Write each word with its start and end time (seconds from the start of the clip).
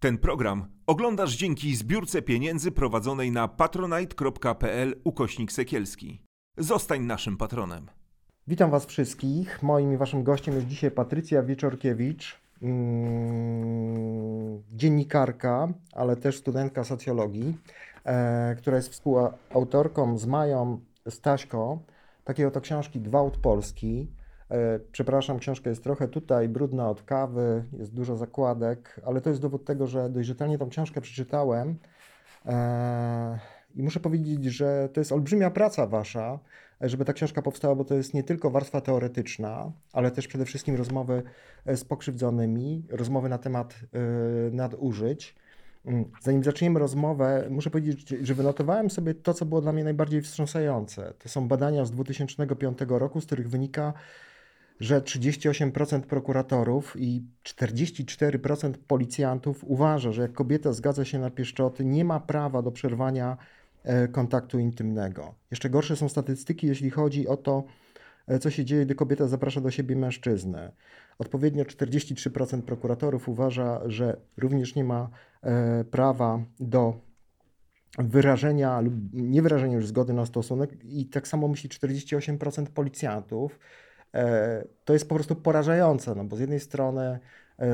Ten 0.00 0.18
program 0.18 0.66
oglądasz 0.86 1.36
dzięki 1.36 1.76
zbiórce 1.76 2.22
pieniędzy 2.22 2.72
prowadzonej 2.72 3.32
na 3.32 3.48
patronite.pl 3.48 5.00
ukośnik 5.04 5.52
sekielski. 5.52 6.22
Zostań 6.58 7.02
naszym 7.02 7.36
patronem. 7.36 7.86
Witam 8.46 8.70
Was 8.70 8.86
wszystkich. 8.86 9.62
Moim 9.62 9.92
i 9.92 9.96
Waszym 9.96 10.22
gościem 10.22 10.54
jest 10.54 10.66
dzisiaj 10.66 10.90
Patrycja 10.90 11.42
Wieczorkiewicz, 11.42 12.40
mm, 12.62 14.62
dziennikarka, 14.72 15.68
ale 15.92 16.16
też 16.16 16.38
studentka 16.38 16.84
socjologii, 16.84 17.56
e, 18.04 18.56
która 18.58 18.76
jest 18.76 18.88
współautorką 18.88 20.18
z 20.18 20.26
Mają 20.26 20.80
Staśko 21.08 21.78
takiej 22.24 22.46
oto 22.46 22.60
książki 22.60 23.00
Gwałt 23.00 23.36
Polski. 23.36 24.06
E, 24.50 24.78
przepraszam, 24.92 25.38
książka 25.38 25.70
jest 25.70 25.82
trochę 25.82 26.08
tutaj 26.08 26.48
brudna 26.48 26.90
od 26.90 27.02
kawy, 27.02 27.64
jest 27.72 27.94
dużo 27.94 28.16
zakładek, 28.16 29.00
ale 29.06 29.20
to 29.20 29.30
jest 29.30 29.42
dowód 29.42 29.64
tego, 29.64 29.86
że 29.86 30.10
dość 30.10 30.28
rzetelnie 30.28 30.58
tą 30.58 30.68
książkę 30.68 31.00
przeczytałem. 31.00 31.76
E, 32.46 33.38
I 33.74 33.82
muszę 33.82 34.00
powiedzieć, 34.00 34.44
że 34.44 34.88
to 34.92 35.00
jest 35.00 35.12
olbrzymia 35.12 35.50
praca 35.50 35.86
wasza, 35.86 36.38
żeby 36.80 37.04
ta 37.04 37.12
książka 37.12 37.42
powstała, 37.42 37.74
bo 37.74 37.84
to 37.84 37.94
jest 37.94 38.14
nie 38.14 38.22
tylko 38.22 38.50
warstwa 38.50 38.80
teoretyczna, 38.80 39.72
ale 39.92 40.10
też 40.10 40.28
przede 40.28 40.44
wszystkim 40.44 40.76
rozmowy 40.76 41.22
e, 41.66 41.76
z 41.76 41.84
pokrzywdzonymi, 41.84 42.84
rozmowy 42.90 43.28
na 43.28 43.38
temat 43.38 43.74
nadużyć. 44.52 45.34
Mm, 45.84 46.04
zanim 46.22 46.44
zaczniemy 46.44 46.78
rozmowę, 46.78 47.46
muszę 47.50 47.70
powiedzieć, 47.70 48.08
że 48.22 48.34
wynotowałem 48.34 48.90
sobie 48.90 49.14
to, 49.14 49.34
co 49.34 49.46
było 49.46 49.60
dla 49.60 49.72
mnie 49.72 49.84
najbardziej 49.84 50.22
wstrząsające. 50.22 51.14
To 51.18 51.28
są 51.28 51.48
badania 51.48 51.84
z 51.84 51.90
2005 51.90 52.78
roku, 52.88 53.20
z 53.20 53.26
których 53.26 53.50
wynika, 53.50 53.92
że 54.80 55.00
38% 55.00 56.00
prokuratorów 56.00 56.96
i 56.98 57.22
44% 57.44 58.72
policjantów 58.86 59.64
uważa, 59.64 60.12
że 60.12 60.22
jak 60.22 60.32
kobieta 60.32 60.72
zgadza 60.72 61.04
się 61.04 61.18
na 61.18 61.30
pieszczoty, 61.30 61.84
nie 61.84 62.04
ma 62.04 62.20
prawa 62.20 62.62
do 62.62 62.72
przerwania 62.72 63.36
e, 63.82 64.08
kontaktu 64.08 64.58
intymnego. 64.58 65.34
Jeszcze 65.50 65.70
gorsze 65.70 65.96
są 65.96 66.08
statystyki, 66.08 66.66
jeśli 66.66 66.90
chodzi 66.90 67.28
o 67.28 67.36
to, 67.36 67.64
e, 68.26 68.38
co 68.38 68.50
się 68.50 68.64
dzieje, 68.64 68.84
gdy 68.84 68.94
kobieta 68.94 69.28
zaprasza 69.28 69.60
do 69.60 69.70
siebie 69.70 69.96
mężczyznę. 69.96 70.72
Odpowiednio 71.18 71.64
43% 71.64 72.62
prokuratorów 72.62 73.28
uważa, 73.28 73.80
że 73.86 74.16
również 74.36 74.74
nie 74.74 74.84
ma 74.84 75.10
e, 75.42 75.84
prawa 75.84 76.44
do 76.60 77.08
wyrażenia 77.98 78.80
lub 78.80 78.94
niewyrażenia 79.12 79.76
już 79.76 79.86
zgody 79.86 80.12
na 80.12 80.26
stosunek 80.26 80.84
i 80.84 81.06
tak 81.06 81.28
samo 81.28 81.48
myśli 81.48 81.68
48% 81.70 82.66
policjantów. 82.66 83.58
E, 84.14 84.64
to 84.84 84.92
jest 84.92 85.08
po 85.08 85.14
prostu 85.14 85.36
porażające, 85.36 86.14
no 86.14 86.24
bo 86.24 86.36
z 86.36 86.40
jednej 86.40 86.60
strony 86.60 87.18
e, 87.58 87.68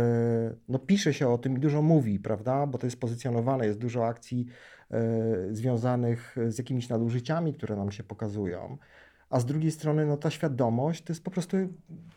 no 0.68 0.78
pisze 0.78 1.14
się 1.14 1.28
o 1.28 1.38
tym 1.38 1.56
i 1.56 1.60
dużo 1.60 1.82
mówi, 1.82 2.18
prawda, 2.18 2.66
bo 2.66 2.78
to 2.78 2.86
jest 2.86 3.00
pozycjonowane, 3.00 3.66
jest 3.66 3.78
dużo 3.78 4.06
akcji 4.06 4.46
e, 4.90 5.00
związanych 5.50 6.36
z 6.48 6.58
jakimiś 6.58 6.88
nadużyciami, 6.88 7.54
które 7.54 7.76
nam 7.76 7.92
się 7.92 8.02
pokazują, 8.02 8.78
a 9.30 9.40
z 9.40 9.46
drugiej 9.46 9.70
strony 9.70 10.06
no 10.06 10.16
ta 10.16 10.30
świadomość 10.30 11.02
to 11.02 11.12
jest 11.12 11.24
po 11.24 11.30
prostu, 11.30 11.56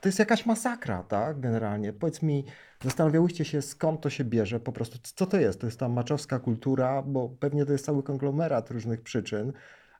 to 0.02 0.10
jest 0.10 0.20
jakaś 0.20 0.46
masakra, 0.46 1.04
tak, 1.04 1.40
generalnie. 1.40 1.94
Powiedz 1.94 2.22
mi, 2.22 2.46
zastanawiałyście 2.84 3.46
się 3.46 3.62
skąd 3.62 4.02
to 4.02 4.10
się 4.10 4.24
bierze, 4.24 4.60
po 4.60 4.72
prostu 4.72 5.00
co 5.16 5.26
to 5.26 5.40
jest? 5.40 5.60
To 5.62 5.68
jest 5.68 5.80
ta 5.80 5.90
maczowska 5.90 6.40
kultura, 6.40 7.02
bo 7.02 7.30
pewnie 7.30 7.66
to 7.66 7.72
jest 7.72 7.86
cały 7.86 8.04
konglomerat 8.04 8.72
różnych 8.72 9.02
przyczyn, 9.02 9.54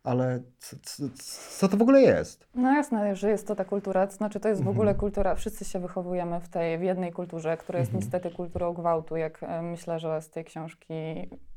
ale 0.08 0.40
co, 1.58 1.68
to 1.68 1.78
w 1.78 1.82
ogóle 1.82 2.02
jest? 2.02 2.48
No 2.56 2.76
jasne, 2.76 3.16
że 3.16 3.30
jest 3.30 3.48
to 3.48 3.56
ta 3.56 3.66
kultura, 3.66 4.08
to 4.08 4.14
znaczy 4.14 4.40
to 4.40 4.50
jest 4.50 4.64
w 4.64 4.68
ogóle 4.68 4.92
mhm. 4.92 5.00
kultura, 5.00 5.36
wszyscy 5.36 5.66
się 5.66 5.80
wychowujemy 5.80 6.42
w 6.42 6.50
tej 6.50 6.78
w 6.78 6.82
jednej 6.82 7.12
kulturze, 7.12 7.58
która 7.58 7.80
jest 7.80 7.90
mhm. 7.90 8.04
niestety 8.04 8.36
kulturą 8.36 8.74
gwałtu, 8.74 9.16
jak 9.16 9.44
e, 9.44 9.62
myślę, 9.62 10.00
że 10.00 10.22
z 10.22 10.30
tej 10.30 10.46
książki 10.46 10.94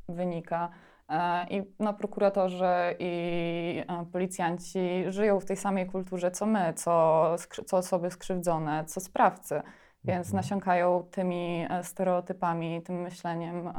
wynika. 0.09 0.69
E, 1.09 1.47
I 1.49 1.63
no, 1.79 1.93
prokuratorzy 1.93 2.95
i 2.99 3.83
e, 3.87 4.05
policjanci 4.11 5.03
żyją 5.07 5.39
w 5.39 5.45
tej 5.45 5.57
samej 5.57 5.85
kulturze 5.85 6.31
co 6.31 6.45
my, 6.45 6.73
co, 6.75 7.35
co 7.65 7.77
osoby 7.77 8.11
skrzywdzone, 8.11 8.85
co 8.85 8.99
sprawcy. 8.99 9.61
Więc 10.03 10.27
mhm. 10.27 10.35
nasiąkają 10.35 11.07
tymi 11.11 11.67
stereotypami, 11.83 12.81
tym 12.81 13.01
myśleniem 13.01 13.73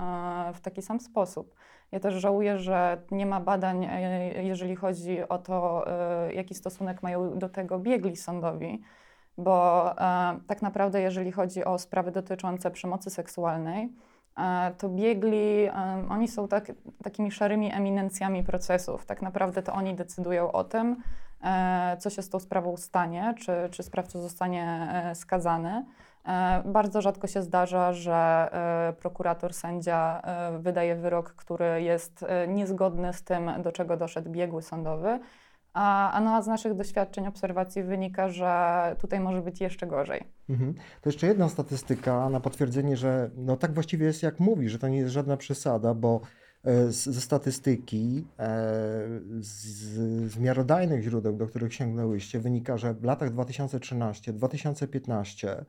w 0.54 0.60
taki 0.60 0.82
sam 0.82 1.00
sposób. 1.00 1.54
Ja 1.92 2.00
też 2.00 2.14
żałuję, 2.14 2.58
że 2.58 3.02
nie 3.10 3.26
ma 3.26 3.40
badań, 3.40 3.84
e, 3.84 4.42
jeżeli 4.42 4.76
chodzi 4.76 5.28
o 5.28 5.38
to, 5.38 5.84
e, 5.86 6.32
jaki 6.32 6.54
stosunek 6.54 7.02
mają 7.02 7.38
do 7.38 7.48
tego 7.48 7.78
biegli 7.78 8.16
sądowi, 8.16 8.82
bo 9.38 9.84
e, 9.92 10.40
tak 10.46 10.62
naprawdę, 10.62 11.00
jeżeli 11.00 11.32
chodzi 11.32 11.64
o 11.64 11.78
sprawy 11.78 12.10
dotyczące 12.10 12.70
przemocy 12.70 13.10
seksualnej, 13.10 13.92
to 14.78 14.88
biegli, 14.88 15.68
oni 16.10 16.28
są 16.28 16.48
tak, 16.48 16.72
takimi 17.02 17.30
szarymi 17.30 17.72
eminencjami 17.74 18.44
procesów. 18.44 19.06
Tak 19.06 19.22
naprawdę 19.22 19.62
to 19.62 19.72
oni 19.72 19.94
decydują 19.94 20.52
o 20.52 20.64
tym, 20.64 20.96
co 21.98 22.10
się 22.10 22.22
z 22.22 22.30
tą 22.30 22.40
sprawą 22.40 22.76
stanie, 22.76 23.34
czy, 23.38 23.52
czy 23.70 23.82
sprawca 23.82 24.20
zostanie 24.20 24.88
skazany. 25.14 25.84
E, 26.28 26.62
bardzo 26.66 27.00
rzadko 27.00 27.26
się 27.26 27.42
zdarza, 27.42 27.92
że 27.92 28.12
e, 28.12 28.92
prokurator, 28.92 29.54
sędzia 29.54 30.22
e, 30.24 30.58
wydaje 30.58 30.96
wyrok, 30.96 31.34
który 31.34 31.82
jest 31.82 32.24
niezgodny 32.48 33.12
z 33.12 33.22
tym, 33.22 33.50
do 33.62 33.72
czego 33.72 33.96
doszedł 33.96 34.30
biegły 34.30 34.62
sądowy. 34.62 35.20
A, 35.72 36.20
no, 36.24 36.42
z 36.42 36.46
naszych 36.46 36.74
doświadczeń, 36.74 37.26
obserwacji 37.26 37.82
wynika, 37.82 38.28
że 38.28 38.96
tutaj 38.98 39.20
może 39.20 39.42
być 39.42 39.60
jeszcze 39.60 39.86
gorzej. 39.86 40.24
Mhm. 40.48 40.74
To 40.74 41.08
jeszcze 41.08 41.26
jedna 41.26 41.48
statystyka 41.48 42.28
na 42.28 42.40
potwierdzenie, 42.40 42.96
że 42.96 43.30
no 43.36 43.56
tak 43.56 43.74
właściwie 43.74 44.06
jest 44.06 44.22
jak 44.22 44.40
mówi, 44.40 44.68
że 44.68 44.78
to 44.78 44.88
nie 44.88 44.98
jest 44.98 45.12
żadna 45.12 45.36
przesada, 45.36 45.94
bo 45.94 46.20
ze 46.88 47.20
statystyki, 47.20 48.26
z, 49.40 49.54
z 50.32 50.38
miarodajnych 50.38 51.02
źródeł, 51.02 51.36
do 51.36 51.46
których 51.46 51.74
sięgnęłyście, 51.74 52.40
wynika, 52.40 52.76
że 52.76 52.94
w 52.94 53.04
latach 53.04 53.34
2013-2015 53.34 55.48
E, 55.48 55.64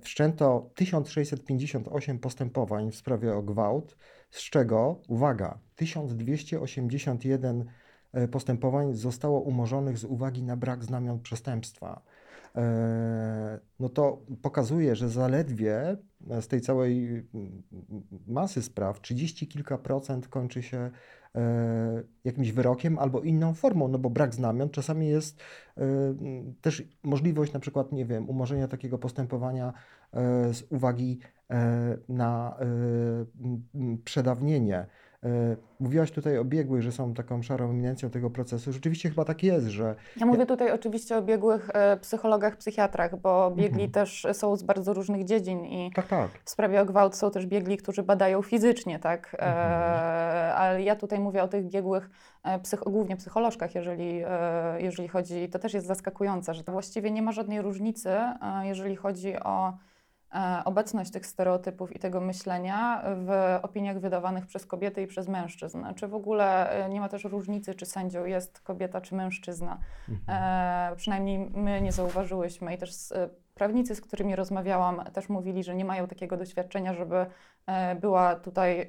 wszczęto 0.00 0.70
1658 0.74 2.18
postępowań 2.18 2.90
w 2.90 2.96
sprawie 2.96 3.34
o 3.34 3.42
gwałt, 3.42 3.96
z 4.30 4.42
czego, 4.50 5.00
uwaga, 5.08 5.58
1281 5.76 7.64
e, 8.12 8.28
postępowań 8.28 8.94
zostało 8.94 9.40
umorzonych 9.40 9.98
z 9.98 10.04
uwagi 10.04 10.42
na 10.42 10.56
brak 10.56 10.84
znamion 10.84 11.20
przestępstwa. 11.20 12.02
E, 12.56 13.60
no 13.80 13.88
to 13.88 14.22
pokazuje, 14.42 14.96
że 14.96 15.08
zaledwie 15.08 15.96
z 16.40 16.48
tej 16.48 16.60
całej 16.60 17.26
masy 18.26 18.62
spraw 18.62 19.00
30 19.00 19.48
kilka 19.48 19.78
procent 19.78 20.28
kończy 20.28 20.62
się 20.62 20.78
E, 20.78 20.90
jakimś 22.24 22.52
wyrokiem 22.52 22.98
albo 22.98 23.20
inną 23.20 23.54
formą, 23.54 23.88
no 23.88 23.98
bo 23.98 24.10
brak 24.10 24.34
znamion 24.34 24.70
czasami 24.70 25.08
jest 25.08 25.40
e, 25.76 25.82
też 26.60 26.82
możliwość 27.02 27.52
na 27.52 27.60
przykład, 27.60 27.92
nie 27.92 28.04
wiem, 28.04 28.30
umorzenia 28.30 28.68
takiego 28.68 28.98
postępowania 28.98 29.72
e, 30.12 30.54
z 30.54 30.62
uwagi 30.70 31.18
na 32.08 32.56
przedawnienie. 34.04 34.78
E, 34.78 35.07
mówiłaś 35.80 36.10
tutaj 36.10 36.38
o 36.38 36.44
biegłych, 36.44 36.82
że 36.82 36.92
są 36.92 37.14
taką 37.14 37.42
szarą 37.42 37.70
eminencją 37.70 38.10
tego 38.10 38.30
procesu. 38.30 38.72
Rzeczywiście 38.72 39.08
chyba 39.08 39.24
tak 39.24 39.42
jest, 39.42 39.66
że. 39.66 39.94
Ja 40.16 40.26
mówię 40.26 40.46
tutaj 40.46 40.72
oczywiście 40.72 41.16
o 41.16 41.22
biegłych 41.22 41.70
e, 41.74 41.96
psychologach, 41.96 42.56
psychiatrach, 42.56 43.20
bo 43.20 43.50
biegli 43.50 43.84
mhm. 43.84 43.90
też 43.90 44.26
są 44.32 44.56
z 44.56 44.62
bardzo 44.62 44.94
różnych 44.94 45.24
dziedzin 45.24 45.64
i 45.64 45.92
tak, 45.94 46.06
tak. 46.06 46.30
w 46.44 46.50
sprawie 46.50 46.80
o 46.80 46.84
gwałt 46.84 47.16
są 47.16 47.30
też 47.30 47.46
biegli, 47.46 47.76
którzy 47.76 48.02
badają 48.02 48.42
fizycznie, 48.42 48.98
tak? 48.98 49.34
E, 49.34 49.38
mhm. 49.38 50.56
ale 50.56 50.82
ja 50.82 50.96
tutaj 50.96 51.20
mówię 51.20 51.42
o 51.42 51.48
tych 51.48 51.64
biegłych, 51.64 52.10
psych 52.62 52.80
głównie 52.80 53.16
psycholożkach, 53.16 53.74
jeżeli, 53.74 54.22
jeżeli 54.78 55.08
chodzi, 55.08 55.48
to 55.48 55.58
też 55.58 55.74
jest 55.74 55.86
zaskakujące, 55.86 56.54
że 56.54 56.64
to 56.64 56.72
właściwie 56.72 57.10
nie 57.10 57.22
ma 57.22 57.32
żadnej 57.32 57.62
różnicy, 57.62 58.10
jeżeli 58.62 58.96
chodzi 58.96 59.36
o 59.36 59.72
E, 59.72 59.97
obecność 60.64 61.10
tych 61.10 61.26
stereotypów 61.26 61.96
i 61.96 61.98
tego 61.98 62.20
myślenia 62.20 63.02
w 63.04 63.58
opiniach 63.62 64.00
wydawanych 64.00 64.46
przez 64.46 64.66
kobiety 64.66 65.02
i 65.02 65.06
przez 65.06 65.28
mężczyzn. 65.28 65.84
Czy 65.96 66.08
w 66.08 66.14
ogóle 66.14 66.70
e, 66.70 66.88
nie 66.88 67.00
ma 67.00 67.08
też 67.08 67.24
różnicy, 67.24 67.74
czy 67.74 67.86
sędzią 67.86 68.24
jest 68.24 68.60
kobieta 68.60 69.00
czy 69.00 69.14
mężczyzna? 69.14 69.78
Mhm. 70.08 70.42
E, 70.92 70.96
przynajmniej 70.96 71.38
my 71.38 71.80
nie 71.80 71.92
zauważyłyśmy 71.92 72.74
i 72.74 72.78
też 72.78 72.90
prawnicy, 73.54 73.94
z 73.94 74.00
którymi 74.00 74.36
rozmawiałam, 74.36 75.04
też 75.12 75.28
mówili, 75.28 75.64
że 75.64 75.74
nie 75.74 75.84
mają 75.84 76.06
takiego 76.06 76.36
doświadczenia, 76.36 76.94
żeby 76.94 77.26
była 78.00 78.34
tutaj 78.34 78.86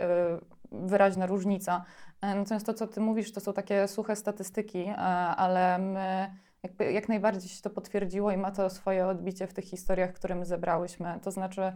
wyraźna 0.71 1.25
różnica. 1.25 1.86
Natomiast 2.21 2.65
to, 2.65 2.74
co 2.74 2.88
ty 2.88 3.01
mówisz, 3.01 3.31
to 3.31 3.39
są 3.41 3.53
takie 3.53 3.88
suche 3.88 4.15
statystyki, 4.15 4.89
ale 5.38 5.77
my 5.77 6.31
jakby 6.64 6.92
jak 6.92 7.10
najbardziej 7.10 7.50
się 7.50 7.62
to 7.62 7.70
potwierdziło 7.70 8.32
i 8.32 8.38
ma 8.38 8.52
to 8.52 8.70
swoje 8.70 9.08
odbicie 9.08 9.48
w 9.48 9.54
tych 9.54 9.66
historiach, 9.66 10.14
które 10.14 10.36
my 10.36 10.46
zebrałyśmy. 10.46 11.20
To 11.24 11.32
znaczy, 11.32 11.74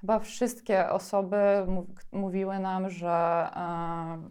chyba 0.00 0.18
wszystkie 0.18 0.90
osoby 0.90 1.66
mówiły 2.12 2.58
nam, 2.58 2.90
że 2.90 3.08
e, 3.56 4.22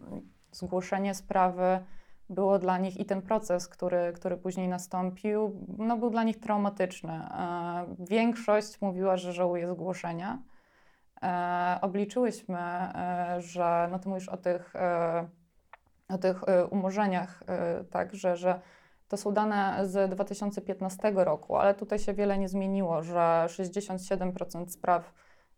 zgłoszenie 0.52 1.14
sprawy 1.14 1.84
było 2.30 2.58
dla 2.58 2.78
nich 2.78 2.96
i 2.96 3.04
ten 3.04 3.22
proces, 3.22 3.68
który, 3.68 4.12
który 4.14 4.36
później 4.36 4.68
nastąpił, 4.68 5.66
no, 5.78 5.96
był 5.96 6.10
dla 6.10 6.22
nich 6.22 6.40
traumatyczny. 6.40 7.12
E, 7.12 7.86
większość 7.98 8.80
mówiła, 8.80 9.16
że 9.16 9.32
żałuje 9.32 9.70
zgłoszenia. 9.70 10.38
e, 11.22 11.78
obliczyłyśmy, 11.82 12.58
że 13.38 13.88
no 13.90 13.98
ty 13.98 14.08
mówisz 14.08 14.28
o 14.28 14.36
tych, 14.36 14.74
o 16.08 16.18
tych 16.18 16.40
umorzeniach, 16.70 17.42
tak, 17.90 18.14
że, 18.14 18.36
że 18.36 18.60
to 19.08 19.16
są 19.16 19.32
dane 19.32 19.78
z 19.82 20.10
2015 20.10 21.12
roku, 21.14 21.56
ale 21.56 21.74
tutaj 21.74 21.98
się 21.98 22.14
wiele 22.14 22.38
nie 22.38 22.48
zmieniło, 22.48 23.02
że 23.02 23.44
67% 23.48 24.68
spraw 24.68 25.12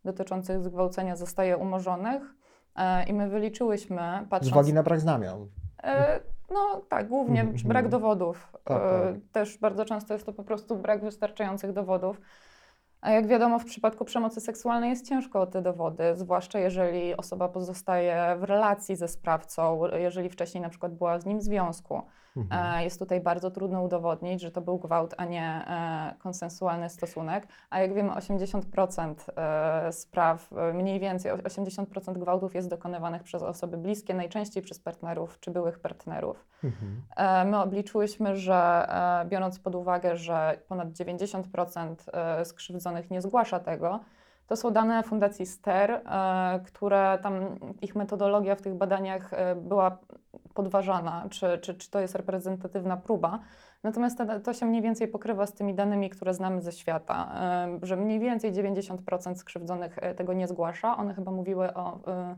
dotyczących 0.05 0.63
zgwałcenia 0.63 1.15
zostaje 1.15 1.57
umorzonych 1.57 2.23
e, 2.75 3.03
i 3.03 3.13
my 3.13 3.29
wyliczyłyśmy, 3.29 4.01
Z 4.25 4.29
patrząc... 4.29 4.51
uwagi 4.51 4.73
na 4.73 4.83
brak 4.83 4.99
znamion. 4.99 5.47
E, 5.83 6.19
No 6.51 6.81
tak, 6.89 7.07
głównie 7.07 7.41
Mhm, 7.41 7.67
brak 7.67 7.87
dowodów. 7.89 8.53
Tak, 8.63 8.77
E, 8.81 9.13
tak. 9.13 9.15
Też 9.31 9.57
bardzo 9.57 9.85
często 9.85 10.13
jest 10.13 10.25
to 10.25 10.33
po 10.33 10.43
prostu 10.43 10.77
brak 10.77 11.03
wystarczających 11.03 11.73
dowodów. 11.73 12.21
A 13.01 13.11
jak 13.11 13.27
wiadomo, 13.27 13.59
w 13.59 13.65
przypadku 13.65 14.05
przemocy 14.05 14.41
seksualnej 14.41 14.89
jest 14.89 15.09
ciężko 15.09 15.41
o 15.41 15.47
te 15.47 15.61
dowody, 15.61 16.03
zwłaszcza 16.15 16.59
jeżeli 16.59 17.17
osoba 17.17 17.49
pozostaje 17.49 18.35
w 18.39 18.43
relacji 18.43 18.95
ze 18.95 19.07
sprawcą, 19.07 19.81
jeżeli 19.93 20.29
wcześniej 20.29 20.61
na 20.61 20.69
przykład 20.69 20.93
była 20.95 21.19
z 21.19 21.25
nim 21.25 21.39
w 21.39 21.43
związku. 21.43 22.01
Mhm. 22.39 22.75
E, 22.75 22.83
Jest 22.83 22.99
tutaj 22.99 23.21
bardzo 23.21 23.51
trudno 23.51 23.81
udowodnić, 23.83 24.41
że 24.41 24.51
to 24.51 24.61
był 24.61 24.79
gwałt, 24.79 25.13
a 25.17 25.25
nie 25.25 25.43
e, 25.43 26.15
konsensualny 26.19 26.89
stosunek. 26.89 27.47
A 27.69 27.79
jak 27.81 27.93
wiemy, 27.93 28.09
80% 28.09 29.15
e, 29.35 29.91
spraw, 29.91 30.49
mniej 30.73 30.99
więcej 30.99 31.31
80% 31.31 32.19
gwałtów 32.19 32.55
jest 32.55 32.69
dokonywanych 32.69 33.23
przez 33.23 33.43
osoby 33.43 33.77
bliskie, 33.77 34.13
najczęściej 34.13 34.63
przez 34.63 34.79
partnerów 34.79 35.39
czy 35.39 35.51
byłych 35.51 35.79
partnerów. 35.79 36.45
Mhm. 36.63 37.01
My 37.49 37.61
obliczyłyśmy, 37.61 38.35
że 38.35 38.87
biorąc 39.25 39.59
pod 39.59 39.75
uwagę, 39.75 40.17
że 40.17 40.59
ponad 40.67 40.89
90% 40.89 41.95
e, 42.13 42.45
skrzywdzonych 42.45 43.11
nie 43.11 43.21
zgłasza 43.21 43.59
tego, 43.59 43.99
to 44.49 44.55
są 44.55 44.71
dane 44.71 45.03
Fundacji 45.03 45.45
STER, 45.45 45.91
e, 45.91 46.59
które 46.65 47.19
tam 47.23 47.59
ich 47.81 47.95
metodologia 47.95 48.55
w 48.55 48.61
tych 48.61 48.75
badaniach 48.75 49.33
e, 49.33 49.55
była 49.55 49.97
podważana, 50.53 51.25
czy, 51.29 51.57
czy, 51.61 51.73
czy 51.75 51.91
to 51.91 51.99
jest 51.99 52.15
reprezentatywna 52.15 52.97
próba. 52.97 53.39
Natomiast 53.83 54.17
to, 54.43 54.53
się 54.53 54.65
mniej 54.65 54.81
więcej 54.81 55.07
pokrywa 55.07 55.45
z 55.45 55.53
tymi 55.53 55.75
danymi, 55.75 56.09
które 56.09 56.33
znamy 56.33 56.61
ze 56.61 56.71
świata, 56.71 57.31
e, 57.35 57.79
że 57.81 57.95
mniej 57.95 58.19
więcej 58.19 58.53
90% 58.53 59.35
skrzywdzonych 59.35 59.99
tego 60.15 60.33
nie 60.33 60.47
zgłasza. 60.47 60.97
One 60.97 61.13
chyba 61.13 61.31
mówiły 61.31 61.73
o 61.73 61.99
e, 62.07 62.35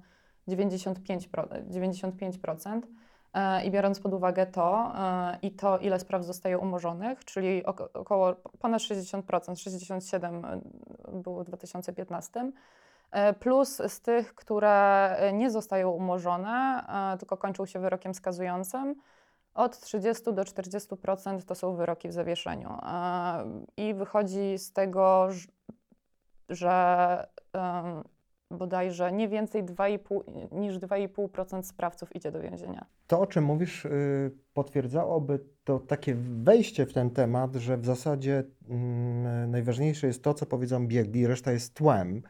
95%. 0.48 1.28
pro- 1.30 1.48
95%. 1.70 2.82
E, 3.34 3.66
I 3.66 3.72
biorąc 3.72 4.00
pod 4.00 4.14
uwagę 4.14 4.46
to 4.46 4.94
e, 4.96 5.38
i 5.42 5.52
to, 5.52 5.78
ile 5.80 6.00
spraw 6.00 6.24
zostaje 6.24 6.58
umorzonych, 6.58 7.26
czyli 7.26 7.66
oko- 7.66 7.90
około 7.94 8.36
ponad 8.60 8.82
60%, 8.82 9.56
67 9.56 10.46
było 11.14 11.44
w 11.44 11.48
2015, 11.48 12.52
e, 13.12 13.34
plus 13.34 13.82
z 13.88 14.02
tych, 14.02 14.36
które 14.36 15.10
e, 15.18 15.34
nie 15.34 15.52
zostają 15.52 15.90
umorzone, 15.92 16.84
e, 17.14 17.18
tylko 17.18 17.38
kończą 17.38 17.66
się 17.66 17.80
wyrokiem 17.80 18.14
skazującym, 18.14 18.96
od 19.54 19.80
30 19.80 20.34
do 20.34 20.44
40% 20.44 21.44
to 21.46 21.56
są 21.56 21.76
wyroki 21.76 22.10
w 22.10 22.14
zawieszeniu. 22.14 22.70
E, 22.70 23.44
I 23.78 23.94
wychodzi 23.94 24.58
z 24.58 24.74
tego, 24.74 25.28
że 26.50 27.28
bodajże 28.52 29.12
nie 29.12 29.30
więcej 29.30 29.64
2,5, 29.64 30.22
niż 30.52 30.80
2,5% 30.80 31.64
sprawców 31.64 32.16
idzie 32.16 32.32
do 32.32 32.42
więzienia. 32.42 32.86
To, 33.08 33.20
o 33.20 33.28
czym 33.28 33.44
mówisz, 33.44 33.86
y, 33.86 34.32
potwierdzałoby 34.54 35.40
to 35.64 35.80
takie 35.80 36.16
wejście 36.44 36.86
w 36.86 36.94
ten 36.94 37.10
temat, 37.10 37.56
że 37.56 37.78
w 37.78 37.86
zasadzie 37.86 38.44
mm, 38.70 39.52
najważniejsze 39.52 40.08
jest 40.08 40.24
to, 40.24 40.34
co 40.34 40.46
powiedzą 40.46 40.88
biegli, 40.88 41.28
reszta 41.28 41.52
jest 41.52 41.74
tłem. 41.74 42.22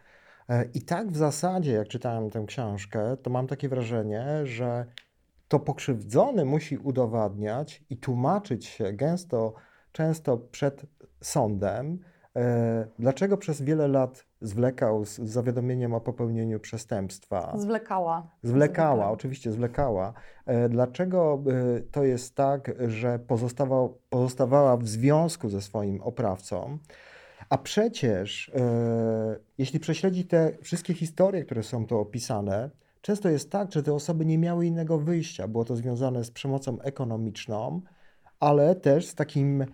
E, 0.50 0.66
I 0.74 0.82
tak 0.82 1.12
w 1.12 1.18
zasadzie, 1.18 1.72
jak 1.72 1.88
czytałem 1.88 2.30
tę 2.30 2.44
książkę, 2.48 3.18
to 3.18 3.30
mam 3.30 3.48
takie 3.48 3.70
wrażenie, 3.70 4.26
że 4.44 4.86
to 5.48 5.60
pokrzywdzony 5.60 6.46
musi 6.46 6.78
udowadniać 6.78 7.84
i 7.90 7.98
tłumaczyć 7.98 8.66
się 8.66 8.94
gęsto, 8.94 9.54
często 9.92 10.38
przed 10.38 10.86
sądem, 11.22 12.00
dlaczego 13.00 13.38
przez 13.38 13.62
wiele 13.62 13.88
lat 13.88 14.26
zwlekał 14.42 15.06
z 15.06 15.16
zawiadomieniem 15.20 15.94
o 15.94 16.02
popełnieniu 16.02 16.60
przestępstwa. 16.60 17.54
Zwlekała. 17.58 18.28
Zwlekała, 18.44 18.96
Zwykle. 18.96 19.14
oczywiście 19.14 19.52
zwlekała. 19.52 20.14
E, 20.46 20.70
Dlaczego 20.70 21.44
e, 21.78 21.82
to 21.92 22.04
jest 22.04 22.36
tak, 22.36 22.72
że 22.88 23.20
pozostawał, 23.20 23.98
pozostawała 24.10 24.78
w 24.78 24.88
związku 24.88 25.50
ze 25.50 25.62
swoim 25.62 26.02
oprawcą? 26.02 26.78
A 27.50 27.58
przecież, 27.58 28.50
e, 28.56 29.40
jeśli 29.58 29.80
prześledzi 29.80 30.26
te 30.26 30.52
wszystkie 30.62 30.94
historie, 30.94 31.44
które 31.46 31.64
są 31.64 31.86
tu 31.86 31.98
opisane, 31.98 32.70
często 33.02 33.30
jest 33.30 33.52
tak, 33.52 33.72
że 33.72 33.84
te 33.84 33.94
osoby 33.94 34.26
nie 34.26 34.38
miały 34.38 34.66
innego 34.66 34.98
wyjścia. 34.98 35.48
Było 35.48 35.66
to 35.66 35.76
związane 35.76 36.24
z 36.24 36.32
przemocą 36.32 36.82
ekonomiczną, 36.82 37.82
ale 38.40 38.76
też 38.76 39.08
z 39.08 39.16
takim 39.16 39.66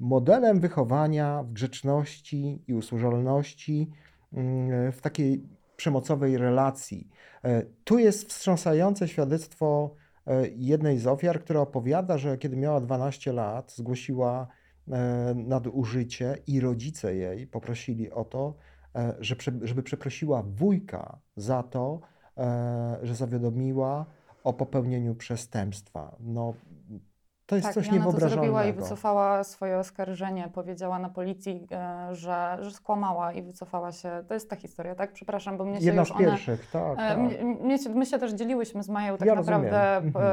modelem 0.00 0.60
wychowania 0.60 1.42
w 1.42 1.52
grzeczności 1.52 2.62
i 2.66 2.74
usłużalności 2.74 3.90
mm, 4.32 4.92
w 4.92 5.00
takiej 5.00 5.42
przemocowej 5.78 6.38
relacji. 6.38 7.08
E, 7.44 7.62
Tu 7.84 7.98
jest 7.98 8.28
wstrząsające 8.28 9.08
świadectwo 9.08 9.94
e, 10.26 10.48
jednej 10.48 10.98
z 10.98 11.06
ofiar, 11.06 11.40
która 11.40 11.60
opowiada, 11.60 12.18
że 12.18 12.38
kiedy 12.38 12.56
miała 12.56 12.80
12 12.80 13.32
lat, 13.32 13.72
zgłosiła 13.72 14.46
e, 14.88 15.34
nadużycie 15.34 16.38
i 16.46 16.60
rodzice 16.60 17.14
jej 17.14 17.46
poprosili 17.46 18.10
o 18.10 18.24
to, 18.24 18.54
żeby 19.62 19.82
przeprosiła 19.82 20.42
wujka 20.42 21.18
za 21.36 21.62
to, 21.62 22.00
że 23.02 23.14
zawiadomiła 23.14 24.06
o 24.44 24.52
popełnieniu 24.52 25.14
przestępstwa. 25.14 26.16
No, 26.20 26.54
to 27.48 27.54
jest 27.56 27.66
Tak, 27.66 27.74
coś 27.74 27.86
i 27.86 27.90
ona 27.90 28.04
to 28.04 28.28
zrobiła 28.28 28.64
i 28.64 28.72
wycofała 28.72 29.44
swoje 29.44 29.78
oskarżenie. 29.78 30.48
Powiedziała 30.54 30.98
na 30.98 31.08
policji, 31.08 31.66
e, 31.72 32.14
że, 32.14 32.58
że 32.60 32.70
skłamała 32.70 33.32
i 33.32 33.42
wycofała 33.42 33.92
się. 33.92 34.24
To 34.28 34.34
jest 34.34 34.50
ta 34.50 34.56
historia, 34.56 34.94
tak? 34.94 35.12
Przepraszam, 35.12 35.56
bo 35.56 35.64
mnie 35.64 35.80
się 35.80 35.86
Jedna 35.86 36.02
już 36.02 36.08
z 36.08 36.12
one... 36.12 36.20
pierwszych, 36.20 36.70
tak, 36.70 36.92
E, 36.92 36.96
tak. 36.96 37.18
mnie- 37.18 37.78
my 37.94 38.06
się 38.06 38.18
też 38.18 38.32
dzieliłyśmy 38.32 38.82
z 38.82 38.88
Mają 38.88 39.16
tak 39.16 39.28
Ja 39.28 39.34
naprawdę. 39.34 39.96
Mhm. 39.96 40.24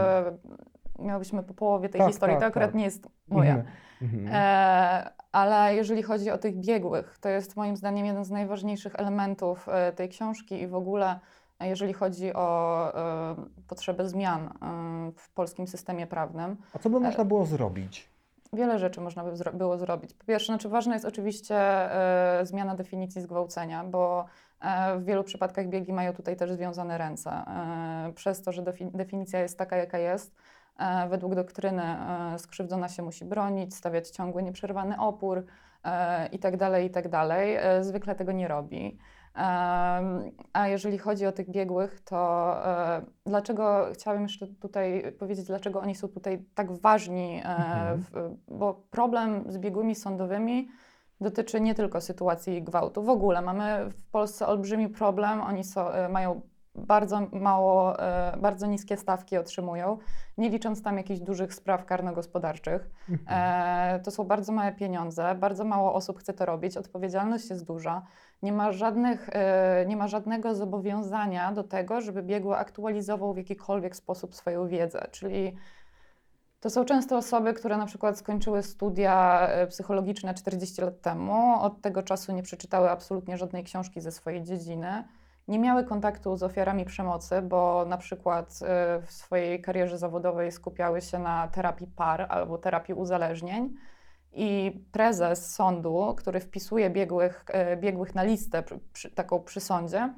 E, 0.99 1.03
miałyśmy 1.03 1.43
po 1.43 1.53
połowie 1.53 1.89
tej 1.89 1.99
Tak, 1.99 2.07
historii. 2.09 2.35
tak, 2.35 2.41
to 2.41 2.47
akurat 2.47 2.69
tak. 2.69 2.75
nie 2.75 2.83
jest 2.83 3.07
moja. 3.27 3.55
Mhm, 4.01 4.23
mhm. 4.25 4.29
E, 4.35 5.09
ale 5.31 5.75
jeżeli 5.75 6.03
chodzi 6.03 6.31
o 6.31 6.37
tych 6.37 6.55
biegłych, 6.57 7.17
to 7.21 7.29
jest 7.29 7.55
moim 7.55 7.77
zdaniem 7.77 8.05
jeden 8.05 8.25
z 8.25 8.31
najważniejszych 8.31 8.95
elementów 8.95 9.67
tej 9.95 10.09
książki 10.09 10.61
i 10.61 10.67
w 10.67 10.75
ogóle, 10.75 11.19
jeżeli 11.59 11.93
chodzi 11.93 12.33
o 12.33 12.91
e, 13.31 13.35
potrzebę 13.67 14.09
zmian 14.09 14.45
e, 14.45 14.49
w 15.15 15.29
polskim 15.29 15.67
systemie 15.67 16.07
prawnym. 16.07 16.57
A 16.73 16.79
co 16.79 16.89
by 16.89 16.99
można 16.99 17.25
było 17.25 17.45
zrobić? 17.45 18.09
Wiele 18.53 18.79
rzeczy 18.79 19.01
można 19.01 19.23
by 19.23 19.31
było 19.53 19.77
zrobić. 19.77 20.13
Po 20.13 20.25
pierwsze, 20.25 20.45
znaczy 20.45 20.69
ważna 20.69 20.93
jest 20.93 21.05
oczywiście 21.05 21.55
e, 21.55 22.45
zmiana 22.45 22.75
definicji 22.75 23.21
zgwałcenia, 23.21 23.83
bo 23.83 24.25
e, 24.61 24.97
w 24.99 25.05
wielu 25.05 25.23
przypadkach 25.23 25.67
biegi 25.67 25.93
mają 25.93 26.13
tutaj 26.13 26.35
też 26.35 26.51
związane 26.51 26.97
ręce. 26.97 27.31
E, 27.31 28.13
przez 28.15 28.41
to, 28.41 28.51
że 28.51 28.61
defi- 28.63 28.91
definicja 28.91 29.39
jest 29.39 29.57
taka, 29.57 29.77
jaka 29.77 29.97
jest, 29.97 30.35
e, 30.79 31.09
według 31.09 31.35
doktryny 31.35 31.83
e, 31.83 32.39
skrzywdzona 32.39 32.89
się 32.89 33.03
musi 33.03 33.25
bronić, 33.25 33.75
stawiać 33.75 34.09
ciągły, 34.09 34.43
nieprzerwany 34.43 34.99
opór 34.99 35.45
e, 35.83 36.27
itd., 36.27 36.83
itd. 36.83 37.17
E, 37.19 37.83
zwykle 37.83 38.15
tego 38.15 38.31
nie 38.31 38.47
robi. 38.47 38.97
A 40.53 40.67
jeżeli 40.67 40.97
chodzi 40.97 41.25
o 41.25 41.31
tych 41.31 41.49
biegłych, 41.49 41.99
to 41.99 42.17
e, 42.67 43.01
dlaczego 43.25 43.87
chciałabym 43.93 44.23
jeszcze 44.23 44.47
tutaj 44.47 45.13
powiedzieć, 45.19 45.45
dlaczego 45.45 45.79
oni 45.79 45.95
są 45.95 46.07
tutaj 46.07 46.45
tak 46.55 46.71
ważni, 46.71 47.41
e, 47.45 47.45
Mhm. 47.45 48.01
w, 48.01 48.35
bo 48.47 48.73
problem 48.73 49.51
z 49.51 49.57
biegłymi 49.57 49.95
sądowymi 49.95 50.67
dotyczy 51.21 51.61
nie 51.61 51.75
tylko 51.75 52.01
sytuacji 52.01 52.63
gwałtu. 52.63 53.03
W 53.03 53.09
ogóle 53.09 53.41
mamy 53.41 53.89
w 53.89 54.05
Polsce 54.11 54.47
olbrzymi 54.47 54.89
problem, 54.89 55.41
oni 55.41 55.63
so, 55.63 55.97
e, 55.97 56.09
mają 56.09 56.41
bardzo 56.75 57.21
mało, 57.31 57.99
e, 57.99 58.37
bardzo 58.37 58.67
niskie 58.67 58.97
stawki 58.97 59.37
otrzymują, 59.37 59.97
nie 60.37 60.49
licząc 60.49 60.81
tam 60.81 60.97
jakichś 60.97 61.19
dużych 61.19 61.53
spraw 61.53 61.85
karno-gospodarczych. 61.85 62.89
Mhm. 63.09 63.27
E, 63.95 63.99
to 63.99 64.11
są 64.11 64.23
bardzo 64.23 64.51
małe 64.51 64.71
pieniądze, 64.71 65.35
bardzo 65.35 65.63
mało 65.63 65.93
osób 65.93 66.19
chce 66.19 66.33
to 66.33 66.45
robić, 66.45 66.77
odpowiedzialność 66.77 67.49
jest 67.49 67.65
duża. 67.65 68.01
Nie 68.43 68.51
ma, 68.51 68.71
żadnych, 68.71 69.29
e, 69.33 69.85
nie 69.87 69.97
ma 69.97 70.07
żadnego 70.07 70.55
zobowiązania 70.55 71.51
do 71.51 71.63
tego, 71.63 72.01
żeby 72.01 72.23
biegły 72.23 72.57
aktualizował 72.57 73.33
w 73.33 73.37
jakikolwiek 73.37 73.95
sposób 73.95 74.35
swoją 74.35 74.67
wiedzę. 74.67 75.07
Czyli 75.11 75.55
to 76.59 76.69
są 76.69 76.85
często 76.85 77.17
osoby, 77.17 77.53
które 77.53 77.77
na 77.77 77.85
przykład 77.85 78.17
skończyły 78.17 78.63
studia 78.63 79.47
psychologiczne 79.69 80.33
40 80.33 80.81
lat 80.81 81.01
temu, 81.01 81.61
od 81.61 81.81
tego 81.81 82.03
czasu 82.03 82.31
nie 82.31 82.43
przeczytały 82.43 82.89
absolutnie 82.89 83.37
żadnej 83.37 83.63
książki 83.63 84.01
ze 84.01 84.11
swojej 84.11 84.43
dziedziny, 84.43 85.03
nie 85.47 85.59
miały 85.59 85.83
kontaktu 85.83 86.37
z 86.37 86.43
ofiarami 86.43 86.85
przemocy, 86.85 87.41
bo 87.41 87.85
na 87.85 87.97
przykład 87.97 88.59
e, 88.61 89.01
w 89.01 89.11
swojej 89.11 89.61
karierze 89.61 89.97
zawodowej 89.97 90.51
skupiały 90.51 91.01
się 91.01 91.19
na 91.19 91.47
terapii 91.47 91.87
par 91.87 92.25
albo 92.29 92.57
terapii 92.57 92.93
uzależnień 92.93 93.73
I 94.33 94.79
prezes 94.91 95.55
sądu, 95.55 96.15
który 96.17 96.39
wpisuje 96.39 96.89
biegłych, 96.89 97.45
biegłych 97.77 98.15
na 98.15 98.23
listę 98.23 98.63
przy, 98.93 99.11
taką 99.11 99.39
przy 99.39 99.59
sądzie, 99.59 100.13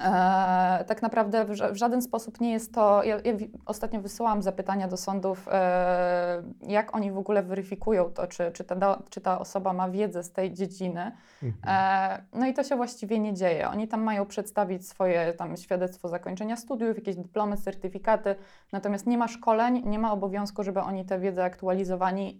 E, 0.00 0.84
tak 0.86 1.02
naprawdę 1.02 1.44
w, 1.44 1.50
w, 1.50 1.76
żaden 1.76 2.02
sposób 2.02 2.40
nie 2.40 2.52
jest 2.52 2.74
to. 2.74 3.02
Ja, 3.02 3.16
ja 3.16 3.32
ostatnio 3.66 4.00
wysyłałam 4.00 4.42
zapytania 4.42 4.88
do 4.88 4.96
sądów, 4.96 5.48
e, 5.52 6.42
jak 6.62 6.96
oni 6.96 7.12
w 7.12 7.18
ogóle 7.18 7.42
weryfikują 7.42 8.10
to, 8.10 8.26
czy, 8.26 8.52
czy, 8.52 8.64
ta, 8.64 9.02
czy 9.10 9.20
ta 9.20 9.38
osoba 9.38 9.72
ma 9.72 9.90
wiedzę 9.90 10.22
z 10.22 10.32
tej 10.32 10.52
dziedziny. 10.52 11.12
Mhm. 11.42 11.62
E, 11.66 12.38
no 12.38 12.46
i 12.46 12.54
to 12.54 12.64
się 12.64 12.76
właściwie 12.76 13.18
nie 13.18 13.34
dzieje. 13.34 13.68
Oni 13.68 13.88
tam 13.88 14.02
mają 14.02 14.26
przedstawić 14.26 14.88
swoje 14.88 15.32
tam 15.32 15.56
świadectwo 15.56 16.08
zakończenia 16.08 16.56
studiów, 16.56 16.96
jakieś 16.96 17.16
dyplomy, 17.16 17.56
certyfikaty, 17.56 18.34
natomiast 18.72 19.06
nie 19.06 19.18
ma 19.18 19.28
szkoleń, 19.28 19.82
nie 19.86 19.98
ma 19.98 20.12
obowiązku, 20.12 20.62
żeby 20.62 20.80
oni 20.80 21.04
tę 21.04 21.18
wiedzę 21.18 21.44
aktualizowali. 21.44 22.38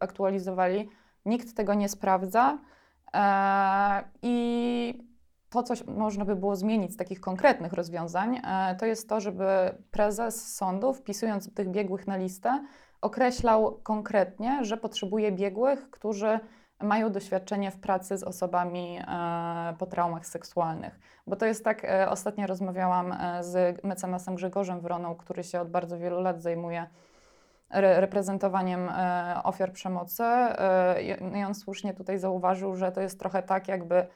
aktualizowali. 0.00 0.88
Nikt 1.26 1.56
tego 1.56 1.74
nie 1.74 1.88
sprawdza. 1.88 2.58
I 4.22 5.06
to, 5.50 5.62
co 5.62 5.74
można 5.86 6.24
by 6.24 6.36
było 6.36 6.56
zmienić 6.56 6.92
z 6.92 6.96
takich 6.96 7.20
konkretnych 7.20 7.72
rozwiązań, 7.72 8.36
e, 8.36 8.76
to 8.76 8.86
jest 8.86 9.08
to, 9.08 9.20
żeby 9.20 9.46
prezes 9.90 10.54
sądu, 10.54 10.94
wpisując 10.94 11.54
tych 11.54 11.68
biegłych 11.68 12.06
na 12.06 12.16
listę, 12.16 12.64
określał 13.00 13.80
konkretnie, 13.82 14.64
że 14.64 14.76
potrzebuje 14.76 15.32
biegłych, 15.32 15.90
którzy 15.90 16.40
mają 16.82 17.12
doświadczenie 17.12 17.70
w 17.70 17.80
pracy 17.80 18.18
z 18.18 18.22
osobami 18.22 18.98
e, 18.98 19.74
po 19.78 19.86
traumach 19.86 20.26
seksualnych. 20.26 20.98
Bo 21.26 21.36
to 21.36 21.46
jest 21.46 21.64
tak, 21.64 21.84
e, 21.84 22.10
ostatnio 22.10 22.46
rozmawiałam 22.46 23.16
z 23.40 23.84
mecenasem 23.84 24.34
Grzegorzem 24.34 24.80
Wroną, 24.80 25.14
który 25.14 25.44
się 25.44 25.60
od 25.60 25.70
bardzo 25.70 25.98
wielu 25.98 26.20
lat 26.20 26.42
zajmuje 26.42 26.86
reprezentowaniem 27.70 28.90
ofiar 29.44 29.72
przemocy. 29.72 30.24
I 31.34 31.44
on 31.44 31.54
słusznie 31.54 31.94
tutaj 31.94 32.18
zauważył, 32.18 32.76
że 32.76 32.92
to 32.92 33.00
jest 33.00 33.20
trochę 33.20 33.42
tak, 33.42 33.68
jakby 33.68 34.06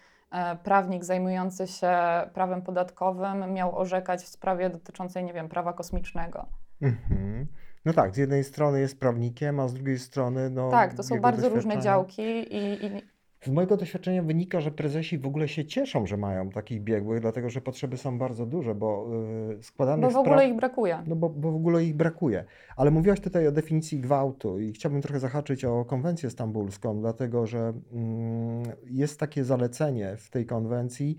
prawnik 0.63 1.05
zajmujący 1.05 1.67
się 1.67 1.93
prawem 2.35 2.63
podatkowym 2.63 3.53
miał 3.53 3.79
orzekać 3.79 4.23
w 4.23 4.29
sprawie 4.29 4.71
dotyczącej, 4.71 5.25
nie 5.25 5.33
wiem, 5.33 5.49
prawa 5.49 5.73
kosmicznego. 5.73 6.47
Mhm. 6.83 7.47
No 7.85 7.93
tak, 7.93 8.15
z 8.15 8.17
jednej 8.17 8.45
strony 8.45 8.81
jest 8.81 9.01
prawnikiem, 9.01 9.61
a 9.61 9.69
z 9.69 9.75
drugiej 9.75 9.99
strony. 9.99 10.51
No, 10.51 10.71
tak, 10.71 10.95
to 10.95 11.03
są 11.03 11.21
bardzo 11.21 11.49
różne 11.49 11.79
działki 11.79 12.23
i, 12.23 12.87
i 12.87 13.03
z 13.45 13.49
mojego 13.49 13.77
doświadczenia 13.77 14.23
wynika, 14.23 14.61
że 14.61 14.71
prezesi 14.71 15.19
w 15.19 15.27
ogóle 15.27 15.49
się 15.49 15.65
cieszą, 15.65 16.07
że 16.07 16.17
mają 16.17 16.51
takich 16.51 16.83
biegłych, 16.83 17.21
dlatego 17.21 17.51
że 17.51 17.61
potrzeby 17.61 17.97
są 17.97 18.19
bardzo 18.19 18.47
duże, 18.47 18.75
bo 18.75 19.07
yy, 19.49 19.63
składanych 19.63 20.05
Bo 20.05 20.11
w 20.11 20.17
ogóle 20.17 20.49
ich 20.49 20.57
brakuje. 20.57 21.03
No 21.07 21.17
bo, 21.17 21.29
bo 21.29 21.53
w 21.53 21.57
ogóle 21.57 21.85
ich 21.85 21.97
brakuje. 21.97 22.45
Ale 22.77 22.91
mówiłaś 22.91 23.21
tutaj 23.21 23.47
o 23.47 23.53
definicji 23.53 24.01
gwałtu 24.01 24.59
i 24.59 24.73
chciałbym 24.73 25.03
trochę 25.03 25.21
zahaczyć 25.21 25.65
o 25.65 25.85
konwencję 25.85 26.31
stambulską, 26.31 27.01
dlatego 27.01 27.47
że 27.47 27.73
yy, 27.93 28.77
jest 28.91 29.21
takie 29.21 29.45
zalecenie 29.45 30.17
w 30.17 30.31
tej 30.31 30.47
konwencji, 30.47 31.17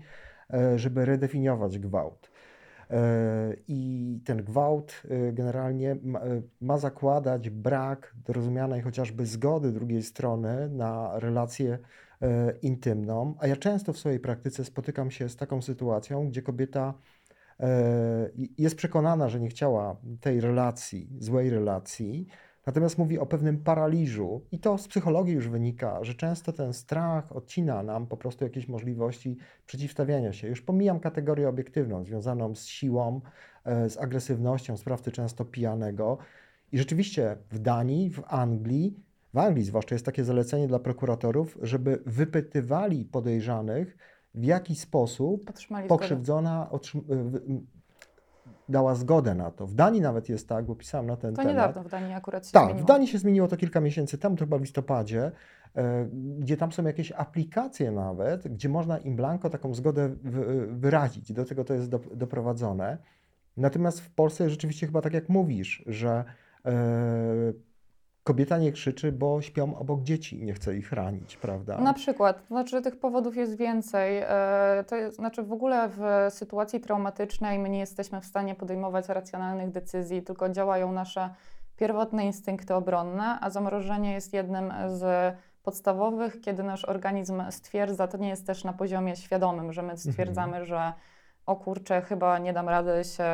yy, 0.50 0.78
żeby 0.78 1.04
redefiniować 1.04 1.78
gwałt. 1.78 2.30
E, 2.90 3.54
I 3.68 4.20
ten 4.24 4.44
gwałt 4.44 5.02
e, 5.10 5.32
generalnie 5.32 5.96
ma, 6.02 6.20
ma 6.60 6.78
zakładać 6.78 7.50
brak 7.50 8.14
rozumianej 8.28 8.80
chociażby 8.82 9.26
zgody 9.26 9.72
drugiej 9.72 10.02
strony 10.02 10.68
na 10.68 11.18
relację 11.18 11.72
E, 11.74 12.01
intymną, 12.62 13.34
a 13.38 13.46
ja 13.46 13.56
często 13.56 13.92
w 13.92 13.98
swojej 13.98 14.20
praktyce 14.20 14.64
spotykam 14.64 15.10
się 15.10 15.28
z 15.28 15.36
taką 15.36 15.62
sytuacją, 15.62 16.28
gdzie 16.28 16.42
kobieta 16.42 16.94
e, 17.60 18.30
jest 18.58 18.76
przekonana, 18.76 19.28
że 19.28 19.40
nie 19.40 19.48
chciała 19.48 19.96
tej 20.20 20.40
relacji, 20.40 21.08
złej 21.18 21.50
relacji, 21.50 22.26
natomiast 22.66 22.98
mówi 22.98 23.18
o 23.18 23.26
pewnym 23.26 23.58
paraliżu, 23.58 24.46
i 24.52 24.58
to 24.58 24.78
z 24.78 24.88
psychologii 24.88 25.34
już 25.34 25.48
wynika, 25.48 26.04
że 26.04 26.14
często 26.14 26.52
ten 26.52 26.72
strach 26.72 27.36
odcina 27.36 27.82
nam 27.82 28.06
po 28.06 28.16
prostu 28.16 28.44
jakieś 28.44 28.68
możliwości 28.68 29.36
przeciwstawiania 29.66 30.32
się. 30.32 30.48
Już 30.48 30.62
pomijam 30.62 31.00
kategorię 31.00 31.48
obiektywną, 31.48 32.04
związaną 32.04 32.54
z 32.54 32.66
siłą, 32.66 33.20
e, 33.64 33.90
z 33.90 33.98
agresywnością 33.98 34.76
sprawcy 34.76 35.12
często 35.12 35.44
pijanego. 35.44 36.18
I 36.72 36.78
rzeczywiście 36.78 37.36
w 37.50 37.58
Danii, 37.58 38.10
w 38.10 38.22
Anglii 38.26 39.11
w 39.34 39.38
Anglii 39.38 39.64
zwłaszcza 39.64 39.94
jest 39.94 40.06
takie 40.06 40.24
zalecenie 40.24 40.68
dla 40.68 40.78
prokuratorów, 40.78 41.58
żeby 41.62 42.02
wypytywali 42.06 43.04
podejrzanych, 43.04 43.96
w 44.34 44.44
jaki 44.44 44.76
sposób 44.76 45.50
Otrzymali 45.50 45.88
pokrzywdzona 45.88 46.70
dała 48.68 48.94
zgodę 48.94 49.34
na 49.34 49.50
to. 49.50 49.66
W 49.66 49.74
Danii 49.74 50.00
nawet 50.00 50.28
jest 50.28 50.48
tak, 50.48 50.64
bo 50.64 50.74
pisałam 50.74 51.06
na 51.06 51.16
ten 51.16 51.34
to 51.34 51.42
temat. 51.42 51.54
To 51.54 51.60
niedawno 51.60 51.88
w 51.88 51.90
Danii 51.90 52.14
akurat 52.14 52.46
się 52.46 52.52
Tak, 52.52 52.64
zmieniło. 52.64 52.84
w 52.84 52.88
Danii 52.88 53.08
się 53.08 53.18
zmieniło 53.18 53.48
to 53.48 53.56
kilka 53.56 53.80
miesięcy 53.80 54.18
temu, 54.18 54.36
to 54.36 54.44
chyba 54.44 54.58
w 54.58 54.60
listopadzie, 54.60 55.32
e, 55.76 56.08
gdzie 56.38 56.56
tam 56.56 56.72
są 56.72 56.84
jakieś 56.84 57.12
aplikacje 57.12 57.90
nawet, 57.90 58.48
gdzie 58.48 58.68
można 58.68 58.98
im 58.98 59.16
blanko 59.16 59.50
taką 59.50 59.74
zgodę 59.74 60.14
wyrazić. 60.68 61.32
Do 61.32 61.44
tego 61.44 61.64
to 61.64 61.74
jest 61.74 61.88
do, 61.88 62.00
doprowadzone. 62.14 62.98
Natomiast 63.56 64.00
w 64.00 64.10
Polsce 64.10 64.50
rzeczywiście 64.50 64.86
chyba 64.86 65.00
tak 65.00 65.14
jak 65.14 65.28
mówisz, 65.28 65.84
że 65.86 66.24
e, 66.64 66.72
kobieta 68.24 68.58
nie 68.58 68.72
krzyczy, 68.72 69.12
bo 69.12 69.42
śpią 69.42 69.76
obok 69.76 70.02
dzieci 70.02 70.40
i 70.40 70.44
nie 70.44 70.54
chce 70.54 70.76
ich 70.76 70.92
ranić, 70.92 71.36
prawda? 71.36 71.78
Na 71.78 71.94
przykład, 71.94 72.40
to 72.40 72.46
znaczy 72.46 72.82
tych 72.82 73.00
powodów 73.00 73.36
jest 73.36 73.56
więcej. 73.56 74.18
E, 74.18 74.84
to 74.86 74.96
jest, 74.96 75.16
znaczy 75.16 75.42
w 75.42 75.52
ogóle 75.52 75.88
w 75.88 76.02
sytuacji 76.34 76.80
traumatycznej 76.80 77.58
my 77.58 77.68
nie 77.68 77.78
jesteśmy 77.78 78.20
w 78.20 78.26
stanie 78.26 78.54
podejmować 78.54 79.08
racjonalnych 79.08 79.70
decyzji, 79.70 80.22
tylko 80.22 80.48
działają 80.48 80.92
nasze 80.92 81.34
pierwotne 81.76 82.26
instynkty 82.26 82.74
obronne, 82.74 83.38
a 83.40 83.50
zamrożenie 83.50 84.12
jest 84.12 84.32
jednym 84.32 84.72
z 84.86 85.34
podstawowych, 85.62 86.40
kiedy 86.40 86.62
nasz 86.62 86.84
organizm 86.84 87.42
stwierdza, 87.50 88.08
to 88.08 88.18
nie 88.18 88.28
jest 88.28 88.46
też 88.46 88.64
na 88.64 88.72
poziomie 88.72 89.16
świadomym, 89.16 89.72
że 89.72 89.82
my 89.82 89.96
stwierdzamy, 89.96 90.56
mhm. 90.56 90.64
że 90.64 90.92
o 91.46 91.56
kurczę, 91.56 92.02
chyba 92.02 92.38
nie 92.38 92.52
dam 92.52 92.68
rady 92.68 93.04
się 93.04 93.24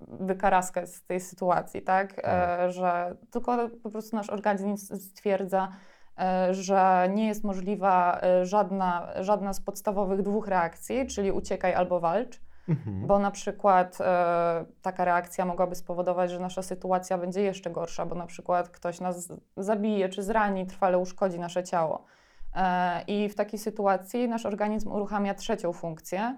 wykaraskać 0.00 0.88
z 0.88 1.06
tej 1.06 1.20
sytuacji, 1.20 1.82
tak? 1.82 2.14
tak. 2.14 2.24
E, 2.24 2.72
że 2.72 3.16
tylko 3.30 3.68
po 3.82 3.90
prostu 3.90 4.16
nasz 4.16 4.30
organizm 4.30 4.76
stwierdza, 4.96 5.68
e, 6.18 6.54
że 6.54 7.08
nie 7.14 7.26
jest 7.26 7.44
możliwa 7.44 8.20
e, 8.22 8.46
żadna, 8.46 9.08
żadna 9.20 9.52
z 9.52 9.60
podstawowych 9.60 10.22
dwóch 10.22 10.48
reakcji, 10.48 11.06
czyli 11.06 11.32
uciekaj 11.32 11.74
albo 11.74 12.00
walcz. 12.00 12.40
Mhm. 12.68 13.06
Bo 13.06 13.18
na 13.18 13.30
przykład 13.30 13.98
e, 14.00 14.64
taka 14.82 15.04
reakcja 15.04 15.44
mogłaby 15.44 15.74
spowodować, 15.74 16.30
że 16.30 16.38
nasza 16.38 16.62
sytuacja 16.62 17.18
będzie 17.18 17.42
jeszcze 17.42 17.70
gorsza, 17.70 18.06
bo 18.06 18.14
na 18.14 18.26
przykład 18.26 18.68
ktoś 18.68 19.00
nas 19.00 19.32
zabije 19.56 20.08
czy 20.08 20.22
zrani, 20.22 20.66
trwale 20.66 20.98
uszkodzi 20.98 21.38
nasze 21.38 21.64
ciało. 21.64 22.04
E, 22.54 23.02
I 23.06 23.28
w 23.28 23.34
takiej 23.34 23.58
sytuacji 23.58 24.28
nasz 24.28 24.46
organizm 24.46 24.92
uruchamia 24.92 25.34
trzecią 25.34 25.72
funkcję, 25.72 26.36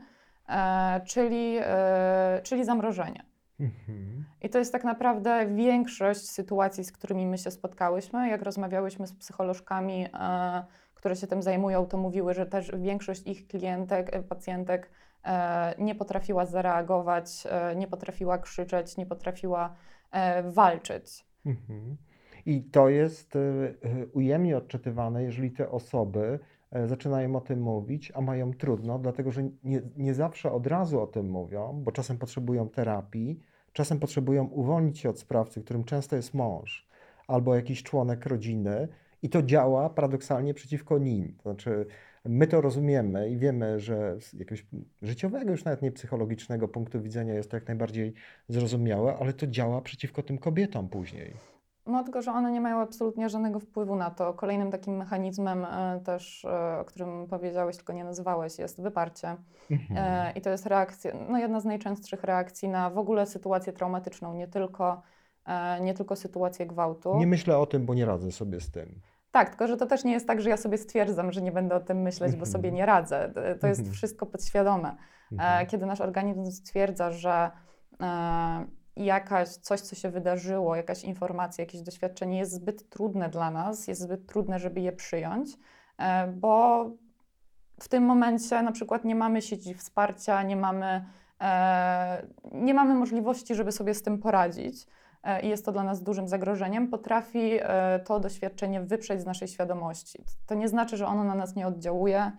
czyli, 1.05 1.57
e, 1.61 2.41
czyli 2.43 2.65
zamrożenie. 2.65 3.25
Mhm. 3.61 4.25
I 4.43 4.49
to 4.49 4.59
jest 4.59 4.73
tak 4.73 4.85
naprawdę 4.85 5.47
większość 5.47 6.31
sytuacji, 6.31 6.85
z 6.85 6.93
którymi 6.93 7.27
my 7.27 7.39
się 7.39 7.51
spotkałyśmy. 7.51 8.29
Jak 8.29 8.43
rozmawiałyśmy 8.43 9.07
z 9.07 9.13
psycholożkami, 9.13 10.07
e, 10.15 10.65
które 10.95 11.17
się 11.17 11.27
tym 11.27 11.43
zajmują, 11.43 11.87
to 11.87 11.97
mówiły, 11.97 12.35
że 12.35 12.47
też 12.47 12.73
większość 12.79 13.27
ich 13.27 13.47
klientek, 13.47 14.27
pacjentek 14.29 14.91
nie 15.79 15.95
potrafiła 15.95 16.47
zareagować, 16.47 17.47
nie 17.77 17.87
potrafiła 17.87 18.39
krzyczeć, 18.39 18.97
nie 18.97 19.07
potrafiła 19.07 19.75
walczyć. 20.45 21.25
Mhm. 21.47 21.97
I 22.47 22.63
to 22.63 22.89
jest 22.89 23.39
ujemnie 24.13 24.57
odczytywane, 24.57 25.23
jeżeli 25.23 25.51
te 25.51 25.71
osoby 25.71 26.39
E, 26.39 26.60
zaczynają 26.87 27.37
o 27.37 27.41
tym 27.41 27.61
mówić, 27.61 28.13
a 28.15 28.21
mają 28.21 28.53
trudno, 28.53 28.99
dlatego 28.99 29.33
że 29.33 29.43
nie, 29.65 29.83
nie 29.97 30.15
zawsze 30.15 30.53
od 30.53 30.67
razu 30.67 31.01
o 31.01 31.07
tym 31.07 31.31
mówią, 31.31 31.81
bo 31.85 31.93
czasem 31.93 32.19
potrzebują 32.19 32.69
terapii, 32.69 33.41
czasem 33.73 33.99
potrzebują 33.99 34.45
uwolnić 34.45 34.99
się 34.99 35.11
od 35.11 35.19
sprawcy, 35.19 35.63
którym 35.63 35.85
często 35.85 36.17
jest 36.17 36.35
mąż 36.35 36.89
albo 37.29 37.55
jakiś 37.55 37.83
członek 37.83 38.27
rodziny, 38.27 38.89
i 39.23 39.29
to 39.29 39.43
działa 39.43 39.91
paradoksalnie 39.91 40.55
przeciwko 40.55 40.99
nim. 40.99 41.35
To 41.37 41.43
znaczy, 41.43 41.87
my 42.25 42.47
to 42.47 42.61
rozumiemy 42.61 43.31
i 43.31 43.37
wiemy, 43.37 43.81
że 43.81 44.21
z 44.21 44.33
jakiegoś 44.33 44.67
życiowego, 45.03 45.51
już 45.51 45.65
nawet 45.65 45.83
nie 45.83 45.93
psychologicznego 45.93 46.69
punktu 46.69 47.03
widzenia 47.03 47.35
jest 47.35 47.51
to 47.51 47.57
jak 47.57 47.69
najbardziej 47.69 48.15
zrozumiałe, 48.49 49.17
ale 49.21 49.33
to 49.33 49.47
działa 49.47 49.81
przeciwko 49.81 50.23
tym 50.23 50.39
kobietom 50.39 50.89
później. 50.89 51.35
No 51.87 52.05
tylko, 52.05 52.23
że 52.23 52.33
one 52.33 52.53
nie 52.53 52.61
mają 52.61 52.81
absolutnie 52.81 53.29
żadnego 53.29 53.61
wpływu 53.61 53.97
na 53.97 54.11
to. 54.11 54.35
Kolejnym 54.35 54.71
takim 54.71 54.97
mechanizmem 54.97 55.65
e, 55.65 56.01
też, 56.05 56.45
e, 56.45 56.79
o 56.79 56.85
którym 56.85 57.27
powiedziałeś, 57.27 57.77
tylko 57.77 57.93
nie 57.93 58.05
nazywałeś, 58.05 58.59
jest 58.59 58.83
wyparcie. 58.83 59.37
Mhm. 59.71 59.97
E, 59.97 60.33
I 60.33 60.41
to 60.41 60.51
jest 60.51 60.67
reakcja, 60.67 61.13
no 61.29 61.39
jedna 61.39 61.61
z 61.61 61.65
najczęstszych 61.65 62.25
reakcji 62.25 62.69
na 62.69 62.91
w 62.91 62.99
ogóle 62.99 63.27
sytuację 63.27 63.73
traumatyczną, 63.73 64.35
nie 64.35 64.49
tylko, 64.49 65.03
nie 65.81 65.95
tylko 65.95 66.17
sytuację 66.17 66.67
gwałtu. 66.67 67.17
Nie 67.17 67.27
myślę 67.27 67.59
o 67.59 67.67
tym, 67.67 67.87
bo 67.87 67.95
nie 67.95 68.05
radzę 68.05 68.33
sobie 68.33 68.61
z 68.61 68.71
tym. 68.71 69.01
Tak, 69.31 69.49
tylko 69.49 69.67
że 69.67 69.77
to 69.77 69.87
też 69.87 70.05
nie 70.05 70.13
jest 70.13 70.27
tak, 70.27 70.41
że 70.41 70.51
ja 70.51 70.57
sobie 70.57 70.79
stwierdzam, 70.79 71.33
że 71.33 71.43
nie 71.43 71.53
będę 71.53 71.75
o 71.75 71.81
tym 71.81 72.03
myśleć, 72.03 72.37
bo 72.37 72.47
sobie 72.47 72.69
mhm. 72.69 72.75
nie 72.75 72.87
radzę. 72.87 73.33
To 73.61 73.67
jest 73.67 73.91
wszystko 73.91 74.27
podświadome. 74.27 74.97
Kiedy 75.69 75.87
nasz 75.87 76.01
organizm 76.01 76.51
stwierdza, 76.51 77.11
że 77.11 77.51
jakaś, 79.05 79.49
coś, 79.49 79.81
co 79.81 79.97
się 79.97 80.11
wydarzyło, 80.11 80.77
jakaś 80.77 81.05
informacja, 81.05 81.63
jakieś 81.63 81.83
doświadczenie 81.83 82.39
jest 82.39 82.53
zbyt 82.53 82.89
trudne 82.89 83.29
dla 83.29 83.51
nas, 83.51 83.89
jest 83.89 84.01
zbyt 84.01 84.27
trudne, 84.27 84.59
żeby 84.59 84.81
je 84.81 84.93
przyjąć, 84.93 85.51
e, 85.99 86.27
bo 86.27 86.85
w 87.81 87.89
tym 87.89 88.05
momencie 88.05 88.63
na 88.63 88.73
przykład 88.73 89.05
nie 89.05 89.15
mamy 89.15 89.43
sieci 89.43 89.75
wsparcia, 89.75 90.43
nie 90.43 90.57
mamy, 90.57 91.05
e, 91.41 92.27
nie 92.53 92.75
mamy 92.75 92.95
możliwości, 92.95 93.55
żeby 93.55 93.73
sobie 93.73 93.95
z 93.95 94.03
tym 94.03 94.19
poradzić 94.19 94.87
i 95.43 95.49
jest 95.49 95.65
to 95.65 95.73
dla 95.73 95.85
nas 95.85 96.03
dużym 96.03 96.29
zagrożeniem, 96.29 96.89
potrafi 96.89 97.59
to 98.05 98.21
doświadczenie 98.21 98.81
wyprzeć 98.81 99.21
z 99.21 99.27
naszej 99.27 99.49
świadomości. 99.49 100.25
To 100.47 100.55
nie 100.55 100.69
znaczy, 100.69 100.97
że 100.97 101.07
ono 101.07 101.25
na 101.25 101.35
nas 101.35 101.57
nie 101.57 101.67
oddziałuje, 101.67 102.33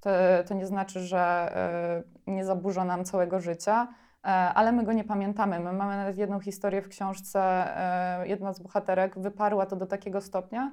to, 0.00 0.10
to 0.48 0.54
nie 0.54 0.66
znaczy, 0.66 1.00
że 1.00 1.52
nie 2.26 2.44
zaburza 2.44 2.84
nam 2.84 3.04
całego 3.04 3.40
życia, 3.40 3.88
E, 3.88 4.09
ale 4.28 4.72
my 4.72 4.84
go 4.84 4.92
nie 4.92 5.04
pamiętamy. 5.04 5.60
My 5.60 5.72
mamy 5.72 5.96
nawet 5.96 6.18
jedną 6.18 6.40
historię 6.40 6.82
w 6.82 6.88
książce, 6.88 7.40
e, 8.20 8.28
jedna 8.28 8.52
z 8.52 8.60
bohaterek 8.60 9.18
wyparła 9.18 9.66
to 9.66 9.76
do 9.76 9.86
takiego 9.86 10.20
stopnia, 10.20 10.72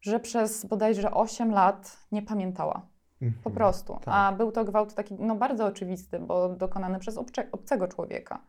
że 0.00 0.20
przez 0.20 0.66
bodajże 0.66 1.10
8 1.10 1.50
lat 1.50 1.96
nie 2.12 2.22
pamiętała. 2.22 2.86
Po 3.20 3.26
mhm. 3.26 3.54
prostu. 3.54 3.92
Tak. 3.94 4.14
A 4.16 4.32
był 4.32 4.52
to 4.52 4.64
gwałt 4.64 4.94
taki 4.94 5.14
no, 5.14 5.36
bardzo 5.36 5.66
oczywisty, 5.66 6.18
bo 6.18 6.48
dokonany 6.48 6.98
przez 6.98 7.18
obce, 7.18 7.46
obcego 7.52 7.88
człowieka. 7.88 8.40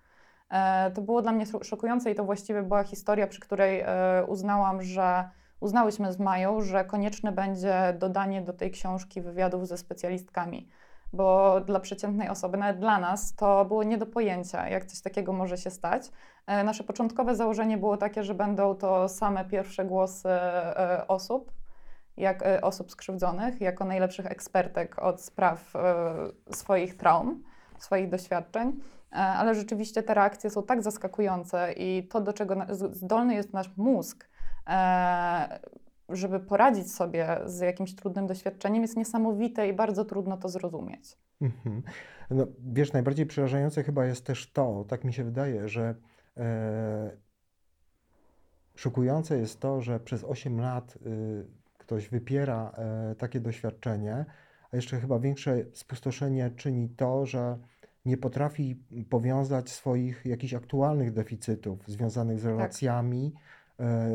E, 0.49 0.91
to 0.91 1.01
było 1.01 1.21
dla 1.21 1.31
mnie 1.31 1.45
szokujące 1.61 2.11
i 2.11 2.15
to 2.15 2.23
właściwie 2.23 2.63
była 2.63 2.83
historia, 2.83 3.27
przy 3.27 3.39
której 3.39 3.79
e, 3.79 4.25
uznałam, 4.27 4.81
że 4.81 5.29
uznałyśmy 5.59 6.13
z 6.13 6.19
Mają, 6.19 6.61
że 6.61 6.85
konieczne 6.85 7.31
będzie 7.31 7.95
dodanie 7.99 8.41
do 8.41 8.53
tej 8.53 8.71
książki 8.71 9.21
wywiadów 9.21 9.67
ze 9.67 9.77
specjalistkami 9.77 10.69
bo 11.13 11.61
dla 11.61 11.79
przeciętnej 11.79 12.29
osoby, 12.29 12.57
nawet 12.57 12.79
dla 12.79 12.99
nas, 12.99 13.35
to 13.35 13.65
było 13.65 13.83
nie 13.83 13.97
do 13.97 14.05
pojęcia, 14.05 14.69
jak 14.69 14.85
coś 14.85 15.01
takiego 15.01 15.33
może 15.33 15.57
się 15.57 15.69
stać. 15.69 16.11
E, 16.47 16.63
nasze 16.63 16.83
początkowe 16.83 17.35
założenie 17.35 17.77
było 17.77 17.97
takie, 17.97 18.23
że 18.23 18.33
będą 18.33 18.75
to 18.75 19.09
same 19.09 19.45
pierwsze 19.45 19.85
głosy 19.85 20.29
e, 20.29 21.05
osób, 21.07 21.51
jak 22.17 22.43
e, 22.43 22.61
osób 22.61 22.91
skrzywdzonych, 22.91 23.61
jako 23.61 23.85
najlepszych 23.85 24.25
ekspertek 24.25 24.99
od 24.99 25.21
spraw 25.21 25.73
swoich 26.51 26.97
traum, 26.97 27.43
swoich 27.79 28.09
doświadczeń. 28.09 28.79
Ale 29.11 29.55
rzeczywiście 29.55 30.03
te 30.03 30.13
reakcje 30.13 30.49
są 30.49 30.63
tak 30.63 30.81
zaskakujące 30.81 31.73
i 31.73 32.07
to, 32.07 32.21
do 32.21 32.33
czego 32.33 32.55
zdolny 32.69 33.33
jest 33.33 33.53
nasz 33.53 33.77
mózg, 33.77 34.29
żeby 36.11 36.39
poradzić 36.39 36.93
sobie 36.93 37.39
z 37.45 37.59
jakimś 37.59 37.95
trudnym 37.95 38.27
doświadczeniem, 38.27 38.81
jest 38.81 38.97
niesamowite 38.97 39.67
i 39.67 39.73
bardzo 39.73 40.05
trudno 40.05 40.37
to 40.37 40.49
zrozumieć. 40.49 41.17
Mhm. 41.41 41.83
No, 42.29 42.47
wiesz, 42.59 42.93
najbardziej 42.93 43.25
przerażające 43.25 43.83
chyba 43.83 44.05
jest 44.05 44.25
też 44.25 44.51
to, 44.51 44.85
tak 44.87 45.03
mi 45.03 45.13
się 45.13 45.23
wydaje, 45.23 45.69
że 45.69 45.95
e, 46.37 47.17
szokujące 48.75 49.37
jest 49.37 49.59
to, 49.59 49.81
że 49.81 49.99
przez 49.99 50.23
8 50.23 50.61
lat 50.61 50.97
y, 51.05 51.45
ktoś 51.77 52.09
wypiera 52.09 52.71
e, 52.77 53.15
takie 53.15 53.39
doświadczenie, 53.39 54.25
a 54.71 54.75
jeszcze 54.75 54.99
chyba 54.99 55.19
większe 55.19 55.65
spustoszenie 55.73 56.51
czyni 56.55 56.89
to, 56.89 57.25
że 57.25 57.57
nie 58.05 58.17
potrafi 58.17 58.83
powiązać 59.09 59.69
swoich 59.69 60.25
jakichś 60.25 60.53
aktualnych 60.53 61.13
deficytów 61.13 61.87
związanych 61.87 62.39
z 62.39 62.45
relacjami. 62.45 63.31
Tak 63.31 63.41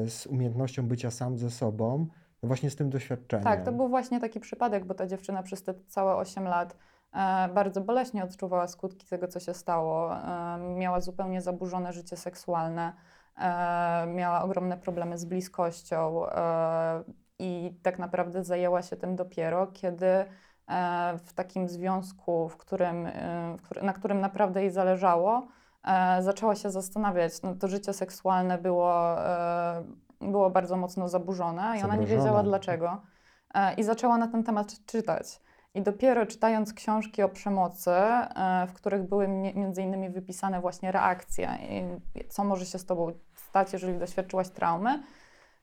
z 0.09 0.27
umiejętnością 0.27 0.89
bycia 0.89 1.11
sam 1.11 1.39
ze 1.39 1.51
sobą, 1.51 2.07
no 2.43 2.47
właśnie 2.47 2.71
z 2.71 2.77
tym 2.77 2.91
doświadczeniem. 2.91 3.45
Tak, 3.45 3.65
to 3.65 3.73
był 3.73 3.89
właśnie 3.89 4.21
taki 4.21 4.41
przypadek, 4.41 4.85
bo 4.85 4.95
ta 4.95 5.07
dziewczyna 5.07 5.43
przez 5.43 5.63
te 5.63 5.75
całe 5.87 6.17
8 6.17 6.45
lat 6.45 6.77
e, 7.13 7.49
bardzo 7.55 7.81
boleśnie 7.81 8.25
odczuwała 8.25 8.69
skutki 8.69 9.07
tego, 9.07 9.29
co 9.29 9.41
się 9.41 9.55
stało. 9.55 10.17
E, 10.17 10.59
miała 10.77 11.01
zupełnie 11.01 11.41
zaburzone 11.41 11.93
życie 11.93 12.17
seksualne, 12.17 12.93
miała 14.15 14.43
ogromne 14.43 14.77
problemy 14.77 15.19
z 15.19 15.25
bliskością 15.25 16.23
i 17.39 17.79
tak 17.83 17.99
naprawdę 17.99 18.45
zajęła 18.45 18.83
się 18.83 18.97
tym 18.97 19.17
dopiero, 19.17 19.67
kiedy 19.67 20.07
w 21.19 21.33
takim 21.35 21.69
związku, 21.69 22.49
w 22.49 22.57
którym, 22.57 23.09
na 23.83 23.93
którym 23.93 24.21
naprawdę 24.21 24.61
jej 24.63 24.71
zależało, 24.71 25.39
e, 25.39 25.56
zaczęła 26.21 26.55
się 26.55 26.71
zastanawiać. 26.71 27.43
No, 27.43 27.55
to 27.55 27.69
życie 27.69 27.93
seksualne 27.93 28.59
było, 28.59 29.21
e, 29.27 29.85
było 30.21 30.51
bardzo 30.51 30.77
mocno 30.77 31.09
zaburzone 31.09 31.79
i 31.81 31.83
ona 31.83 31.97
nie 31.97 32.07
wiedziała 32.07 32.43
dlaczego. 32.43 33.03
E, 33.55 33.75
I 33.75 33.83
zaczęła 33.83 34.19
na 34.19 34.29
ten 34.29 34.45
temat 34.45 34.87
czytać. 34.87 35.41
I 35.75 35.83
dopiero 35.83 36.27
czytając 36.27 36.73
książki 36.73 37.23
o 37.23 37.29
przemocy, 37.29 37.91
e, 37.91 38.67
w 38.67 38.73
których 38.73 39.03
były 39.03 39.29
między 39.29 39.83
innymi 39.83 40.11
wypisane 40.11 40.61
właśnie 40.61 40.93
reakcje, 40.93 41.59
co 42.29 42.45
może 42.45 42.67
się 42.67 42.79
z 42.79 42.87
tobą 42.87 43.13
stać, 43.35 43.73
jeżeli 43.73 43.99
doświadczyłaś 43.99 44.49
traumy, 44.49 45.03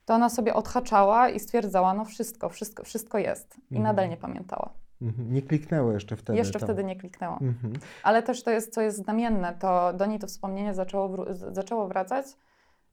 to 0.05 0.13
ona 0.13 0.29
sobie 0.29 0.53
odhaczała 0.53 1.29
i 1.29 1.39
stwierdzała, 1.39 1.93
no 1.93 2.05
wszystko, 2.05 2.49
wszystko, 2.49 2.83
wszystko 2.83 3.17
jest. 3.17 3.57
I 3.57 3.77
mhm. 3.77 3.83
nadal 3.83 4.09
nie 4.09 4.17
pamiętała. 4.17 4.82
Mhm. 5.03 5.33
Nie 5.33 5.41
kliknęło 5.41 5.91
jeszcze 5.91 6.15
wtedy. 6.15 6.37
Jeszcze 6.37 6.59
to. 6.59 6.65
wtedy 6.65 6.83
nie 6.83 6.95
kliknęło. 6.95 7.37
Mhm. 7.41 7.73
Ale 8.03 8.23
też 8.23 8.43
to 8.43 8.51
jest, 8.51 8.73
co 8.73 8.81
jest 8.81 8.97
znamienne, 8.97 9.53
to 9.59 9.93
do 9.93 10.05
niej 10.05 10.19
to 10.19 10.27
wspomnienie 10.27 10.73
zaczęło, 10.73 11.25
zaczęło 11.33 11.87
wracać, 11.87 12.25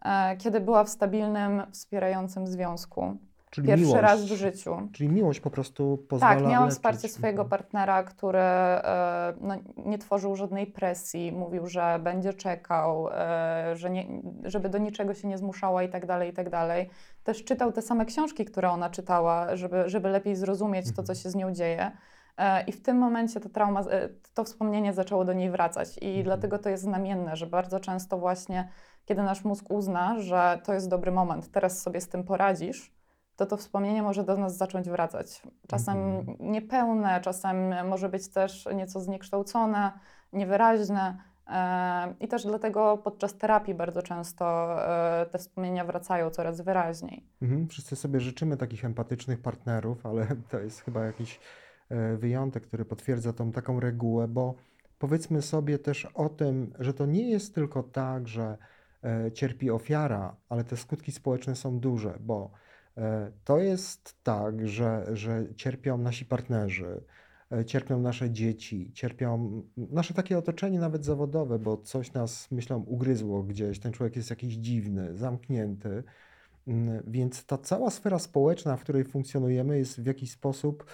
e, 0.02 0.36
kiedy 0.36 0.60
była 0.60 0.84
w 0.84 0.88
stabilnym, 0.88 1.62
wspierającym 1.72 2.46
związku. 2.46 3.16
Czyli 3.50 3.66
Pierwszy 3.66 3.86
miłość, 3.86 4.02
raz 4.02 4.24
w 4.24 4.32
życiu. 4.32 4.88
Czyli 4.92 5.08
miłość 5.08 5.40
po 5.40 5.50
prostu 5.50 5.98
pozwala 6.08 6.40
Tak, 6.40 6.48
miałam 6.48 6.70
wsparcie 6.70 7.08
swojego 7.08 7.42
mhm. 7.42 7.48
partnera, 7.48 8.02
który 8.02 8.38
e, 8.38 9.34
no, 9.40 9.54
nie 9.76 9.98
tworzył 9.98 10.36
żadnej 10.36 10.66
presji, 10.66 11.32
mówił, 11.32 11.66
że 11.66 12.00
będzie 12.02 12.34
czekał, 12.34 13.08
e, 13.12 13.76
że 13.76 13.90
nie, 13.90 14.06
żeby 14.44 14.68
do 14.68 14.78
niczego 14.78 15.14
się 15.14 15.28
nie 15.28 15.38
zmuszała 15.38 15.82
i 15.82 15.88
tak 15.88 16.06
dalej, 16.06 16.30
i 16.30 16.32
tak 16.32 16.50
dalej. 16.50 16.90
Też 17.24 17.44
czytał 17.44 17.72
te 17.72 17.82
same 17.82 18.04
książki, 18.04 18.44
które 18.44 18.70
ona 18.70 18.90
czytała, 18.90 19.56
żeby, 19.56 19.82
żeby 19.86 20.08
lepiej 20.08 20.36
zrozumieć 20.36 20.86
to, 20.86 21.02
co 21.02 21.12
mhm. 21.12 21.16
się 21.16 21.30
z 21.30 21.34
nią 21.34 21.52
dzieje. 21.52 21.90
E, 22.36 22.64
I 22.64 22.72
w 22.72 22.82
tym 22.82 22.96
momencie 22.96 23.40
to 23.40 23.48
trauma, 23.48 23.84
to 24.34 24.44
wspomnienie 24.44 24.92
zaczęło 24.92 25.24
do 25.24 25.32
niej 25.32 25.50
wracać. 25.50 25.98
I 26.00 26.06
mhm. 26.06 26.24
dlatego 26.24 26.58
to 26.58 26.68
jest 26.68 26.82
znamienne, 26.82 27.36
że 27.36 27.46
bardzo 27.46 27.80
często 27.80 28.18
właśnie, 28.18 28.68
kiedy 29.04 29.22
nasz 29.22 29.44
mózg 29.44 29.70
uzna, 29.70 30.20
że 30.20 30.60
to 30.64 30.74
jest 30.74 30.88
dobry 30.88 31.12
moment, 31.12 31.50
teraz 31.50 31.82
sobie 31.82 32.00
z 32.00 32.08
tym 32.08 32.24
poradzisz, 32.24 32.99
to 33.40 33.46
to 33.46 33.56
wspomnienie 33.56 34.02
może 34.02 34.24
do 34.24 34.36
nas 34.36 34.56
zacząć 34.56 34.90
wracać. 34.90 35.42
Czasem 35.68 35.98
mhm. 35.98 36.36
niepełne, 36.52 37.20
czasem 37.20 37.88
może 37.88 38.08
być 38.08 38.28
też 38.28 38.68
nieco 38.74 39.00
zniekształcone, 39.00 39.92
niewyraźne. 40.32 41.16
E, 41.46 42.14
I 42.20 42.28
też 42.28 42.46
dlatego 42.46 42.98
podczas 42.98 43.38
terapii 43.38 43.74
bardzo 43.74 44.02
często 44.02 44.76
e, 45.22 45.26
te 45.26 45.38
wspomnienia 45.38 45.84
wracają 45.84 46.30
coraz 46.30 46.60
wyraźniej. 46.60 47.26
Mhm. 47.42 47.68
Wszyscy 47.68 47.96
sobie 47.96 48.20
życzymy 48.20 48.56
takich 48.56 48.84
empatycznych 48.84 49.42
partnerów, 49.42 50.06
ale 50.06 50.26
to 50.50 50.58
jest 50.58 50.80
chyba 50.80 51.04
jakiś 51.04 51.40
e, 51.88 52.16
wyjątek, 52.16 52.66
który 52.66 52.84
potwierdza 52.84 53.32
tą 53.32 53.52
taką 53.52 53.80
regułę, 53.80 54.28
bo 54.28 54.54
powiedzmy 54.98 55.42
sobie 55.42 55.78
też 55.78 56.04
o 56.14 56.28
tym, 56.28 56.72
że 56.78 56.94
to 56.94 57.06
nie 57.06 57.30
jest 57.30 57.54
tylko 57.54 57.82
tak, 57.82 58.28
że 58.28 58.58
cierpi 59.34 59.70
ofiara, 59.70 60.36
ale 60.48 60.64
te 60.64 60.76
skutki 60.76 61.12
społeczne 61.12 61.56
są 61.56 61.78
duże, 61.78 62.18
bo 62.20 62.50
to 63.44 63.58
jest 63.58 64.22
tak, 64.22 64.68
że, 64.68 65.06
że 65.12 65.46
cierpią 65.56 65.98
nasi 65.98 66.24
partnerzy, 66.24 67.04
e, 67.52 67.64
cierpią 67.64 68.00
nasze 68.00 68.30
dzieci, 68.30 68.92
cierpią 68.94 69.62
nasze 69.76 70.14
takie 70.14 70.38
otoczenie 70.38 70.78
nawet 70.78 71.04
zawodowe, 71.04 71.58
bo 71.58 71.76
coś 71.76 72.12
nas, 72.12 72.50
myślę, 72.50 72.76
ugryzło 72.76 73.42
gdzieś. 73.42 73.80
Ten 73.80 73.92
człowiek 73.92 74.16
jest 74.16 74.30
jakiś 74.30 74.54
dziwny, 74.54 75.16
zamknięty. 75.16 76.02
Mm, 76.66 77.02
więc 77.06 77.46
ta 77.46 77.58
cała 77.58 77.90
sfera 77.90 78.18
społeczna, 78.18 78.76
w 78.76 78.80
której 78.80 79.04
funkcjonujemy, 79.04 79.78
jest 79.78 80.02
w 80.02 80.06
jakiś 80.06 80.30
sposób 80.30 80.84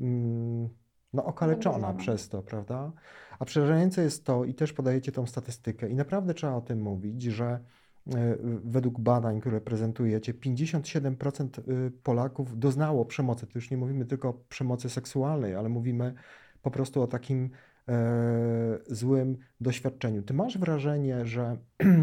mm, 0.00 0.68
no, 1.12 1.24
okaleczona 1.24 1.94
przez 1.94 2.28
to, 2.28 2.42
prawda? 2.42 2.92
A 3.38 3.44
przerażające 3.44 4.02
jest 4.02 4.24
to, 4.24 4.44
i 4.44 4.54
też 4.54 4.72
podajecie 4.72 5.12
tą 5.12 5.26
statystykę, 5.26 5.88
i 5.88 5.94
naprawdę 5.94 6.34
trzeba 6.34 6.54
o 6.54 6.60
tym 6.60 6.82
mówić, 6.82 7.22
że 7.22 7.60
E, 7.60 7.60
według 8.64 9.00
badań, 9.00 9.40
które 9.40 9.60
prezentujecie, 9.60 10.34
57% 10.34 11.70
y, 11.86 11.90
Polaków 12.02 12.58
doznało 12.58 13.04
przemocy. 13.04 13.46
To 13.46 13.52
już 13.54 13.70
nie 13.70 13.76
mówimy 13.76 14.04
tylko 14.04 14.28
o 14.28 14.32
przemocy 14.48 14.90
seksualnej, 14.90 15.54
ale 15.54 15.68
mówimy 15.68 16.14
po 16.62 16.70
prostu 16.70 17.02
o 17.02 17.06
takim 17.06 17.50
e, 17.88 18.78
złym 18.86 19.36
doświadczeniu. 19.60 20.22
Ty 20.22 20.34
masz 20.34 20.58
wrażenie, 20.58 21.26
że 21.26 21.56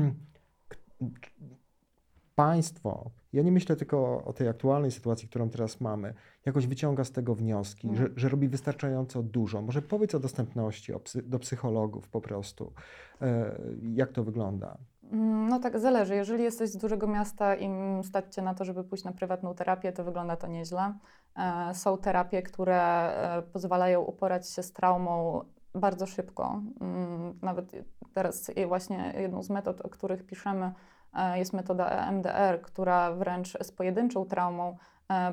państwo, 2.35 3.11
ja 3.33 3.43
nie 3.43 3.51
myślę 3.51 3.75
tylko 3.75 4.23
o 4.25 4.33
tej 4.33 4.47
aktualnej 4.47 4.91
sytuacji, 4.91 5.27
którą 5.27 5.49
teraz 5.49 5.81
mamy, 5.81 6.13
jakoś 6.45 6.67
wyciąga 6.67 7.03
z 7.03 7.11
tego 7.11 7.35
wnioski, 7.35 7.87
mm. 7.87 7.99
że, 7.99 8.09
że 8.15 8.29
robi 8.29 8.47
wystarczająco 8.47 9.23
dużo. 9.23 9.61
Może 9.61 9.81
powiedz 9.81 10.15
o 10.15 10.19
dostępności 10.19 10.93
do 11.23 11.39
psychologów 11.39 12.09
po 12.09 12.21
prostu. 12.21 12.73
E, 13.21 13.59
jak 13.81 14.11
to 14.11 14.23
wygląda? 14.23 14.77
Mm, 15.13 15.49
no 15.49 15.59
tak, 15.59 15.79
zależy. 15.79 16.15
Jeżeli 16.15 16.43
jesteś 16.43 16.69
z 16.69 16.77
dużego 16.77 17.07
miasta 17.07 17.55
i 17.55 17.69
stać 18.03 18.35
Cię 18.35 18.41
na 18.41 18.53
to, 18.53 18.65
żeby 18.65 18.83
pójść 18.83 19.03
na 19.03 19.11
prywatną 19.11 19.55
terapię, 19.55 19.91
to 19.91 20.03
wygląda 20.03 20.35
to 20.35 20.47
nieźle. 20.47 20.93
E, 21.37 21.73
są 21.73 21.97
terapie, 21.97 22.41
które 22.41 22.77
e, 22.77 23.41
pozwalają 23.41 24.01
uporać 24.01 24.49
się 24.49 24.63
z 24.63 24.73
traumą 24.73 25.43
bardzo 25.75 26.05
szybko. 26.05 26.61
Mm, 26.81 27.39
nawet 27.41 27.71
teraz 28.13 28.51
właśnie 28.67 29.13
jedną 29.17 29.43
z 29.43 29.49
metod, 29.49 29.81
o 29.81 29.89
których 29.89 30.25
piszemy, 30.25 30.71
e, 31.13 31.39
jest 31.39 31.53
metoda 31.53 31.89
EMDR, 31.89 32.61
która 32.61 33.11
wręcz 33.11 33.57
z 33.61 33.71
pojedynczą 33.71 34.25
traumą 34.25 34.77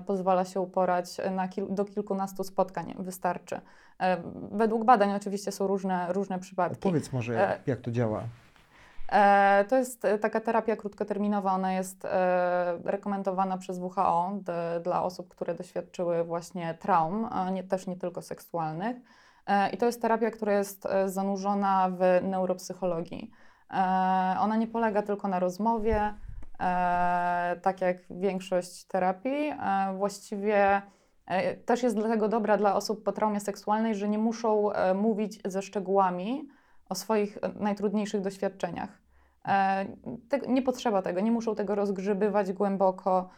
pozwala 0.07 0.45
się 0.45 0.61
uporać 0.61 1.17
na 1.31 1.49
kil 1.49 1.67
do 1.71 1.85
kilkunastu 1.85 2.45
spotkań, 2.45 2.95
wystarczy. 2.99 3.61
Według 4.53 4.85
badań 4.85 5.15
oczywiście 5.15 5.53
są 5.53 5.67
różne, 5.67 6.13
różne 6.13 6.39
przypadki. 6.39 6.81
Powiedz 6.81 7.13
może, 7.13 7.35
jak, 7.35 7.69
jak 7.69 7.81
to 7.81 7.91
działa. 7.91 8.23
To 9.69 9.77
jest 9.77 10.07
taka 10.21 10.41
terapia 10.41 10.77
krótkoterminowa, 10.77 11.53
ona 11.53 11.73
jest 11.73 12.07
rekomendowana 12.85 13.59
przez 13.59 13.79
WHO 13.79 14.33
dla 14.83 15.03
osób, 15.03 15.29
które 15.29 15.55
doświadczyły 15.55 16.25
właśnie 16.25 16.75
traum, 16.75 17.29
nie, 17.53 17.65
też 17.65 17.87
nie 17.87 17.97
tylko 17.97 18.23
seksualnych. 18.23 18.97
E, 19.51 19.71
I 19.71 19.77
to 19.77 19.87
jest 19.87 20.03
terapia, 20.03 20.31
która 20.31 20.53
jest 20.53 20.87
e, 20.87 21.09
zanurzona 21.09 21.91
w 21.91 22.23
neuropsychologii. 22.23 23.31
E, 23.71 23.75
ona 24.41 24.57
nie 24.57 24.67
polega 24.67 25.03
tylko 25.03 25.29
na 25.29 25.39
rozmowie, 25.39 26.15
tak 27.63 27.81
jak 27.81 27.97
większość 28.11 28.85
terapii. 28.85 29.53
Właściwie 29.97 30.83
też 31.67 31.83
jest 31.83 31.97
dlatego 31.97 32.29
dobra 32.29 32.57
dla 32.57 32.75
osób 32.75 33.05
po 33.05 33.13
traumie 33.13 33.41
seksualnej, 33.41 33.95
że 33.95 34.09
nie 34.09 34.19
muszą 34.19 34.71
mówić 34.95 35.41
ze 35.45 35.63
szczegółami 35.63 36.49
o 36.91 36.95
swoich 36.95 37.39
najtrudniejszych 37.61 38.21
doświadczeniach. 38.21 38.99
Nie 40.49 40.63
potrzeba 40.63 41.03
tego, 41.03 41.21
nie 41.21 41.33
muszą 41.33 41.55
tego 41.55 41.75
rozgrzebywać 41.75 42.53
głęboko. 42.53 43.29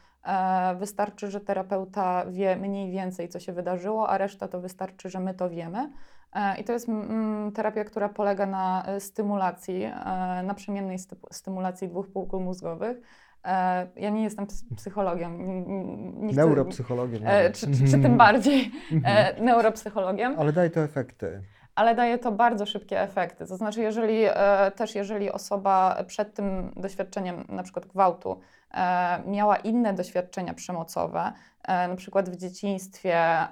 Wystarczy, 0.78 1.30
że 1.30 1.40
terapeuta 1.40 2.24
wie 2.30 2.56
mniej 2.56 2.90
więcej, 2.90 3.28
co 3.28 3.40
się 3.40 3.52
wydarzyło, 3.52 4.08
a 4.08 4.18
reszta 4.18 4.48
to 4.48 4.60
wystarczy, 4.60 5.10
że 5.10 5.20
my 5.20 5.34
to 5.34 5.50
wiemy. 5.50 5.92
E, 6.32 6.60
I 6.60 6.64
to 6.64 6.72
jest 6.72 6.88
terapia, 7.54 7.84
która 7.84 8.08
polega 8.08 8.46
na 8.46 8.84
e, 8.86 9.00
stymulacji, 9.00 9.82
e, 9.84 9.92
naprzemiennej 10.42 10.98
stymulacji 11.30 11.88
dwóch 11.88 12.12
półkul 12.12 12.40
mózgowych. 12.40 12.96
Ja 13.96 14.10
nie 14.10 14.22
jestem 14.22 14.46
psychologiem. 14.76 15.38
Nie 16.26 16.34
Neuropsychologiem. 16.34 17.22
Czy, 17.52 17.66
czy, 17.66 17.90
czy, 17.90 17.98
tym 17.98 18.16
bardziej 18.16 18.70
neuropsychologiem. 19.40 20.34
Ale 20.38 20.52
daje 20.52 20.70
to 20.70 20.80
efekty 20.80 21.42
ale 21.74 21.94
daje 21.94 22.18
to 22.18 22.32
bardzo 22.32 22.66
szybkie 22.66 23.00
efekty. 23.00 23.46
To 23.46 23.56
znaczy, 23.56 23.80
jeżeli 23.80 24.24
też 24.76 24.94
jeżeli 24.94 25.30
osoba 25.30 26.04
przed 26.06 26.34
tym 26.34 26.72
doświadczeniem, 26.76 27.44
na 27.48 27.62
przykład 27.62 27.86
gwałtu, 27.86 28.40
E, 28.74 29.22
miała 29.26 29.56
inne 29.56 29.94
doświadczenia 29.94 30.54
przemocowe, 30.54 31.32
e, 31.62 31.88
na 31.88 31.96
przykład 31.96 32.30
w 32.30 32.36
dzieciństwie 32.36 33.16
e, 33.16 33.48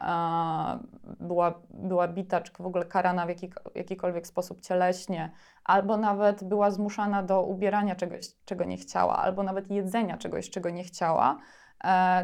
była, 1.20 1.54
była 1.70 2.08
bita, 2.08 2.40
czy 2.40 2.52
w 2.58 2.66
ogóle 2.66 2.84
karana 2.84 3.26
w 3.26 3.28
jaki, 3.28 3.52
jakikolwiek 3.74 4.26
sposób 4.26 4.60
cieleśnie, 4.60 5.30
albo 5.64 5.96
nawet 5.96 6.44
była 6.44 6.70
zmuszana 6.70 7.22
do 7.22 7.42
ubierania 7.42 7.94
czegoś, 7.96 8.26
czego 8.44 8.64
nie 8.64 8.76
chciała, 8.76 9.16
albo 9.16 9.42
nawet 9.42 9.70
jedzenia 9.70 10.16
czegoś, 10.16 10.50
czego 10.50 10.70
nie 10.70 10.84
chciała, 10.84 11.36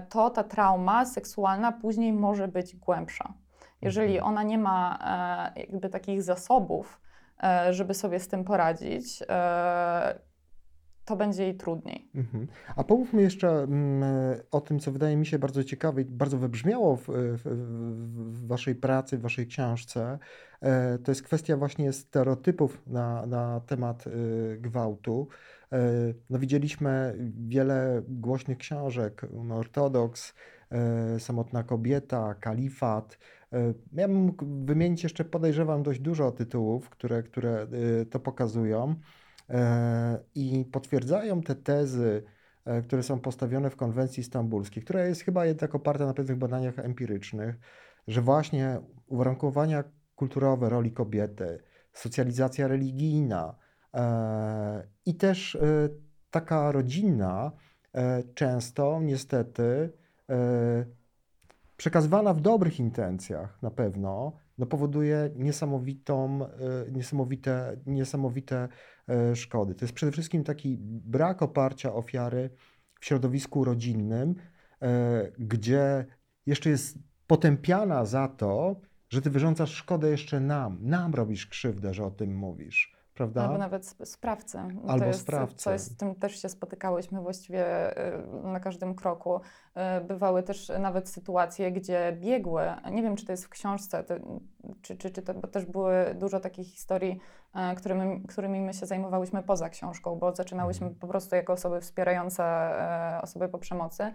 to 0.09 0.31
ta 0.31 0.45
trauma 0.45 1.05
seksualna 1.05 1.73
później 1.73 2.13
może 2.13 2.49
być 2.49 2.77
głębsza. 2.77 3.33
Jeżeli 3.83 4.15
mhm. 4.17 4.33
ona 4.33 4.43
nie 4.43 4.59
ma 4.59 4.99
jakby 5.57 5.89
takich 5.89 6.23
zasobów, 6.23 7.01
żeby 7.71 7.95
sobie 7.95 8.21
z 8.21 8.29
tym 8.29 8.45
poradzić, 8.45 9.23
to 11.07 11.17
będzie 11.17 11.43
jej 11.43 11.57
trudniej. 11.57 12.11
Mhm. 12.15 12.47
A 12.77 12.85
pomówmy 12.85 13.23
jeszcze 13.23 13.49
mm, 13.49 14.05
o 14.51 14.61
tym, 14.61 14.81
co 14.81 14.93
wydaje 14.93 15.17
mi 15.17 15.27
się 15.27 15.39
bardzo 15.39 15.65
ciekawe 15.65 16.03
i 16.03 16.05
bardzo 16.05 16.39
wybrzmiało 16.39 16.97
w, 16.97 17.07
w, 17.09 17.43
w, 17.45 18.47
waszej 18.47 18.75
pracy, 18.75 19.19
w 19.19 19.21
waszej 19.21 19.47
książce. 19.47 20.19
E, 20.61 20.99
to 20.99 21.11
jest 21.11 21.23
kwestia 21.23 21.57
właśnie 21.57 21.93
stereotypów 21.93 22.83
na, 22.87 23.27
na 23.27 23.61
temat 23.61 24.05
gwałtu. 24.59 25.29
E, 25.73 25.79
no, 26.31 26.39
widzieliśmy 26.39 27.17
wiele 27.49 28.03
głośnych 28.09 28.59
książek, 28.59 29.27
Ortodoks, 29.51 30.35
e, 30.71 31.21
Samotna 31.21 31.63
kobieta, 31.63 32.35
Kalifat. 32.35 33.19
Ja 33.93 34.09
bym 34.09 34.17
mógł 34.17 34.45
wymienić 34.65 35.03
jeszcze, 35.03 35.25
podejrzewam, 35.25 35.83
dość 35.83 36.01
dużo 36.01 36.33
tytułów, 36.33 36.91
które, 36.91 37.23
które 37.23 37.67
y, 38.03 38.07
to 38.07 38.21
pokazują. 38.21 38.97
E, 39.51 40.19
i 40.35 40.65
potwierdzają 40.73 41.43
te 41.43 41.55
tezy, 41.55 42.23
e, 42.65 42.83
które 42.83 43.03
są 43.03 43.21
postawione 43.21 43.71
w 43.71 43.77
konwencji 43.77 44.25
stambulskiej, 44.25 44.83
która 44.83 45.05
jest 45.05 45.23
chyba 45.23 45.47
jednak 45.47 45.75
oparta 45.75 46.07
na 46.07 46.15
pewnych 46.15 46.39
badaniach 46.39 46.79
empirycznych, 46.79 47.57
że 48.09 48.21
właśnie 48.21 48.81
uwarunkowania 49.07 49.85
kulturowe 50.15 50.69
roli 50.69 50.93
kobiety, 50.93 51.59
socjalizacja 51.93 52.69
religijna 52.69 53.55
e, 53.95 54.87
i 55.07 55.15
też 55.15 55.59
taka 56.31 56.73
rodzinna 56.73 57.53
często 58.35 59.01
niestety 59.03 59.93
przekazywana 61.77 62.35
w 62.35 62.41
dobrych 62.41 62.81
intencjach 62.81 63.63
na 63.63 63.71
pewno, 63.71 64.33
no 64.59 64.67
powoduje 64.67 65.31
niesamowitą, 65.37 66.41
niesamowite, 66.93 67.77
niesamowite 67.87 68.69
E, 69.09 69.37
szkody. 69.37 69.75
To 69.75 69.85
jest 69.85 69.95
przede 69.95 70.13
wszystkim 70.13 70.45
taki 70.45 70.79
brak 70.81 71.43
oparcia 71.43 71.95
ofiary 71.95 72.51
w 73.01 73.07
środowisku 73.07 73.65
rodzinnym, 73.65 74.35
e, 74.83 75.33
gdzie 75.39 76.07
jeszcze 76.47 76.71
jest 76.71 76.99
potępiana 77.27 78.05
za 78.05 78.29
to, 78.29 78.81
że 79.09 79.23
ty 79.23 79.31
wyrządzasz 79.31 79.71
szkodę 79.71 80.11
jeszcze 80.11 80.41
nam, 80.41 80.79
nam 80.81 81.15
robisz 81.15 81.47
krzywdę, 81.47 81.95
że 81.95 82.05
o 82.05 82.11
tym 82.11 82.37
mówisz 82.37 82.96
prawda? 83.17 83.43
Albo 83.43 83.59
nawet 83.59 83.95
sprawcę. 84.05 84.69
Albo 84.87 84.99
to 84.99 85.07
jest. 85.07 85.27
Coś, 85.57 85.81
z 85.81 85.97
tym 85.97 86.15
też 86.15 86.43
się 86.43 86.49
spotykałyśmy 86.49 87.21
właściwie 87.21 87.91
y, 88.45 88.49
na 88.49 88.61
każdym 88.61 88.95
kroku. 88.95 89.41
Y, 90.01 90.05
bywały 90.05 90.43
też 90.43 90.73
nawet 90.79 91.09
sytuacje, 91.09 91.73
gdzie 91.73 92.17
biegły, 92.21 92.63
nie 92.93 93.03
wiem 93.03 93.17
czy 93.17 93.27
to 93.27 93.33
jest 93.33 93.45
w 93.45 93.49
książce, 93.49 94.05
to, 94.05 94.15
czy, 94.83 94.97
czy, 94.97 95.11
czy 95.11 95.23
to, 95.23 95.35
bo 95.35 95.49
też 95.49 95.65
były 95.65 96.15
dużo 96.15 96.41
takich 96.41 96.67
historii, 96.67 97.21
y, 97.73 97.77
którymi, 97.77 98.23
którymi 98.23 98.61
my 98.61 98.75
się 98.75 98.87
zajmowałyśmy 98.87 99.43
poza 99.43 99.69
książką, 99.69 100.17
bo 100.17 100.35
zaczynałyśmy 100.35 100.87
mhm. 100.87 101.01
po 101.01 101.07
prostu 101.07 101.37
jako 101.37 101.53
osoby 101.53 101.81
wspierające 101.81 102.45
osoby 103.23 103.49
po 103.49 103.59
przemocy. 103.59 104.13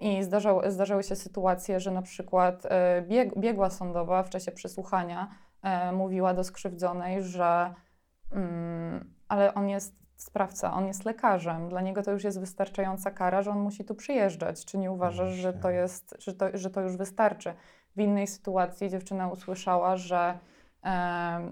I 0.00 0.22
zdarzał, 0.22 0.60
zdarzały 0.66 1.02
się 1.02 1.16
sytuacje, 1.16 1.80
że 1.80 1.90
na 1.90 2.02
przykład 2.02 2.62
bieg, 3.08 3.38
biegła 3.38 3.70
sądowa 3.70 4.22
w 4.22 4.30
czasie 4.30 4.52
przesłuchania 4.52 5.30
mówiła 5.92 6.34
do 6.34 6.44
skrzywdzonej, 6.44 7.22
że 7.22 7.74
Mm, 8.32 9.14
ale 9.28 9.54
on 9.54 9.68
jest 9.68 10.00
sprawca, 10.16 10.72
on 10.72 10.86
jest 10.86 11.04
lekarzem. 11.04 11.68
Dla 11.68 11.80
niego 11.80 12.02
to 12.02 12.12
już 12.12 12.24
jest 12.24 12.40
wystarczająca 12.40 13.10
kara, 13.10 13.42
że 13.42 13.50
on 13.50 13.58
musi 13.58 13.84
tu 13.84 13.94
przyjeżdżać. 13.94 14.64
Czy 14.64 14.78
nie 14.78 14.90
uważasz, 14.90 15.32
że 15.32 15.52
to, 15.52 15.70
jest, 15.70 16.16
że 16.18 16.34
to, 16.34 16.46
że 16.54 16.70
to 16.70 16.80
już 16.80 16.96
wystarczy? 16.96 17.54
W 17.96 18.00
innej 18.00 18.26
sytuacji 18.26 18.90
dziewczyna 18.90 19.28
usłyszała, 19.28 19.96
że 19.96 20.38
e, 20.84 21.50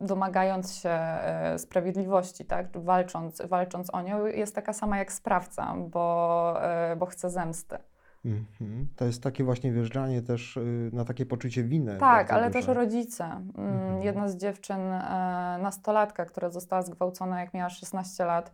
domagając 0.00 0.74
się 0.74 0.90
e, 0.90 1.58
sprawiedliwości, 1.58 2.44
tak, 2.44 2.78
walcząc, 2.78 3.42
walcząc 3.42 3.94
o 3.94 4.02
nią, 4.02 4.26
jest 4.26 4.54
taka 4.54 4.72
sama 4.72 4.98
jak 4.98 5.12
sprawca, 5.12 5.74
bo, 5.78 6.56
e, 6.62 6.96
bo 6.96 7.06
chce 7.06 7.30
zemsty. 7.30 7.78
Mhm. 8.24 8.88
To 8.96 9.04
jest 9.04 9.22
takie 9.22 9.44
właśnie 9.44 9.72
wjeżdżanie 9.72 10.22
też 10.22 10.56
y, 10.56 10.90
na 10.92 11.04
takie 11.04 11.26
poczucie 11.26 11.64
winy. 11.64 11.96
Tak, 12.00 12.30
ale 12.32 12.50
duże. 12.50 12.66
też 12.66 12.76
rodzice. 12.76 13.24
Mm, 13.24 13.50
mhm. 13.56 14.02
Jedna 14.02 14.28
z 14.28 14.36
dziewczyn, 14.36 14.80
e, 14.80 15.58
nastolatka, 15.62 16.24
która 16.24 16.50
została 16.50 16.82
zgwałcona 16.82 17.40
jak 17.40 17.54
miała 17.54 17.70
16 17.70 18.24
lat, 18.24 18.52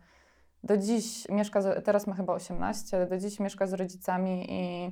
do 0.63 0.77
dziś 0.77 1.29
mieszka, 1.29 1.61
z, 1.61 1.85
teraz 1.85 2.07
ma 2.07 2.15
chyba 2.15 2.33
18, 2.33 3.05
do 3.05 3.17
dziś 3.17 3.39
mieszka 3.39 3.67
z 3.67 3.73
rodzicami 3.73 4.47
i 4.49 4.91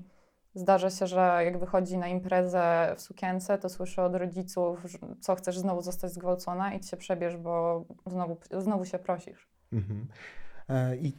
zdarza 0.56 0.90
się, 0.90 1.08
że 1.08 1.42
jak 1.46 1.60
wychodzi 1.60 1.98
na 1.98 2.08
imprezę 2.08 2.94
w 2.98 3.02
sukience, 3.02 3.58
to 3.58 3.70
słyszy 3.70 4.02
od 4.02 4.16
rodziców, 4.16 4.84
co 5.20 5.36
chcesz 5.36 5.60
znowu 5.60 5.82
zostać 5.82 6.14
zgwałcona, 6.14 6.74
idź 6.74 6.90
się 6.90 6.98
przebierz, 6.98 7.38
bo 7.38 7.86
znowu, 8.06 8.38
znowu 8.60 8.86
się 8.86 9.00
prosisz. 9.00 9.48
Mhm. 9.74 10.08
E, 10.70 10.98
I 10.98 11.14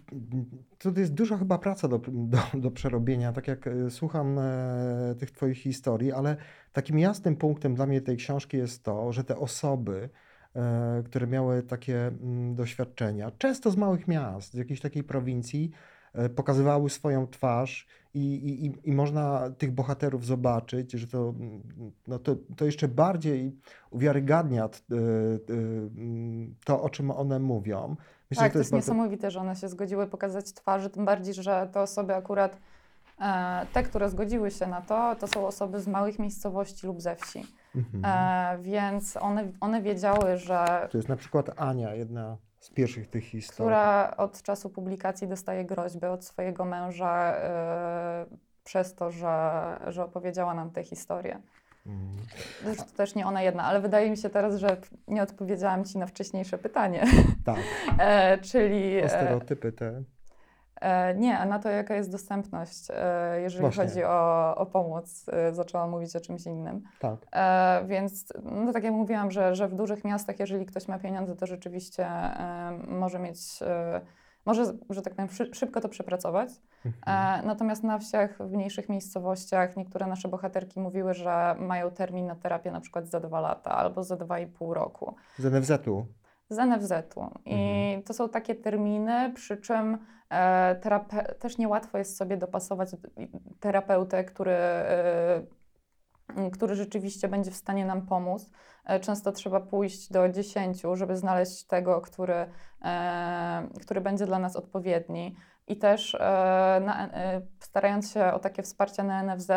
to 0.78 0.90
jest 0.96 1.14
duża 1.14 1.38
chyba 1.38 1.58
praca 1.58 1.88
do, 1.88 2.00
do, 2.08 2.38
do 2.54 2.70
przerobienia, 2.70 3.32
tak 3.32 3.48
jak 3.48 3.66
e, 3.66 3.90
słucham 3.90 4.38
e, 4.38 5.14
tych 5.18 5.30
Twoich 5.30 5.58
historii, 5.58 6.12
ale 6.12 6.36
takim 6.72 6.98
jasnym 6.98 7.36
punktem 7.36 7.74
dla 7.74 7.86
mnie 7.86 8.00
tej 8.00 8.16
książki 8.16 8.56
jest 8.56 8.84
to, 8.84 9.12
że 9.12 9.24
te 9.24 9.36
osoby, 9.36 10.08
które 11.04 11.26
miały 11.26 11.62
takie 11.62 12.06
mm, 12.06 12.54
doświadczenia, 12.54 13.30
często 13.38 13.70
z 13.70 13.76
małych 13.76 14.08
miast, 14.08 14.52
z 14.52 14.56
jakiejś 14.56 14.80
takiej 14.80 15.04
prowincji, 15.04 15.70
pokazywały 16.36 16.90
swoją 16.90 17.26
twarz 17.26 17.86
i, 18.14 18.34
i, 18.34 18.88
i 18.88 18.92
można 18.92 19.50
tych 19.50 19.72
bohaterów 19.72 20.26
zobaczyć, 20.26 20.92
że 20.92 21.06
to, 21.06 21.34
no 22.06 22.18
to, 22.18 22.36
to 22.56 22.64
jeszcze 22.64 22.88
bardziej 22.88 23.56
uwiarygadnia 23.90 24.68
to, 26.64 26.82
o 26.82 26.90
czym 26.90 27.10
one 27.10 27.38
mówią. 27.38 27.96
Myślę, 28.30 28.44
tak, 28.44 28.52
to 28.52 28.58
jest, 28.58 28.70
to 28.70 28.76
jest 28.76 28.88
bardzo... 28.88 29.02
niesamowite, 29.02 29.30
że 29.30 29.40
one 29.40 29.56
się 29.56 29.68
zgodziły 29.68 30.06
pokazać 30.06 30.52
twarzy, 30.52 30.90
tym 30.90 31.04
bardziej, 31.04 31.34
że 31.34 31.68
te 31.72 31.80
osoby 31.80 32.14
akurat, 32.14 32.58
e, 33.20 33.66
te, 33.72 33.82
które 33.82 34.10
zgodziły 34.10 34.50
się 34.50 34.66
na 34.66 34.80
to, 34.80 35.16
to 35.16 35.28
są 35.28 35.46
osoby 35.46 35.80
z 35.80 35.88
małych 35.88 36.18
miejscowości 36.18 36.86
lub 36.86 37.00
ze 37.00 37.16
wsi. 37.16 37.46
Mhm. 37.76 38.04
E, 38.04 38.62
więc 38.62 39.16
one, 39.16 39.52
one 39.60 39.82
wiedziały, 39.82 40.36
że. 40.36 40.88
To 40.90 40.98
jest 40.98 41.08
na 41.08 41.16
przykład 41.16 41.50
Ania, 41.60 41.94
jedna 41.94 42.36
z 42.60 42.70
pierwszych 42.70 43.10
tych 43.10 43.24
historii. 43.24 43.70
Która 43.70 44.14
od 44.16 44.42
czasu 44.42 44.70
publikacji 44.70 45.28
dostaje 45.28 45.64
groźby 45.64 46.06
od 46.06 46.24
swojego 46.24 46.64
męża 46.64 47.34
yy, 48.30 48.36
przez 48.64 48.94
to, 48.94 49.10
że, 49.10 49.76
że 49.86 50.04
opowiedziała 50.04 50.54
nam 50.54 50.70
tę 50.70 50.84
historię. 50.84 51.40
Mm. 51.86 52.16
To 52.76 52.84
też 52.96 53.14
nie 53.14 53.26
ona 53.26 53.42
jedna, 53.42 53.64
ale 53.64 53.80
wydaje 53.80 54.10
mi 54.10 54.16
się 54.16 54.30
teraz, 54.30 54.56
że 54.56 54.76
nie 55.08 55.22
odpowiedziałam 55.22 55.84
Ci 55.84 55.98
na 55.98 56.06
wcześniejsze 56.06 56.58
pytanie. 56.58 57.04
Tak. 57.44 57.58
e, 57.98 58.38
czyli. 58.38 59.02
O 59.02 59.08
stereotypy 59.08 59.72
te. 59.72 60.02
E, 60.80 61.14
nie, 61.14 61.38
a 61.38 61.46
na 61.46 61.58
to, 61.58 61.68
jaka 61.68 61.94
jest 61.94 62.12
dostępność, 62.12 62.88
e, 62.90 63.40
jeżeli 63.40 63.60
Właśnie. 63.60 63.84
chodzi 63.84 64.04
o, 64.04 64.54
o 64.56 64.66
pomoc, 64.66 65.26
e, 65.28 65.54
zaczęłam 65.54 65.90
mówić 65.90 66.16
o 66.16 66.20
czymś 66.20 66.46
innym. 66.46 66.82
Tak. 66.98 67.16
Więc, 67.86 68.32
no 68.42 68.72
tak 68.72 68.84
jak 68.84 68.92
mówiłam, 68.92 69.30
że, 69.30 69.54
że 69.54 69.68
w 69.68 69.74
dużych 69.74 70.04
miastach, 70.04 70.40
jeżeli 70.40 70.66
ktoś 70.66 70.88
ma 70.88 70.98
pieniądze, 70.98 71.36
to 71.36 71.46
rzeczywiście 71.46 72.08
może 72.88 73.18
mieć, 73.18 73.38
może, 74.46 74.64
że 74.90 75.02
tak 75.02 75.14
powiem, 75.14 75.28
szybko 75.52 75.80
to 75.80 75.88
przepracować. 75.88 76.50
Mhm. 76.86 77.46
Natomiast 77.46 77.84
na 77.84 77.98
wsiach, 77.98 78.38
w 78.38 78.52
mniejszych 78.52 78.88
miejscowościach, 78.88 79.76
niektóre 79.76 80.06
nasze 80.06 80.28
bohaterki 80.28 80.80
mówiły, 80.80 81.14
że 81.14 81.56
mają 81.58 81.90
termin 81.90 82.26
na 82.26 82.34
terapię 82.34 82.70
na 82.70 82.80
przykład 82.80 83.08
za 83.08 83.20
dwa 83.20 83.40
lata 83.40 83.70
albo 83.70 84.04
za 84.04 84.16
dwa 84.16 84.38
i 84.38 84.46
pół 84.46 84.74
roku. 84.74 85.16
Z 85.38 85.44
NFZ-u? 85.44 86.06
Z 86.48 86.58
NFZ-u. 86.58 87.30
I 87.44 87.54
mhm. 87.54 88.02
to 88.02 88.14
są 88.14 88.28
takie 88.28 88.54
terminy, 88.54 89.32
przy 89.34 89.56
czym 89.56 89.98
E, 90.30 90.76
terape- 90.80 91.34
też 91.34 91.58
niełatwo 91.58 91.98
jest 91.98 92.16
sobie 92.16 92.36
dopasować 92.36 92.90
terapeutę, 93.60 94.24
który, 94.24 94.52
e, 94.52 95.42
który 96.52 96.74
rzeczywiście 96.74 97.28
będzie 97.28 97.50
w 97.50 97.56
stanie 97.56 97.84
nam 97.84 98.06
pomóc. 98.06 98.50
E, 98.84 99.00
często 99.00 99.32
trzeba 99.32 99.60
pójść 99.60 100.12
do 100.12 100.28
dziesięciu, 100.28 100.96
żeby 100.96 101.16
znaleźć 101.16 101.64
tego, 101.64 102.00
który, 102.00 102.46
który 103.80 104.00
będzie 104.00 104.26
dla 104.26 104.38
nas 104.38 104.56
odpowiedni. 104.56 105.36
I 105.66 105.76
też 105.76 106.16
na, 106.80 107.08
starając 107.60 108.12
się 108.12 108.32
o 108.32 108.38
takie 108.38 108.62
wsparcie 108.62 109.02
na 109.02 109.22
NFZ, 109.22 109.50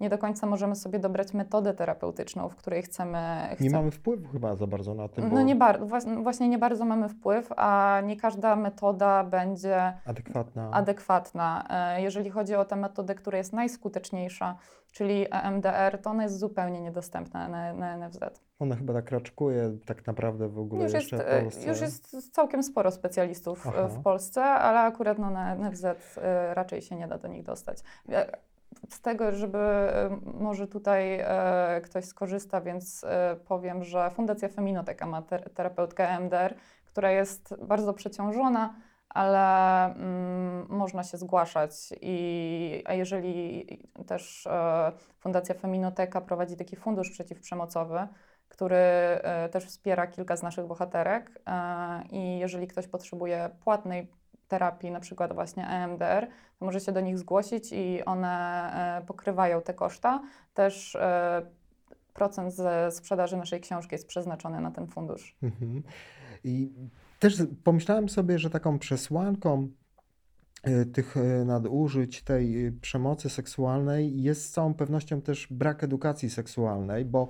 nie 0.00 0.08
do 0.08 0.18
końca 0.18 0.46
możemy 0.46 0.76
sobie 0.76 0.98
dobrać 0.98 1.34
metodę 1.34 1.74
terapeutyczną, 1.74 2.48
w 2.48 2.56
której 2.56 2.82
chcemy. 2.82 3.18
chcemy. 3.52 3.70
Nie 3.70 3.70
mamy 3.70 3.90
wpływu 3.90 4.28
chyba 4.28 4.56
za 4.56 4.66
bardzo 4.66 4.94
na 4.94 5.08
tym. 5.08 5.30
No 5.32 5.42
nie 5.42 5.56
bardzo, 5.56 5.86
właśnie 6.22 6.48
nie 6.48 6.58
bardzo 6.58 6.84
mamy 6.84 7.08
wpływ, 7.08 7.52
a 7.56 8.00
nie 8.04 8.16
każda 8.16 8.56
metoda 8.56 9.24
będzie 9.24 9.92
adekwatna. 10.06 10.70
adekwatna. 10.72 11.66
E, 11.70 12.02
jeżeli 12.02 12.30
chodzi 12.30 12.54
o 12.54 12.64
tę 12.64 12.76
metodę, 12.76 13.14
która 13.14 13.38
jest 13.38 13.52
najskuteczniejsza, 13.52 14.56
czyli 14.92 15.26
EMDR, 15.30 15.98
to 16.02 16.10
ona 16.10 16.22
jest 16.22 16.38
zupełnie 16.38 16.80
niedostępna 16.80 17.48
na, 17.48 17.72
na 17.72 18.08
NFZ. 18.08 18.18
Ona 18.58 18.76
chyba 18.76 18.92
tak 18.92 19.10
raczkuje 19.10 19.78
tak 19.86 20.06
naprawdę 20.06 20.48
w 20.48 20.58
ogóle 20.58 20.82
już 20.84 20.92
jest, 20.92 21.10
w 21.10 21.40
Polsce. 21.40 21.68
Już 21.68 21.80
jest 21.80 22.32
całkiem 22.32 22.62
sporo 22.62 22.90
specjalistów 22.90 23.66
Aha. 23.66 23.88
w 23.88 24.02
Polsce, 24.02 24.44
ale 24.44 24.80
akurat 24.80 25.18
no, 25.18 25.30
na 25.30 25.54
NFZ 25.54 25.84
e, 25.84 25.94
raczej 26.54 26.82
się 26.82 26.96
nie 26.96 27.08
da 27.08 27.18
do 27.18 27.28
nich 27.28 27.42
dostać. 27.42 27.78
Z 28.90 29.00
tego, 29.00 29.32
żeby 29.32 29.58
może 30.34 30.66
tutaj 30.66 31.18
e, 31.20 31.80
ktoś 31.84 32.04
skorzysta, 32.04 32.60
więc 32.60 33.04
e, 33.04 33.36
powiem, 33.48 33.84
że 33.84 34.10
Fundacja 34.10 34.48
Feminoteka 34.48 35.06
ma 35.06 35.22
ter 35.22 35.50
terapeutkę 35.50 36.20
MDR, 36.20 36.54
która 36.86 37.10
jest 37.10 37.54
bardzo 37.62 37.94
przeciążona, 37.94 38.74
ale 39.08 39.84
mm, 39.84 40.66
można 40.68 41.04
się 41.04 41.18
zgłaszać. 41.18 41.72
I, 42.00 42.82
a 42.86 42.94
jeżeli 42.94 43.66
też 44.06 44.46
e, 44.46 44.92
Fundacja 45.20 45.54
Feminoteka 45.54 46.20
prowadzi 46.20 46.56
taki 46.56 46.76
fundusz 46.76 47.10
przeciwprzemocowy, 47.10 48.06
który 48.48 48.76
też 49.50 49.64
wspiera 49.64 50.06
kilka 50.06 50.36
z 50.36 50.42
naszych 50.42 50.66
bohaterek 50.66 51.42
i 52.10 52.38
jeżeli 52.38 52.66
ktoś 52.66 52.86
potrzebuje 52.86 53.50
płatnej 53.64 54.08
terapii, 54.48 54.90
na 54.90 55.00
przykład 55.00 55.32
właśnie 55.32 55.68
EMDR, 55.68 56.26
to 56.58 56.64
może 56.64 56.80
się 56.80 56.92
do 56.92 57.00
nich 57.00 57.18
zgłosić 57.18 57.72
i 57.72 58.04
one 58.04 58.28
e, 59.02 59.06
pokrywają 59.06 59.62
te 59.62 59.74
koszta. 59.74 60.22
Też 60.54 60.96
e, 60.96 61.42
procent 62.14 62.54
ze 62.54 62.90
sprzedaży 62.90 63.36
naszej 63.36 63.60
książki 63.60 63.94
jest 63.94 64.06
przeznaczony 64.06 64.60
na 64.60 64.70
ten 64.70 64.86
fundusz. 64.86 65.36
Mhm. 65.42 65.82
I 66.44 66.72
też 67.20 67.42
pomyślałem 67.64 68.08
sobie, 68.08 68.38
że 68.38 68.50
taką 68.50 68.78
przesłanką 68.78 69.68
e, 70.62 70.84
tych 70.84 71.14
nadużyć, 71.44 72.22
tej 72.22 72.72
przemocy 72.72 73.30
seksualnej 73.30 74.22
jest 74.22 74.44
z 74.44 74.50
całą 74.50 74.74
pewnością 74.74 75.20
też 75.20 75.46
brak 75.50 75.84
edukacji 75.84 76.30
seksualnej, 76.30 77.04
bo 77.04 77.28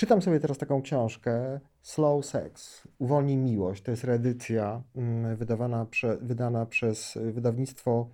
Czytam 0.00 0.22
sobie 0.22 0.40
teraz 0.40 0.58
taką 0.58 0.82
książkę 0.82 1.60
Slow 1.82 2.26
Sex, 2.26 2.82
Uwolnij 2.98 3.36
Miłość. 3.36 3.82
To 3.82 3.90
jest 3.90 4.04
reedycja 4.04 4.82
mm, 4.96 5.36
wydawana 5.36 5.86
prze, 5.86 6.16
wydana 6.16 6.66
przez 6.66 7.18
wydawnictwo 7.32 8.08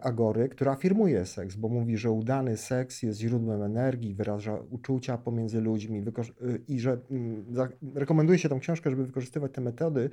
Agory, 0.00 0.48
która 0.48 0.72
afirmuje 0.72 1.26
seks, 1.26 1.56
bo 1.56 1.68
mówi, 1.68 1.96
że 1.96 2.10
udany 2.10 2.56
seks 2.56 3.02
jest 3.02 3.20
źródłem 3.20 3.62
energii, 3.62 4.14
wyraża 4.14 4.58
uczucia 4.70 5.18
pomiędzy 5.18 5.60
ludźmi 5.60 5.98
y, 5.98 6.60
i 6.68 6.80
że 6.80 6.98
mm, 7.10 7.44
rekomenduje 7.94 8.38
się 8.38 8.48
tą 8.48 8.60
książkę, 8.60 8.90
żeby 8.90 9.06
wykorzystywać 9.06 9.52
te 9.52 9.60
metody 9.60 10.10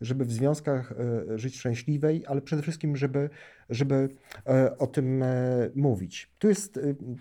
żeby 0.00 0.24
w 0.24 0.32
związkach 0.32 0.92
e, 0.92 1.38
żyć 1.38 1.56
szczęśliwej, 1.58 2.24
ale 2.26 2.42
przede 2.42 2.62
wszystkim, 2.62 2.96
żeby, 2.96 3.30
żeby 3.70 4.08
e, 4.46 4.78
o 4.78 4.86
tym 4.86 5.22
e, 5.22 5.70
mówić. 5.74 6.32
Tu 6.38 6.48
jest 6.48 6.80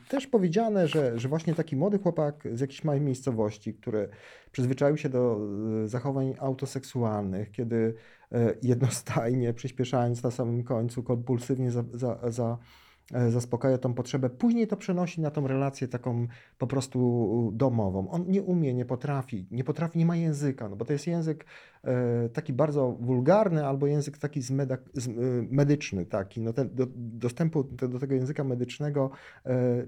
też 0.10 0.28
powiedziane, 0.28 0.88
że, 0.88 1.20
że 1.20 1.28
właśnie 1.30 1.56
taki 1.56 1.76
młody 1.76 1.98
chłopak 2.00 2.48
z 2.54 2.60
jakiejś 2.60 2.84
małej 2.84 3.02
miejscowości, 3.02 3.74
który 3.74 4.10
przyzwyczaił 4.52 4.98
się 4.98 5.10
do 5.10 5.39
zachowań 5.86 6.34
autoseksualnych, 6.39 7.52
kiedy 7.52 7.94
jednostajnie, 8.62 9.54
przyspieszając 9.54 10.24
na 10.24 10.32
samym 10.32 10.63
końcu, 10.63 11.04
kompulsywnie 11.04 11.72
za, 11.72 11.84
za, 11.93 12.19
za 12.32 12.58
E, 13.12 13.32
zaspokaja 13.32 13.78
tą 13.78 13.93
potrzebę, 13.93 14.30
później 14.30 14.67
to 14.67 14.78
przenosi 14.78 15.22
na 15.22 15.32
tą 15.32 15.48
relację 15.48 15.88
taką 15.88 16.28
po 16.58 16.67
prostu 16.67 17.52
domową. 17.54 18.10
On 18.10 18.26
nie 18.28 18.41
umie, 18.41 18.74
nie 18.74 18.86
potrafi, 18.86 19.48
nie 19.52 19.63
potrafi, 19.63 20.00
nie 20.00 20.06
ma 20.06 20.15
języka, 20.15 20.69
no 20.69 20.76
bo 20.76 20.86
to 20.86 20.93
jest 20.93 21.08
język 21.08 21.46
e, 21.84 22.30
taki 22.30 22.54
bardzo 22.54 22.98
wulgarny 23.00 23.65
albo 23.65 23.88
język 23.88 24.17
taki 24.17 24.41
z 24.41 24.52
meda, 24.52 24.78
z, 24.93 25.08
e, 25.08 25.12
medyczny 25.52 26.06
taki. 26.06 26.41
No 26.41 26.54
ten, 26.54 26.76
do, 26.76 26.88
dostępu 26.96 27.63
do, 27.63 28.00
tego 28.00 28.15
języka 28.15 28.43
medycznego 28.43 29.10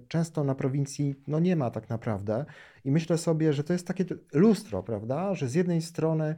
często 0.08 0.44
na 0.44 0.56
prowincji 0.56 1.16
no 1.28 1.40
nie 1.40 1.56
ma 1.56 1.72
tak 1.72 1.90
naprawdę 1.90 2.46
i 2.86 2.92
myślę 2.92 3.18
sobie, 3.18 3.54
że 3.54 3.64
to 3.64 3.74
jest 3.74 3.88
takie 3.88 4.06
lustro, 4.34 4.84
prawda, 4.84 5.36
że 5.36 5.48
z 5.48 5.56
jednej 5.56 5.82
strony 5.82 6.26
e, 6.26 6.36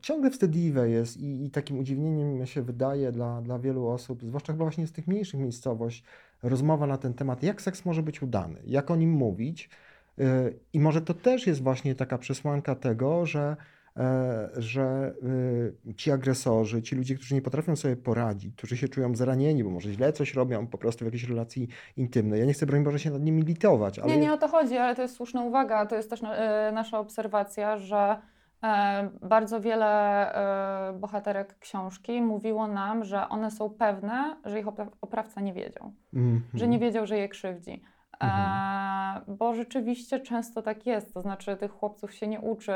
ciągle 0.00 0.30
wstydliwe 0.30 0.90
jest 0.90 1.16
i, 1.16 1.44
i, 1.44 1.50
takim 1.50 1.78
udziwnieniem 1.78 2.46
się 2.46 2.62
wydaje 2.62 3.12
dla, 3.12 3.42
dla 3.42 3.58
wielu 3.58 3.88
osób, 3.88 4.22
zwłaszcza 4.22 4.52
chyba 4.52 4.64
właśnie 4.64 4.86
z 4.86 4.92
tych 4.92 5.06
mniejszych 5.06 5.40
miejscowości, 5.40 6.02
rozmowa 6.42 6.86
na 6.86 6.98
ten 6.98 7.14
temat, 7.14 7.42
jak 7.42 7.62
seks 7.62 7.84
może 7.84 8.02
być 8.02 8.22
udany, 8.22 8.62
jak 8.64 8.90
o 8.90 8.96
nim 8.96 9.10
mówić. 9.10 9.70
E, 10.18 10.50
I 10.72 10.80
może 10.80 11.00
to 11.00 11.14
też 11.14 11.46
jest 11.46 11.62
właśnie 11.62 11.94
taka 11.94 12.18
przesłanka 12.18 12.74
tego, 12.74 13.26
że, 13.26 13.56
e, 13.96 14.48
że 14.56 15.14
ci 15.96 16.10
agresorzy, 16.10 16.82
ci 16.82 16.96
ludzie, 16.96 17.14
którzy 17.14 17.34
nie 17.34 17.42
potrafią 17.42 17.76
sobie 17.76 17.96
poradzić, 17.96 18.54
którzy 18.56 18.76
się 18.76 18.88
czują 18.88 19.14
zranieni, 19.14 19.64
bo 19.64 19.70
może 19.70 19.92
źle 19.92 20.12
coś 20.12 20.34
robią 20.34 20.66
po 20.66 20.78
prostu 20.78 21.04
w 21.04 21.06
jakiejś 21.06 21.24
relacji 21.24 21.68
intymnej. 21.96 22.40
Ja 22.40 22.46
nie 22.46 22.52
chcę, 22.52 22.66
broń 22.66 22.84
Boże, 22.84 22.98
się 22.98 23.10
nad 23.10 23.22
nimi 23.22 23.42
litować. 23.42 23.98
Ale... 23.98 24.12
Nie, 24.12 24.18
nie 24.18 24.32
o 24.32 24.36
to 24.36 24.48
chodzi, 24.48 24.76
ale 24.76 24.96
to 24.96 25.02
jest 25.02 25.14
słuszna 25.14 25.44
uwaga. 25.44 25.86
To 25.86 25.96
jest 25.96 26.10
też 26.10 26.22
nasza 26.72 26.98
obserwacja, 26.98 27.78
że 27.78 28.16
E, 28.16 28.35
bardzo 29.22 29.60
wiele 29.60 29.86
e, 30.34 30.92
bohaterek 30.92 31.58
książki 31.58 32.22
mówiło 32.22 32.68
nam, 32.68 33.04
że 33.04 33.28
one 33.28 33.50
są 33.50 33.70
pewne, 33.70 34.36
że 34.44 34.60
ich 34.60 34.66
oprawca 35.00 35.40
nie 35.40 35.52
wiedział, 35.52 35.92
mm 36.14 36.38
-hmm. 36.38 36.58
że 36.58 36.68
nie 36.68 36.78
wiedział, 36.78 37.06
że 37.06 37.18
je 37.18 37.28
krzywdzi. 37.28 37.82
Mm 38.20 38.34
-hmm. 38.34 39.20
Bo 39.28 39.54
rzeczywiście 39.54 40.20
często 40.20 40.62
tak 40.62 40.86
jest, 40.86 41.14
to 41.14 41.22
znaczy 41.22 41.56
tych 41.56 41.70
chłopców 41.70 42.14
się 42.14 42.26
nie 42.26 42.40
uczy, 42.40 42.74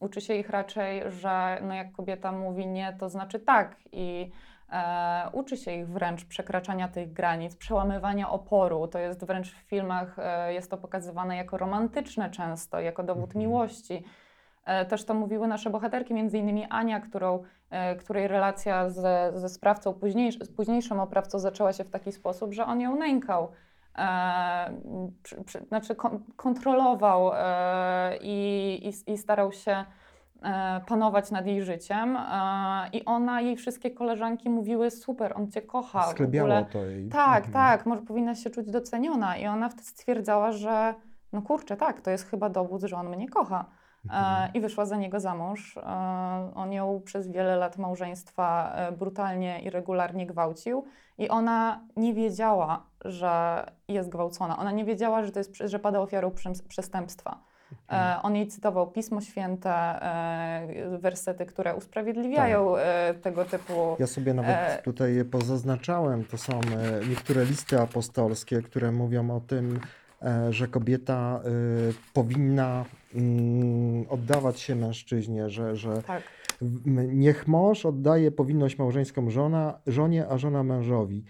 uczy 0.00 0.20
się 0.20 0.34
ich 0.34 0.50
raczej, 0.50 1.02
że 1.10 1.58
no 1.62 1.74
jak 1.74 1.92
kobieta 1.92 2.32
mówi 2.32 2.66
nie, 2.66 2.96
to 3.00 3.08
znaczy 3.08 3.40
tak 3.40 3.76
i 3.92 4.32
E, 4.72 5.30
uczy 5.32 5.56
się 5.56 5.72
ich 5.72 5.88
wręcz 5.88 6.24
przekraczania 6.24 6.88
tych 6.88 7.12
granic, 7.12 7.56
przełamywania 7.56 8.30
oporu. 8.30 8.88
To 8.88 8.98
jest 8.98 9.24
wręcz 9.24 9.52
w 9.52 9.56
filmach, 9.56 10.18
e, 10.18 10.54
jest 10.54 10.70
to 10.70 10.78
pokazywane 10.78 11.36
jako 11.36 11.58
romantyczne 11.58 12.30
często, 12.30 12.80
jako 12.80 13.02
dowód 13.02 13.30
mhm. 13.30 13.40
miłości. 13.40 14.04
E, 14.64 14.86
też 14.86 15.04
to 15.04 15.14
mówiły 15.14 15.48
nasze 15.48 15.70
bohaterki, 15.70 16.14
między 16.14 16.38
innymi 16.38 16.66
Ania, 16.70 17.00
którą, 17.00 17.42
e, 17.70 17.96
której 17.96 18.28
relacja 18.28 18.90
ze, 18.90 19.32
ze 19.34 19.48
sprawcą, 19.48 19.94
późniejsz, 19.94 20.38
z 20.38 20.52
późniejszym 20.52 21.00
oprawcą 21.00 21.38
zaczęła 21.38 21.72
się 21.72 21.84
w 21.84 21.90
taki 21.90 22.12
sposób, 22.12 22.52
że 22.52 22.66
on 22.66 22.80
ją 22.80 22.96
nękał. 22.96 23.48
E, 23.98 24.72
przy, 25.22 25.44
przy, 25.44 25.64
znaczy 25.68 25.94
kon, 25.94 26.24
kontrolował 26.36 27.30
e, 27.34 28.18
i, 28.20 28.92
i, 29.06 29.18
starał 29.18 29.52
się 29.52 29.84
e, 30.42 30.80
panować 30.86 31.30
nad 31.30 31.46
jej 31.46 31.62
życiem 31.62 32.16
e, 32.16 32.20
i 32.92 33.04
ona, 33.04 33.40
jej 33.40 33.56
wszystkie 33.56 33.90
koleżanki 33.90 34.50
mówiły 34.50 34.90
super, 34.90 35.32
on 35.36 35.50
cię 35.50 35.62
kocha. 35.62 36.02
Sklebiało 36.02 36.64
to 36.64 36.84
jej. 36.84 37.08
Tak, 37.08 37.46
mhm. 37.46 37.52
tak, 37.52 37.86
może 37.86 38.02
powinna 38.02 38.34
się 38.34 38.50
czuć 38.50 38.70
doceniona 38.70 39.36
i 39.36 39.46
ona 39.46 39.68
wtedy 39.68 39.84
stwierdzała, 39.84 40.52
że 40.52 40.94
no 41.32 41.42
kurczę, 41.42 41.76
tak, 41.76 42.00
to 42.00 42.10
jest 42.10 42.30
chyba 42.30 42.48
dowód, 42.48 42.82
że 42.82 42.96
on 42.96 43.08
mnie 43.08 43.28
kocha. 43.28 43.64
E, 44.10 44.50
I 44.54 44.60
wyszła 44.60 44.86
za 44.86 44.96
niego 44.96 45.20
za 45.20 45.34
mąż. 45.34 45.76
E, 45.76 45.82
on 46.54 46.72
ją 46.72 47.00
przez 47.04 47.28
wiele 47.28 47.56
lat 47.56 47.78
małżeństwa 47.78 48.72
e, 48.74 48.92
brutalnie 48.92 49.60
i 49.62 49.70
regularnie 49.70 50.26
gwałcił, 50.26 50.84
i 51.18 51.28
ona 51.28 51.80
nie 51.96 52.14
wiedziała, 52.14 52.86
że 53.04 53.64
jest 53.88 54.08
gwałcona. 54.08 54.58
Ona 54.58 54.70
nie 54.70 54.84
wiedziała, 54.84 55.22
że, 55.24 55.32
to 55.32 55.40
jest, 55.40 55.56
że 55.56 55.78
pada 55.78 56.00
ofiarą 56.00 56.30
przestępstwa. 56.68 57.38
On 58.22 58.36
jej 58.36 58.46
cytował 58.46 58.90
Pismo 58.90 59.20
Święte, 59.20 60.00
wersety, 60.98 61.46
które 61.46 61.74
usprawiedliwiają 61.74 62.74
tak. 62.74 63.22
tego 63.22 63.44
typu. 63.44 63.96
Ja 63.98 64.06
sobie 64.06 64.34
nawet 64.34 64.82
tutaj 64.82 65.14
je 65.14 65.24
pozaznaczałem. 65.24 66.24
To 66.24 66.38
są 66.38 66.60
niektóre 67.08 67.44
listy 67.44 67.80
apostolskie, 67.80 68.62
które 68.62 68.92
mówią 68.92 69.30
o 69.30 69.40
tym, 69.40 69.80
że 70.50 70.68
kobieta 70.68 71.40
powinna 72.12 72.84
mm, 73.14 74.06
oddawać 74.08 74.60
się 74.60 74.74
mężczyźnie, 74.76 75.50
że, 75.50 75.76
że 75.76 76.02
tak. 76.02 76.22
niech 77.12 77.48
mąż 77.48 77.86
oddaje 77.86 78.30
powinność 78.30 78.78
małżeńską 78.78 79.30
żona, 79.30 79.78
żonie, 79.86 80.26
a 80.28 80.38
żona 80.38 80.62
mężowi. 80.62 81.24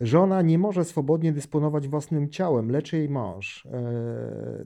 Żona 0.00 0.42
nie 0.42 0.58
może 0.58 0.84
swobodnie 0.84 1.32
dysponować 1.32 1.88
własnym 1.88 2.30
ciałem, 2.30 2.70
lecz 2.70 2.92
jej 2.92 3.08
mąż. 3.08 3.66
E, 3.66 3.70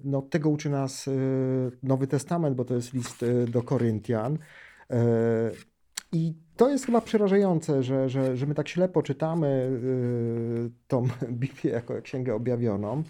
no, 0.05 0.23
tego 0.23 0.51
uczy 0.51 0.71
nas 0.71 1.09
y, 1.09 1.71
Nowy 1.83 2.07
Testament, 2.07 2.57
bo 2.57 2.65
to 2.65 2.75
jest 2.75 2.93
list 2.95 3.23
y, 3.23 3.47
do 3.47 3.62
Koryntian. 3.62 4.38
E, 4.91 4.99
I 6.12 6.35
to 6.57 6.69
jest 6.69 6.87
chyba 6.87 7.01
przerażające, 7.01 7.83
że, 7.83 8.09
że, 8.09 8.37
że 8.37 8.47
my 8.47 8.55
tak 8.55 8.69
ślepo 8.69 9.03
czytamy 9.03 9.81
tą 10.88 11.03
Biblię 11.41 11.73
jako 11.73 12.03
księgę 12.03 12.35
objawioną. 12.35 13.03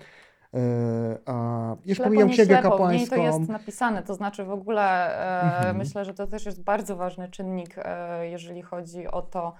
E, 0.55 1.19
a 1.27 1.77
jeszcze 1.85 2.05
pomijam 2.05 2.29
księgę 2.29 2.55
ślepo, 2.55 2.71
kapłańską. 2.71 3.17
W 3.17 3.19
niej 3.19 3.31
to 3.31 3.39
jest 3.39 3.51
napisane, 3.51 4.03
to 4.03 4.15
znaczy 4.15 4.45
w 4.45 4.51
ogóle 4.51 5.17
e, 5.19 5.43
mhm. 5.43 5.77
myślę, 5.77 6.05
że 6.05 6.15
to 6.15 6.27
też 6.27 6.47
jest 6.47 6.63
bardzo 6.63 6.97
ważny 6.97 7.29
czynnik, 7.29 7.75
e, 7.79 8.29
jeżeli 8.29 8.63
chodzi 8.63 9.09
o 9.09 9.23
to, 9.23 9.55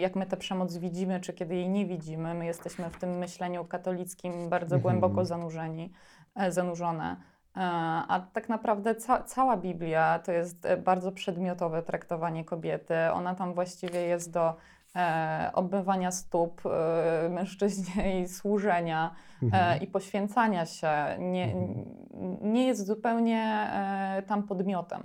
jak 0.00 0.16
my 0.16 0.26
tę 0.26 0.36
przemoc 0.36 0.76
widzimy, 0.76 1.20
czy 1.20 1.32
kiedy 1.32 1.54
jej 1.54 1.68
nie 1.68 1.86
widzimy. 1.86 2.34
My 2.34 2.46
jesteśmy 2.46 2.90
w 2.90 2.98
tym 2.98 3.18
myśleniu 3.18 3.64
katolickim 3.64 4.48
bardzo 4.48 4.76
mhm. 4.76 4.82
głęboko 4.82 5.24
zanurzeni, 5.24 5.92
zanurzone. 6.48 7.16
A 8.08 8.20
tak 8.32 8.48
naprawdę 8.48 8.94
ca 8.94 9.22
cała 9.22 9.56
Biblia 9.56 10.18
to 10.18 10.32
jest 10.32 10.68
bardzo 10.84 11.12
przedmiotowe 11.12 11.82
traktowanie 11.82 12.44
kobiety. 12.44 12.94
Ona 13.12 13.34
tam 13.34 13.54
właściwie 13.54 14.00
jest 14.00 14.32
do 14.32 14.56
obmywania 15.52 16.10
stóp 16.10 16.62
e, 16.66 17.28
mężczyźnie 17.28 18.22
i 18.22 18.28
służenia 18.28 19.14
e, 19.42 19.44
mhm. 19.44 19.82
i 19.82 19.86
poświęcania 19.86 20.66
się. 20.66 20.88
Nie, 21.18 21.44
mhm. 21.44 22.52
nie 22.52 22.66
jest 22.66 22.86
zupełnie 22.86 23.68
e, 23.72 24.22
tam 24.26 24.42
podmiotem. 24.42 25.00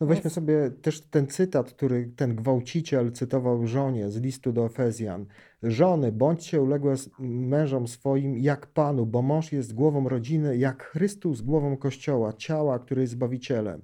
No 0.00 0.06
weźmy 0.06 0.22
Więc... 0.22 0.34
sobie 0.34 0.70
też 0.70 1.00
ten 1.00 1.26
cytat, 1.26 1.70
który 1.70 2.06
ten 2.16 2.36
gwałciciel 2.36 3.12
cytował 3.12 3.66
żonie 3.66 4.10
z 4.10 4.20
listu 4.20 4.52
do 4.52 4.66
Efezjan. 4.66 5.26
Żony, 5.62 6.12
bądźcie 6.12 6.62
uległe 6.62 6.94
mężom 7.18 7.88
swoim 7.88 8.38
jak 8.38 8.66
Panu, 8.66 9.06
bo 9.06 9.22
mąż 9.22 9.52
jest 9.52 9.74
głową 9.74 10.08
rodziny, 10.08 10.56
jak 10.56 10.82
Chrystus 10.82 11.40
głową 11.40 11.76
Kościoła, 11.76 12.32
ciała, 12.32 12.78
który 12.78 13.00
jest 13.00 13.12
Zbawicielem. 13.12 13.82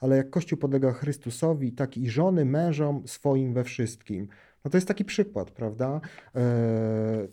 Ale 0.00 0.16
jak 0.16 0.30
Kościół 0.30 0.58
podlega 0.58 0.92
Chrystusowi, 0.92 1.72
tak 1.72 1.96
i 1.96 2.10
żony 2.10 2.44
mężom 2.44 3.02
swoim 3.06 3.52
we 3.52 3.64
wszystkim. 3.64 4.28
No 4.64 4.70
to 4.70 4.76
jest 4.76 4.88
taki 4.88 5.04
przykład, 5.04 5.50
prawda, 5.50 6.00
e, 6.34 6.40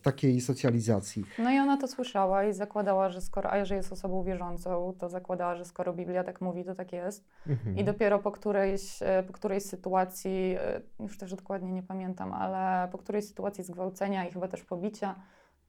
takiej 0.02 0.42
socjalizacji. 0.42 1.26
No 1.40 1.52
i 1.52 1.60
ona 1.60 1.78
to 1.78 1.88
słyszała 1.88 2.44
i 2.44 2.54
zakładała, 2.54 3.10
że 3.10 3.22
skoro, 3.22 3.52
a 3.52 3.66
że 3.66 3.76
jest 3.76 3.92
osobą 3.92 4.24
wierzącą, 4.24 4.94
to 5.00 5.10
zakładała, 5.10 5.56
że 5.56 5.66
skoro 5.66 5.94
Biblia 5.94 6.24
tak 6.24 6.42
mówi, 6.42 6.66
to 6.66 6.76
tak 6.76 6.94
jest. 6.94 7.26
Mhm. 7.48 7.78
I 7.78 7.84
dopiero 7.84 8.20
po 8.20 8.32
którejś, 8.32 9.02
e, 9.02 9.24
po 9.28 9.34
którejś 9.34 9.64
sytuacji, 9.64 10.56
e, 10.60 10.82
już 11.00 11.18
też 11.18 11.36
dokładnie 11.36 11.72
nie 11.72 11.84
pamiętam, 11.84 12.34
ale 12.34 12.92
po 12.92 12.98
którejś 12.98 13.28
sytuacji 13.28 13.64
zgwałcenia 13.64 14.28
i 14.28 14.32
chyba 14.32 14.48
też 14.48 14.64
pobicia, 14.64 15.16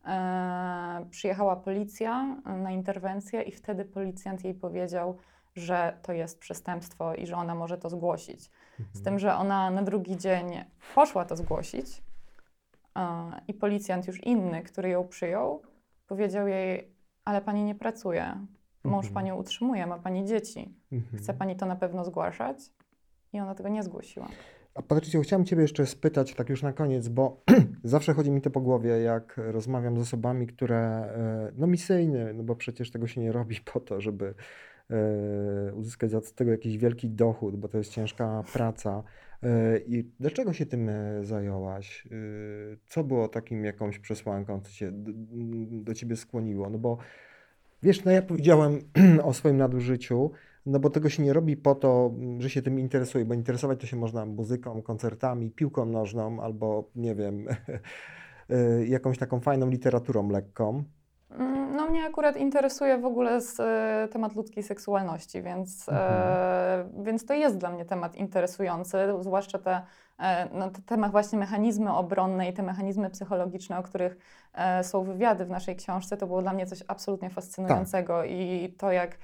e, 0.05 1.07
przyjechała 1.11 1.57
policja 1.57 2.37
na 2.45 2.71
interwencję 2.71 3.43
i 3.43 3.53
wtedy 3.53 3.85
policjant 3.85 4.45
jej 4.45 4.55
powiedział, 4.55 5.17
że 5.55 5.99
to 6.03 6.13
jest 6.13 6.39
przestępstwo 6.39 7.15
i 7.15 7.27
że 7.27 7.37
ona 7.37 7.55
może 7.55 7.79
to 7.79 7.91
zgłosić. 7.91 8.51
Z 8.93 9.03
tym, 9.03 9.19
że 9.19 9.35
ona 9.35 9.71
na 9.71 9.83
drugi 9.83 10.17
dzień 10.17 10.65
poszła 10.95 11.25
to 11.25 11.37
zgłosić 11.37 12.03
i 13.49 13.55
policjant 13.55 14.07
już 14.07 14.25
inny, 14.25 14.63
który 14.63 14.89
ją 14.89 15.09
przyjął, 15.09 15.63
powiedział 16.07 16.49
jej, 16.49 16.95
ale 17.25 17.41
pani 17.41 17.65
nie 17.65 17.75
pracuje, 17.75 18.47
mąż 18.85 19.07
mhm. 19.07 19.15
panią 19.15 19.37
utrzymuje, 19.37 19.87
ma 19.87 19.99
pani 19.99 20.25
dzieci, 20.25 20.75
mhm. 20.93 21.23
chce 21.23 21.35
pani 21.35 21.57
to 21.57 21.67
na 21.67 21.77
pewno 21.77 22.05
zgłaszać? 22.05 22.59
I 23.33 23.41
ona 23.41 23.55
tego 23.55 23.69
nie 23.69 23.83
zgłosiła. 23.83 24.29
A 24.75 24.83
Patrycjo, 24.83 25.21
chciałem 25.21 25.45
Ciebie 25.45 25.63
jeszcze 25.63 25.87
spytać, 25.87 26.35
tak 26.35 26.49
już 26.49 26.63
na 26.63 26.73
koniec, 26.73 27.09
bo 27.09 27.43
zawsze 27.85 28.15
chodzi 28.15 28.31
mi 28.31 28.41
to 28.41 28.51
po 28.51 28.61
głowie, 28.61 28.91
jak 28.91 29.35
rozmawiam 29.37 29.99
z 29.99 30.01
osobami, 30.01 30.47
które, 30.47 30.79
e, 30.79 31.53
no 31.57 31.67
misyjne, 31.67 32.33
no 32.33 32.43
bo 32.43 32.57
przecież 32.57 32.91
tego 32.91 33.07
się 33.07 33.21
nie 33.21 33.33
robi 33.33 33.57
po 33.73 33.81
to, 33.81 34.01
żeby 34.01 34.35
uzyskać 35.75 36.11
z 36.11 36.35
tego 36.35 36.51
jakiś 36.51 36.79
wielki 36.79 37.11
dochód, 37.11 37.57
bo 37.57 37.69
to 37.69 37.79
jest 37.79 37.91
ciężka 37.91 38.45
praca. 38.53 39.03
E, 39.43 39.79
I 39.79 40.11
dlaczego 40.21 40.53
się 40.53 40.67
tym 40.67 40.89
e, 40.89 41.25
zajęłaś? 41.25 42.09
Co 42.87 43.05
było 43.05 43.29
takim 43.29 43.65
jakąś 43.65 43.99
przesłanką, 43.99 44.61
co 44.61 44.71
się 44.71 44.93
do 45.71 45.95
ciebie 45.95 46.17
skłoniło? 46.17 46.71
No 46.71 46.79
bo 46.79 46.99
wiesz, 47.83 48.05
no 48.05 48.11
ja 48.11 48.23
powiedziałem 48.23 48.81
o 49.23 49.33
swoim 49.33 49.57
nadużyciu, 49.57 50.31
no 50.67 50.81
bo 50.81 50.91
tego 50.91 51.09
się 51.09 51.23
nie 51.23 51.33
robi 51.33 51.57
po 51.57 51.75
to, 51.75 52.15
że 52.39 52.51
się 52.51 52.63
tym 52.63 52.81
interesuje, 52.81 53.25
bo 53.25 53.35
interesować 53.35 53.81
to 53.81 53.87
się 53.87 53.97
można 53.97 54.27
muzyką, 54.27 54.83
koncertami, 54.83 55.51
piłką 55.51 55.87
nożną 55.87 56.41
albo 56.41 56.91
nie 56.97 57.15
wiem, 57.15 57.47
jakąś 58.87 59.19
taką 59.19 59.41
fajną 59.41 59.71
literaturą 59.71 60.31
lekką. 60.31 60.85
No 61.77 61.87
mnie 61.87 62.05
akurat 62.05 62.37
interesuje 62.37 62.99
w 62.99 63.05
ogóle 63.05 63.41
z, 63.41 63.61
e, 63.61 64.09
temat 64.13 64.35
ludzkiej 64.35 64.63
seksualności, 64.63 65.43
więc, 65.43 65.89
e, 65.89 65.93
mhm. 65.93 67.01
e, 67.01 67.05
więc 67.05 67.27
to 67.27 67.35
jest 67.35 67.59
dla 67.59 67.71
mnie 67.71 67.85
temat 67.85 68.17
interesujący, 68.17 68.99
zwłaszcza 69.21 69.59
te, 69.59 69.83
e, 70.19 70.49
no, 70.53 70.71
te 70.71 70.83
temat 70.83 71.13
właśnie 71.13 71.39
mechanizmy 71.39 71.93
obronne 71.93 72.49
i 72.49 72.53
te 72.53 72.63
mechanizmy 72.63 73.11
psychologiczne, 73.11 73.79
o 73.79 73.83
których 73.83 74.17
e, 74.55 74.85
są 74.85 75.05
wywiady 75.05 75.45
w 75.45 75.51
naszej 75.51 75.77
książce, 75.77 76.17
to 76.17 76.27
było 76.27 76.43
dla 76.43 76.53
mnie 76.53 76.67
coś 76.67 76.83
absolutnie 76.89 77.31
fascynującego 77.31 78.21
tak. 78.21 78.31
i 78.31 78.75
to 78.79 78.93
jak, 78.93 79.19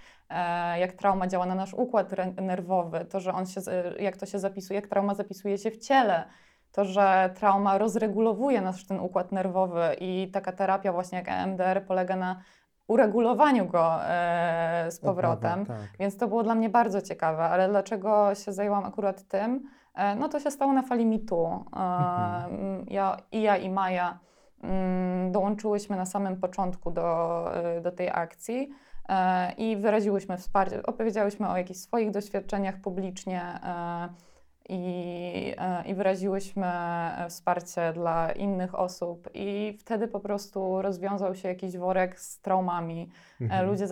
jak 0.79 0.93
trauma 0.93 1.27
działa 1.27 1.47
na 1.47 1.55
nasz 1.55 1.75
układ 1.75 2.11
nerwowy, 2.41 3.05
to, 3.05 3.21
że 3.21 3.33
on 3.33 3.47
się, 3.47 3.61
jak 3.99 4.17
to 4.17 4.27
się 4.27 4.39
zapisuje, 4.39 4.81
jak 4.81 4.89
trauma 4.89 5.15
zapisuje 5.15 5.59
się 5.59 5.71
w 5.71 5.79
ciele, 5.79 6.25
to, 6.73 6.85
że 6.85 7.31
trauma 7.35 7.79
rozregulowuje 7.79 8.61
nasz 8.61 8.87
ten 8.87 9.01
układ 9.01 9.33
nerwowy 9.33 9.97
i 10.01 10.31
taka 10.33 10.53
terapia 10.53 10.93
właśnie 10.93 11.19
jak 11.19 11.29
EMDR 11.29 11.85
polega 11.87 12.17
na 12.17 12.43
uregulowaniu 12.89 13.67
go 13.67 14.05
e, 14.05 14.87
z 14.91 15.01
powrotem. 15.01 15.67
tak. 15.67 15.77
Więc 16.01 16.17
to 16.17 16.29
było 16.29 16.43
dla 16.43 16.55
mnie 16.55 16.69
bardzo 16.69 17.03
ciekawe, 17.03 17.43
ale 17.43 17.69
dlaczego 17.69 18.35
się 18.35 18.53
zajęłam 18.53 18.85
akurat 18.85 19.23
tym? 19.23 19.69
E, 19.95 20.17
no 20.17 20.29
to 20.29 20.41
się 20.41 20.51
stało 20.51 20.73
na 20.73 20.83
fali 20.83 21.07
mitu. 21.07 21.47
E, 21.47 21.79
mhm. 21.79 22.87
ja, 22.89 23.17
I 23.33 23.43
ja 23.43 23.57
i 23.57 23.71
Maja 23.71 24.19
mm, 24.63 25.33
dołączyłyśmy 25.33 25.97
na 25.97 26.07
samym 26.07 26.41
początku 26.41 26.91
do, 26.91 27.51
e, 27.57 27.81
do 27.81 27.93
tej 27.93 28.11
akcji 28.11 28.71
e, 29.09 29.53
i 29.53 29.77
wyraziłyśmy 29.77 30.37
wsparcie, 30.37 30.83
opowiedziałyśmy 30.83 31.49
o 31.49 31.57
jakichś 31.57 31.81
swoich 31.81 32.11
doświadczeniach 32.11 32.81
publicznie 32.81 33.43
e, 33.43 34.32
i, 34.69 35.55
e, 35.59 35.85
i 35.87 35.95
wyraziłyśmy 35.95 36.67
e, 36.67 37.27
wsparcie 37.29 37.93
dla 37.93 38.33
innych 38.33 38.75
osób, 38.75 39.29
i 39.35 39.77
wtedy 39.81 40.09
po 40.09 40.21
prostu 40.21 40.83
rozwiązał 40.83 41.35
się 41.35 41.49
jakiś 41.49 41.77
worek 41.77 42.21
z 42.21 42.41
traumami. 42.41 43.11
E, 43.41 43.45
mhm. 43.45 43.67
Ludzie, 43.67 43.87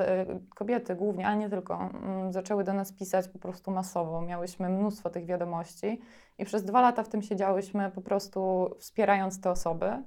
kobiety 0.55 0.95
głównie, 0.95 1.27
ale 1.27 1.37
nie 1.37 1.51
tylko, 1.51 1.91
mm, 2.05 2.33
zaczęły 2.33 2.65
do 2.65 2.73
nas 2.73 2.93
pisać 2.93 3.29
po 3.29 3.39
prostu 3.39 3.71
masowo. 3.71 4.21
Miałyśmy 4.23 4.69
mnóstwo 4.69 5.11
tych 5.11 5.27
wiadomości 5.27 6.01
i 6.39 6.45
przez 6.45 6.65
dwa 6.65 6.81
lata 6.81 7.03
w 7.03 7.09
tym 7.09 7.23
siedziałyśmy, 7.23 7.91
po 7.91 8.01
prostu 8.01 8.71
wspierając 8.79 9.41
te 9.41 9.51
osoby. 9.51 10.03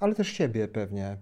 Ale 0.00 0.14
też 0.14 0.28
siebie 0.28 0.68
pewnie. 0.68 1.16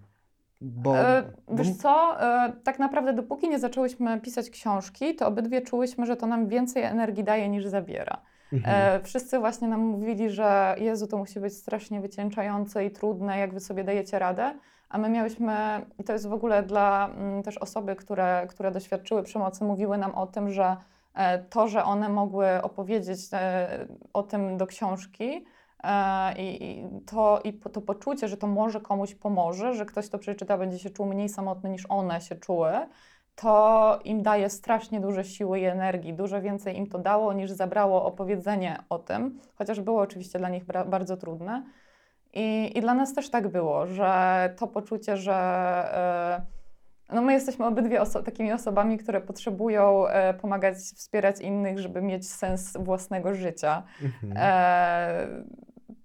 Bo, 0.60 0.98
e, 0.98 1.32
wiesz 1.48 1.76
co, 1.76 2.22
e, 2.22 2.52
tak 2.64 2.78
naprawdę 2.78 3.12
dopóki 3.12 3.48
nie 3.48 3.58
zaczęłyśmy 3.58 4.20
pisać 4.20 4.50
książki, 4.50 5.14
to 5.14 5.26
obydwie 5.26 5.62
czułyśmy, 5.62 6.06
że 6.06 6.16
to 6.16 6.26
nam 6.26 6.48
więcej 6.48 6.82
energii 6.82 7.24
daje 7.24 7.48
niż 7.48 7.66
zabiera. 7.66 8.20
Mhm. 8.54 9.00
E, 9.00 9.04
wszyscy 9.04 9.38
właśnie 9.38 9.68
nam 9.68 9.80
mówili, 9.80 10.30
że 10.30 10.76
Jezu, 10.78 11.06
to 11.06 11.16
musi 11.16 11.40
być 11.40 11.56
strasznie 11.56 12.00
wycieńczające 12.00 12.86
i 12.86 12.90
trudne, 12.90 13.38
jak 13.38 13.54
wy 13.54 13.60
sobie 13.60 13.84
dajecie 13.84 14.18
radę. 14.18 14.54
A 14.88 14.98
my 14.98 15.08
miałyśmy, 15.08 15.56
i 15.98 16.04
to 16.04 16.12
jest 16.12 16.28
w 16.28 16.32
ogóle 16.32 16.62
dla 16.62 17.08
m, 17.08 17.22
mm, 17.22 17.42
też 17.42 17.58
osoby, 17.58 17.96
które, 17.96 18.46
które 18.50 18.70
doświadczyły 18.70 19.22
przemocy, 19.22 19.64
mówiły 19.64 19.98
nam 19.98 20.14
o 20.14 20.26
tym, 20.26 20.50
że 20.50 20.76
e, 21.14 21.38
to, 21.38 21.68
że 21.68 21.84
one 21.84 22.08
mogły 22.08 22.62
opowiedzieć 22.62 23.20
e, 23.32 23.86
o 24.12 24.22
tym 24.22 24.56
do 24.56 24.66
książki, 24.66 25.44
i, 26.36 26.84
to, 27.06 27.40
I 27.44 27.52
to 27.52 27.80
poczucie, 27.80 28.28
że 28.28 28.36
to 28.36 28.46
może 28.46 28.80
komuś 28.80 29.14
pomoże, 29.14 29.74
że 29.74 29.86
ktoś 29.86 30.08
to 30.08 30.18
przeczyta, 30.18 30.58
będzie 30.58 30.78
się 30.78 30.90
czuł 30.90 31.06
mniej 31.06 31.28
samotny 31.28 31.70
niż 31.70 31.86
one 31.88 32.20
się 32.20 32.34
czuły, 32.34 32.72
to 33.36 33.98
im 34.04 34.22
daje 34.22 34.50
strasznie 34.50 35.00
duże 35.00 35.24
siły 35.24 35.60
i 35.60 35.64
energii. 35.64 36.14
Dużo 36.14 36.42
więcej 36.42 36.76
im 36.76 36.86
to 36.86 36.98
dało 36.98 37.32
niż 37.32 37.50
zabrało 37.50 38.04
opowiedzenie 38.04 38.78
o 38.88 38.98
tym, 38.98 39.40
chociaż 39.54 39.80
było 39.80 40.00
oczywiście 40.00 40.38
dla 40.38 40.48
nich 40.48 40.64
bardzo 40.64 41.16
trudne. 41.16 41.64
I, 42.32 42.78
I 42.78 42.80
dla 42.80 42.94
nas 42.94 43.14
też 43.14 43.30
tak 43.30 43.48
było, 43.48 43.86
że 43.86 44.54
to 44.58 44.66
poczucie, 44.66 45.16
że 45.16 46.38
yy, 47.08 47.14
no 47.14 47.22
my 47.22 47.32
jesteśmy 47.32 47.66
obydwie 47.66 48.00
oso 48.00 48.22
takimi 48.22 48.52
osobami, 48.52 48.98
które 48.98 49.20
potrzebują 49.20 50.06
e, 50.06 50.34
pomagać, 50.34 50.76
wspierać 50.76 51.40
innych, 51.40 51.78
żeby 51.78 52.02
mieć 52.02 52.30
sens 52.30 52.76
własnego 52.80 53.34
życia. 53.34 53.82
Mhm. 54.02 54.32
E, 54.36 55.26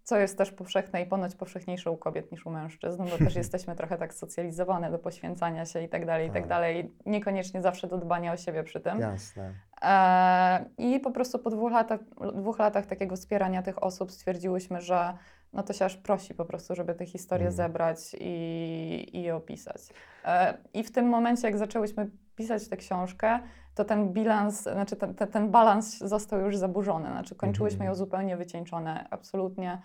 co 0.09 0.17
jest 0.17 0.37
też 0.37 0.51
powszechne 0.51 1.01
i 1.01 1.05
ponoć 1.05 1.35
powszechniejsze 1.35 1.91
u 1.91 1.97
kobiet 1.97 2.31
niż 2.31 2.45
u 2.45 2.49
mężczyzn, 2.49 3.03
bo 3.03 3.17
też 3.17 3.35
jesteśmy 3.43 3.75
trochę 3.75 3.97
tak 3.97 4.13
socjalizowane 4.13 4.91
do 4.91 4.99
poświęcania 4.99 5.65
się 5.65 5.81
i 5.81 5.89
tak 5.89 6.05
dalej, 6.05 6.27
i 6.27 6.29
tak, 6.29 6.41
tak 6.41 6.49
dalej. 6.49 6.93
Niekoniecznie 7.05 7.61
zawsze 7.61 7.87
do 7.87 7.97
dbania 7.97 8.33
o 8.33 8.37
siebie 8.37 8.63
przy 8.63 8.79
tym. 8.79 8.99
Jasne. 8.99 9.53
E, 9.81 10.65
I 10.77 10.99
po 10.99 11.11
prostu 11.11 11.39
po 11.39 11.49
dwóch 11.49 11.71
latach, 11.71 11.99
dwóch 12.35 12.59
latach 12.59 12.85
takiego 12.85 13.15
wspierania 13.15 13.61
tych 13.61 13.83
osób 13.83 14.11
stwierdziłyśmy, 14.11 14.81
że 14.81 15.13
no 15.53 15.63
to 15.63 15.73
się 15.73 15.85
aż 15.85 15.97
prosi 15.97 16.33
po 16.33 16.45
prostu, 16.45 16.75
żeby 16.75 16.95
te 16.95 17.05
historie 17.05 17.47
mm. 17.47 17.53
zebrać 17.53 18.15
i, 18.19 19.21
i 19.21 19.31
opisać. 19.31 19.81
E, 20.25 20.57
I 20.73 20.83
w 20.83 20.91
tym 20.91 21.05
momencie, 21.05 21.47
jak 21.47 21.57
zaczęłyśmy 21.57 22.09
pisać 22.35 22.67
tę 22.67 22.77
książkę, 22.77 23.39
to 23.79 23.85
ten 23.85 24.13
bilans, 24.13 24.61
znaczy 24.61 24.95
ten, 24.95 25.13
ten, 25.13 25.27
ten 25.27 25.51
balans 25.51 25.97
został 25.97 26.39
już 26.39 26.57
zaburzony. 26.57 27.09
Znaczy 27.09 27.35
kończyłyśmy 27.35 27.85
ją 27.85 27.91
mhm. 27.91 27.95
zupełnie 27.95 28.37
wycieńczone, 28.37 29.07
absolutnie. 29.09 29.81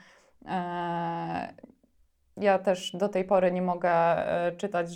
E, 0.46 1.54
ja 2.36 2.58
też 2.58 2.96
do 2.96 3.08
tej 3.08 3.24
pory 3.24 3.52
nie 3.52 3.62
mogę 3.62 3.92
e, 3.92 4.52
czytać 4.52 4.88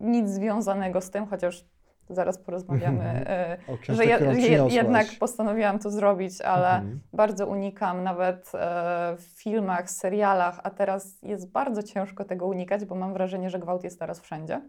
nic 0.00 0.28
związanego 0.30 1.00
z 1.00 1.10
tym, 1.10 1.26
chociaż 1.26 1.64
zaraz 2.10 2.38
porozmawiamy, 2.38 3.04
e, 3.04 3.56
książce, 3.80 3.94
że 3.94 4.04
je, 4.04 4.66
jednak 4.70 5.06
postanowiłam 5.18 5.78
to 5.78 5.90
zrobić, 5.90 6.40
ale 6.40 6.74
mhm. 6.76 7.00
bardzo 7.12 7.46
unikam 7.46 8.02
nawet 8.02 8.52
e, 8.54 9.16
w 9.16 9.22
filmach, 9.22 9.90
serialach, 9.90 10.60
a 10.62 10.70
teraz 10.70 11.22
jest 11.22 11.52
bardzo 11.52 11.82
ciężko 11.82 12.24
tego 12.24 12.46
unikać, 12.46 12.84
bo 12.84 12.94
mam 12.94 13.12
wrażenie, 13.12 13.50
że 13.50 13.58
gwałt 13.58 13.84
jest 13.84 13.98
teraz 13.98 14.20
wszędzie. 14.20 14.60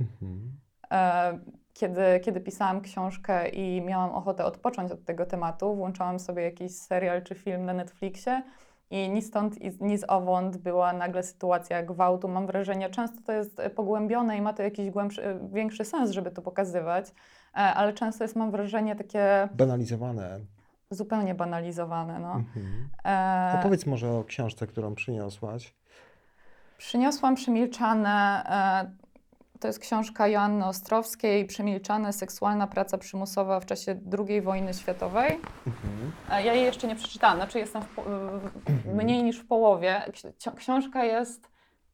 Mhm. 0.00 0.52
E, 0.90 1.38
kiedy, 1.78 2.20
kiedy 2.20 2.40
pisałam 2.40 2.80
książkę 2.80 3.48
i 3.48 3.80
miałam 3.82 4.10
ochotę 4.10 4.44
odpocząć 4.44 4.92
od 4.92 5.04
tego 5.04 5.26
tematu, 5.26 5.74
włączałam 5.74 6.18
sobie 6.18 6.42
jakiś 6.42 6.76
serial 6.76 7.22
czy 7.22 7.34
film 7.34 7.64
na 7.64 7.72
Netflixie 7.72 8.42
i 8.90 9.08
ni 9.10 9.22
stąd, 9.22 9.80
ni 9.80 9.98
z 9.98 10.04
owąd 10.08 10.56
była 10.56 10.92
nagle 10.92 11.22
sytuacja 11.22 11.82
gwałtu. 11.82 12.28
Mam 12.28 12.46
wrażenie, 12.46 12.90
często 12.90 13.16
to 13.26 13.32
jest 13.32 13.60
pogłębione 13.76 14.36
i 14.36 14.40
ma 14.40 14.52
to 14.52 14.62
jakiś 14.62 14.90
głębszy, 14.90 15.38
większy 15.52 15.84
sens, 15.84 16.10
żeby 16.10 16.30
to 16.30 16.42
pokazywać, 16.42 17.08
e, 17.08 17.56
ale 17.56 17.92
często 17.92 18.24
jest, 18.24 18.36
mam 18.36 18.50
wrażenie, 18.50 18.96
takie... 18.96 19.48
Banalizowane. 19.54 20.40
Zupełnie 20.90 21.34
banalizowane, 21.34 22.18
no. 22.18 22.32
Mhm. 22.32 22.88
E... 23.04 23.58
Opowiedz 23.60 23.86
może 23.86 24.10
o 24.10 24.24
książce, 24.24 24.66
którą 24.66 24.94
przyniosłaś. 24.94 25.74
Przyniosłam 26.78 27.34
Przemilczane... 27.34 28.44
E 28.94 29.07
to 29.60 29.66
jest 29.66 29.78
książka 29.78 30.28
Joanny 30.28 30.66
Ostrowskiej, 30.66 31.46
Przemilczane, 31.46 32.12
seksualna 32.12 32.66
praca 32.66 32.98
przymusowa 32.98 33.60
w 33.60 33.66
czasie 33.66 34.00
II 34.28 34.40
wojny 34.40 34.74
światowej. 34.74 35.40
Mhm. 35.66 36.12
Ja 36.44 36.54
jej 36.54 36.64
jeszcze 36.64 36.86
nie 36.86 36.96
przeczytałam, 36.96 37.36
znaczy 37.36 37.58
jestem 37.58 37.82
w, 37.82 37.96
mniej 38.94 39.22
niż 39.22 39.38
w 39.38 39.46
połowie. 39.46 40.02
Książka 40.56 41.04
jest 41.04 41.48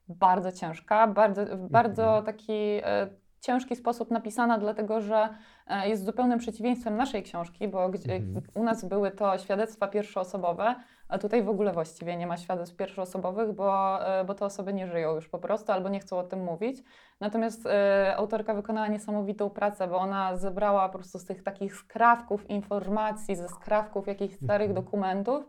bardzo 0.09 0.53
ciężka, 0.53 1.07
bardzo, 1.07 1.45
w 1.57 1.71
bardzo 1.71 2.05
mhm. 2.05 2.25
taki 2.25 2.53
e, 2.53 3.09
ciężki 3.41 3.77
sposób 3.77 4.11
napisana, 4.11 4.59
dlatego 4.59 5.01
że 5.01 5.29
e, 5.67 5.89
jest 5.89 6.05
zupełnym 6.05 6.39
przeciwieństwem 6.39 6.97
naszej 6.97 7.23
książki, 7.23 7.69
bo 7.69 7.85
mhm. 7.85 8.43
u 8.55 8.65
nas 8.65 8.85
były 8.85 9.11
to 9.11 9.39
świadectwa 9.39 9.89
pierwszoosobowe, 9.89 10.75
a 11.15 11.19
tutaj 11.19 11.43
w 11.43 11.49
ogóle 11.49 11.73
właściwie 11.73 12.17
nie 12.17 12.27
ma 12.27 12.37
świadectw 12.37 12.77
pierwszoosobowych, 12.77 13.53
bo, 13.53 13.99
e, 14.07 14.25
bo 14.25 14.35
te 14.35 14.45
osoby 14.45 14.73
nie 14.73 14.87
żyją 14.87 15.15
już 15.15 15.29
po 15.29 15.39
prostu 15.39 15.73
albo 15.73 15.89
nie 15.89 16.01
chcą 16.01 16.19
o 16.19 16.23
tym 16.23 16.45
mówić. 16.45 16.83
Natomiast 17.21 17.67
y, 17.67 17.71
autorka 18.17 18.55
wykonała 18.55 18.89
niesamowitą 18.89 19.51
pracę, 19.51 19.89
bo 19.89 19.97
ona 19.99 20.37
zebrała 20.37 20.89
po 20.89 20.99
prostu 20.99 21.19
z 21.19 21.25
tych 21.25 21.43
takich 21.43 21.75
skrawków 21.75 22.51
informacji, 22.51 23.37
ze 23.37 23.49
skrawków 23.49 24.07
jakichś 24.07 24.35
starych 24.35 24.71
mhm. 24.71 24.85
dokumentów, 24.85 25.49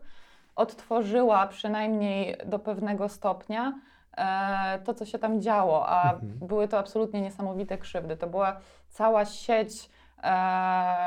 odtworzyła 0.56 1.46
przynajmniej 1.46 2.36
do 2.44 2.58
pewnego 2.58 3.08
stopnia 3.08 3.72
e, 4.16 4.78
to, 4.84 4.94
co 4.94 5.04
się 5.04 5.18
tam 5.18 5.40
działo, 5.40 5.88
a 5.88 6.12
mhm. 6.12 6.32
były 6.48 6.68
to 6.68 6.78
absolutnie 6.78 7.20
niesamowite 7.20 7.78
krzywdy. 7.78 8.16
To 8.16 8.26
była 8.26 8.56
cała 8.88 9.24
sieć 9.24 9.90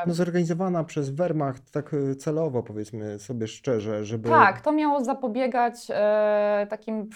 no 0.07 0.13
zorganizowana 0.13 0.83
przez 0.83 1.09
Wehrmacht 1.09 1.71
tak 1.71 1.93
e, 1.93 2.15
celowo, 2.15 2.63
powiedzmy 2.63 3.19
sobie 3.19 3.47
szczerze, 3.47 4.05
żeby... 4.05 4.29
Tak, 4.29 4.61
to 4.61 4.71
miało 4.71 5.03
zapobiegać 5.03 5.87
e, 5.89 6.67
takim 6.69 7.09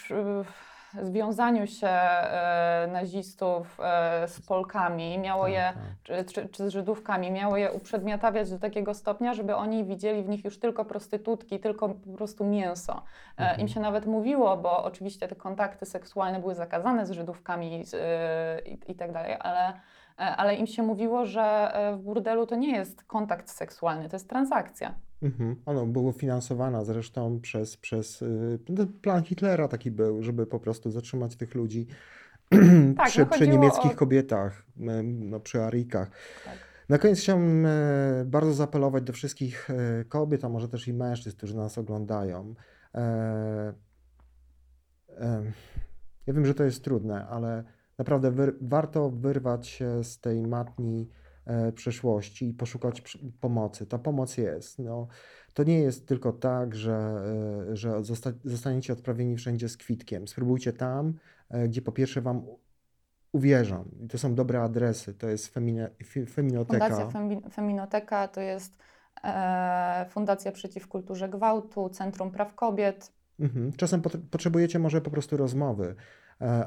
związaniu 1.02 1.68
się 1.68 1.88
e, 1.88 2.88
nazistów 2.92 3.80
e, 3.84 4.28
z 4.28 4.42
Polkami, 4.42 5.20
miało 5.20 5.44
tak, 5.44 5.54
je, 5.54 5.74
tak. 6.06 6.28
Czy, 6.28 6.50
czy, 6.50 6.70
z 6.70 6.74
Żydówkami, 6.74 7.32
miało 7.32 7.58
je 7.58 7.72
uprzedmiotawiać 7.72 8.50
do 8.50 8.60
takiego 8.60 8.94
stopnia, 8.94 9.34
żeby 9.34 9.56
oni 9.56 9.86
widzieli 9.86 10.24
w 10.24 10.30
nich 10.30 10.46
już 10.46 10.60
tylko 10.60 10.86
prostytutki, 10.86 11.60
tylko 11.60 11.90
po 11.90 12.18
prostu 12.18 12.46
mięso. 12.46 13.04
E, 13.38 13.42
mhm. 13.42 13.60
Im 13.60 13.68
się 13.68 13.80
nawet 13.80 14.06
mówiło, 14.06 14.58
bo 14.58 14.84
oczywiście 14.84 15.28
te 15.28 15.36
kontakty 15.36 15.86
seksualne 15.86 16.40
były 16.40 16.56
zakazane 16.56 17.06
z 17.06 17.12
Żydówkami 17.12 17.84
i, 18.66 18.92
i 18.92 18.96
tak 18.96 19.12
dalej, 19.12 19.36
ale 19.40 19.74
ale 20.18 20.56
im 20.56 20.68
się 20.68 20.84
mówiło, 20.84 21.26
że 21.26 21.74
w 21.98 22.04
burdelu 22.04 22.48
to 22.48 22.56
nie 22.56 22.76
jest 22.76 23.04
kontakt 23.04 23.50
seksualny, 23.50 24.10
to 24.10 24.16
jest 24.16 24.30
transakcja. 24.30 24.96
Mhm. 25.24 25.56
Ono 25.66 25.86
było 25.86 26.12
finansowana 26.12 26.84
zresztą 26.84 27.40
przez, 27.42 27.78
przez 27.78 28.22
y, 28.22 28.60
plan 29.02 29.24
Hitlera 29.24 29.68
taki 29.68 29.92
był, 29.92 30.24
żeby 30.24 30.46
po 30.46 30.60
prostu 30.60 30.92
zatrzymać 30.92 31.36
tych 31.36 31.56
ludzi 31.56 31.88
tak, 32.98 33.08
przy, 33.08 33.20
no 33.20 33.26
przy 33.26 33.48
niemieckich 33.48 33.92
o... 33.92 33.96
kobietach, 33.96 34.66
no, 35.04 35.40
przy 35.40 35.64
Arikach. 35.64 36.12
Tak. 36.46 36.58
Na 36.90 36.98
koniec 36.98 37.20
chciałbym 37.20 37.66
e, 37.66 37.70
bardzo 38.26 38.54
zaapelować 38.54 39.04
do 39.04 39.14
wszystkich 39.14 39.70
e, 39.70 40.06
kobiet, 40.06 40.46
a 40.46 40.50
może 40.50 40.70
też 40.70 40.88
i 40.88 40.94
mężczyzn, 40.94 41.38
którzy 41.38 41.56
nas 41.56 41.78
oglądają. 41.78 42.54
E, 42.96 43.74
ja 46.28 46.34
wiem, 46.34 46.46
że 46.46 46.54
to 46.54 46.64
jest 46.64 46.84
trudne, 46.84 47.28
ale 47.28 47.64
naprawdę 47.98 48.52
warto 48.62 49.10
wyrwać 49.10 49.68
się 49.68 50.04
z 50.04 50.20
tej 50.20 50.48
matni 50.48 51.10
E, 51.46 51.72
przeszłości 51.72 52.50
i 52.50 52.54
poszukać 52.54 53.18
pomocy. 53.42 53.86
Ta 53.86 53.98
pomoc 53.98 54.38
jest. 54.38 54.80
No, 54.80 55.08
to 55.54 55.64
nie 55.64 55.80
jest 55.80 56.08
tylko 56.08 56.34
tak, 56.34 56.76
że, 56.76 57.24
e, 57.72 57.76
że 57.76 58.04
zosta 58.04 58.32
zostaniecie 58.44 58.94
odprawieni 58.94 59.38
wszędzie 59.38 59.70
z 59.70 59.78
kwitkiem. 59.78 60.28
Spróbujcie 60.28 60.74
tam, 60.74 61.14
e, 61.50 61.68
gdzie 61.68 61.82
po 61.82 61.92
pierwsze 61.92 62.22
Wam 62.22 62.46
uwierzą. 63.32 63.86
I 64.02 64.08
to 64.08 64.18
są 64.18 64.36
dobre 64.36 64.62
adresy. 64.62 65.14
To 65.14 65.28
jest 65.30 65.48
femine, 65.48 65.90
Feminoteka. 66.30 66.90
Fundacja 66.90 67.50
Feminoteka 67.50 68.28
to 68.28 68.42
jest 68.42 68.78
e, 69.24 70.06
Fundacja 70.10 70.52
Przeciw 70.52 70.88
Kulturze 70.88 71.30
Gwałtu, 71.30 71.90
Centrum 71.90 72.32
Praw 72.32 72.56
Kobiet. 72.56 73.12
Mhm. 73.40 73.72
Czasem 73.72 74.02
pot 74.02 74.18
potrzebujecie 74.32 74.80
może 74.80 75.02
po 75.02 75.12
prostu 75.12 75.38
rozmowy 75.38 75.96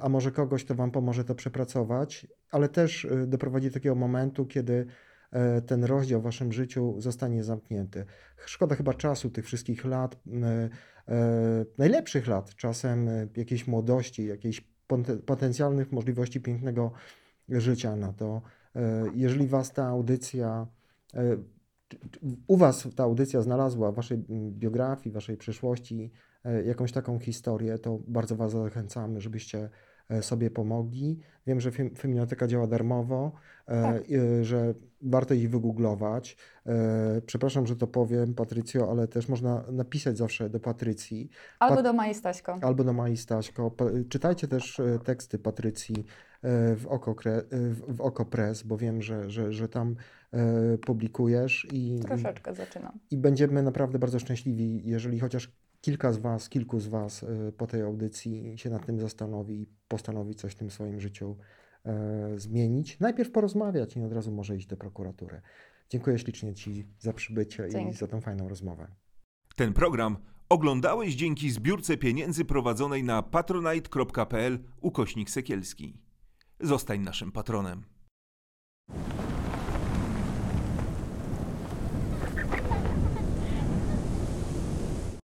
a 0.00 0.08
może 0.08 0.32
kogoś, 0.32 0.64
kto 0.64 0.74
Wam 0.74 0.90
pomoże 0.90 1.24
to 1.24 1.34
przepracować, 1.34 2.26
ale 2.50 2.68
też 2.68 3.04
e, 3.04 3.26
doprowadzi 3.26 3.68
do 3.68 3.74
takiego 3.74 3.94
momentu, 3.94 4.46
kiedy 4.46 4.86
e, 5.30 5.62
ten 5.62 5.84
rozdział 5.84 6.20
w 6.20 6.24
Waszym 6.24 6.52
życiu 6.52 6.94
zostanie 6.98 7.44
zamknięty. 7.44 8.04
Szkoda 8.46 8.74
chyba 8.74 8.94
czasu 8.94 9.30
tych 9.30 9.44
wszystkich 9.44 9.84
lat, 9.84 10.16
najlepszych 11.78 12.26
lat, 12.26 12.54
czasem 12.54 13.08
jakiejś 13.36 13.66
młodości, 13.66 14.26
jakiejś 14.26 14.60
potencjalnych 15.26 15.92
możliwości 15.92 16.40
pięknego 16.40 16.92
życia 17.48 17.96
na 17.96 18.12
to. 18.12 18.42
Jeżeli 19.14 19.46
Was 19.46 19.72
ta 19.72 19.86
audycja 19.86 20.66
u 22.46 22.56
Was 22.56 22.88
ta 22.96 23.04
audycja 23.04 23.42
znalazła 23.42 23.92
w 23.92 23.94
Waszej 23.94 24.18
biografii, 24.50 25.14
Waszej 25.14 25.36
przyszłości 25.36 26.10
E, 26.10 26.25
jakąś 26.64 26.92
taką 26.92 27.18
historię, 27.18 27.78
to 27.78 27.98
bardzo 28.08 28.36
Was 28.36 28.52
zachęcamy, 28.52 29.20
żebyście 29.20 29.68
e, 30.08 30.22
sobie 30.22 30.50
pomogli. 30.50 31.20
Wiem, 31.46 31.60
że 31.60 31.70
Feminoteka 31.98 32.46
działa 32.46 32.66
darmowo, 32.66 33.32
e, 33.66 33.82
tak. 33.82 34.02
że 34.42 34.74
warto 35.02 35.34
ich 35.34 35.50
wygooglować. 35.50 36.36
Przepraszam, 37.26 37.66
że 37.66 37.76
to 37.76 37.86
powiem, 37.86 38.34
Patrycjo, 38.34 38.90
ale 38.90 39.08
też 39.08 39.28
można 39.28 39.64
napisać 39.72 40.18
zawsze 40.18 40.50
do 40.50 40.60
Patrycji. 40.60 41.30
Albo 41.58 41.76
Pat 41.76 41.84
do 41.84 41.92
Mai 41.92 42.14
Staśko. 42.14 42.58
Albo 42.62 42.84
do 42.84 42.92
Mai 42.92 43.16
Staśko. 43.16 43.74
Czytajcie 44.08 44.48
też 44.48 44.80
teksty 45.04 45.38
Patrycji 45.38 46.04
w 46.76 46.86
Oko, 46.88 47.14
w 47.88 48.00
Oko 48.00 48.24
Press, 48.24 48.62
bo 48.62 48.76
wiem, 48.76 49.02
że, 49.02 49.30
że, 49.30 49.52
że 49.52 49.68
tam 49.68 49.96
publikujesz. 50.86 51.66
I, 51.72 52.00
Troszeczkę 52.02 52.54
zaczynam. 52.54 52.98
I 53.10 53.16
będziemy 53.16 53.62
naprawdę 53.62 53.98
bardzo 53.98 54.18
szczęśliwi, 54.18 54.82
jeżeli 54.84 55.20
chociaż 55.20 55.52
kilka 55.80 56.12
z 56.12 56.18
Was, 56.18 56.48
kilku 56.48 56.80
z 56.80 56.86
Was 56.86 57.22
y, 57.22 57.52
po 57.56 57.66
tej 57.66 57.82
audycji 57.82 58.58
się 58.58 58.70
nad 58.70 58.86
tym 58.86 59.00
zastanowi 59.00 59.60
i 59.60 59.66
postanowi 59.88 60.34
coś 60.34 60.52
w 60.52 60.56
tym 60.56 60.70
swoim 60.70 61.00
życiu 61.00 61.36
e, 61.84 62.38
zmienić, 62.38 63.00
najpierw 63.00 63.30
porozmawiać 63.30 63.96
i 63.96 64.02
od 64.02 64.12
razu 64.12 64.32
może 64.32 64.56
iść 64.56 64.66
do 64.66 64.76
prokuratury. 64.76 65.40
Dziękuję 65.88 66.18
ślicznie 66.18 66.54
Ci 66.54 66.86
za 66.98 67.12
przybycie 67.12 67.68
i 67.68 67.70
Dzięki. 67.70 67.96
za 67.96 68.06
tę 68.06 68.20
fajną 68.20 68.48
rozmowę. 68.48 68.88
Ten 69.56 69.72
program 69.72 70.16
oglądałeś 70.48 71.14
dzięki 71.14 71.50
zbiórce 71.50 71.96
pieniędzy 71.96 72.44
prowadzonej 72.44 73.04
na 73.04 73.22
patronite.pl 73.22 74.58
ukośnik 74.80 75.30
Sekielski. 75.30 75.98
Zostań 76.60 77.00
naszym 77.00 77.32
patronem. 77.32 77.84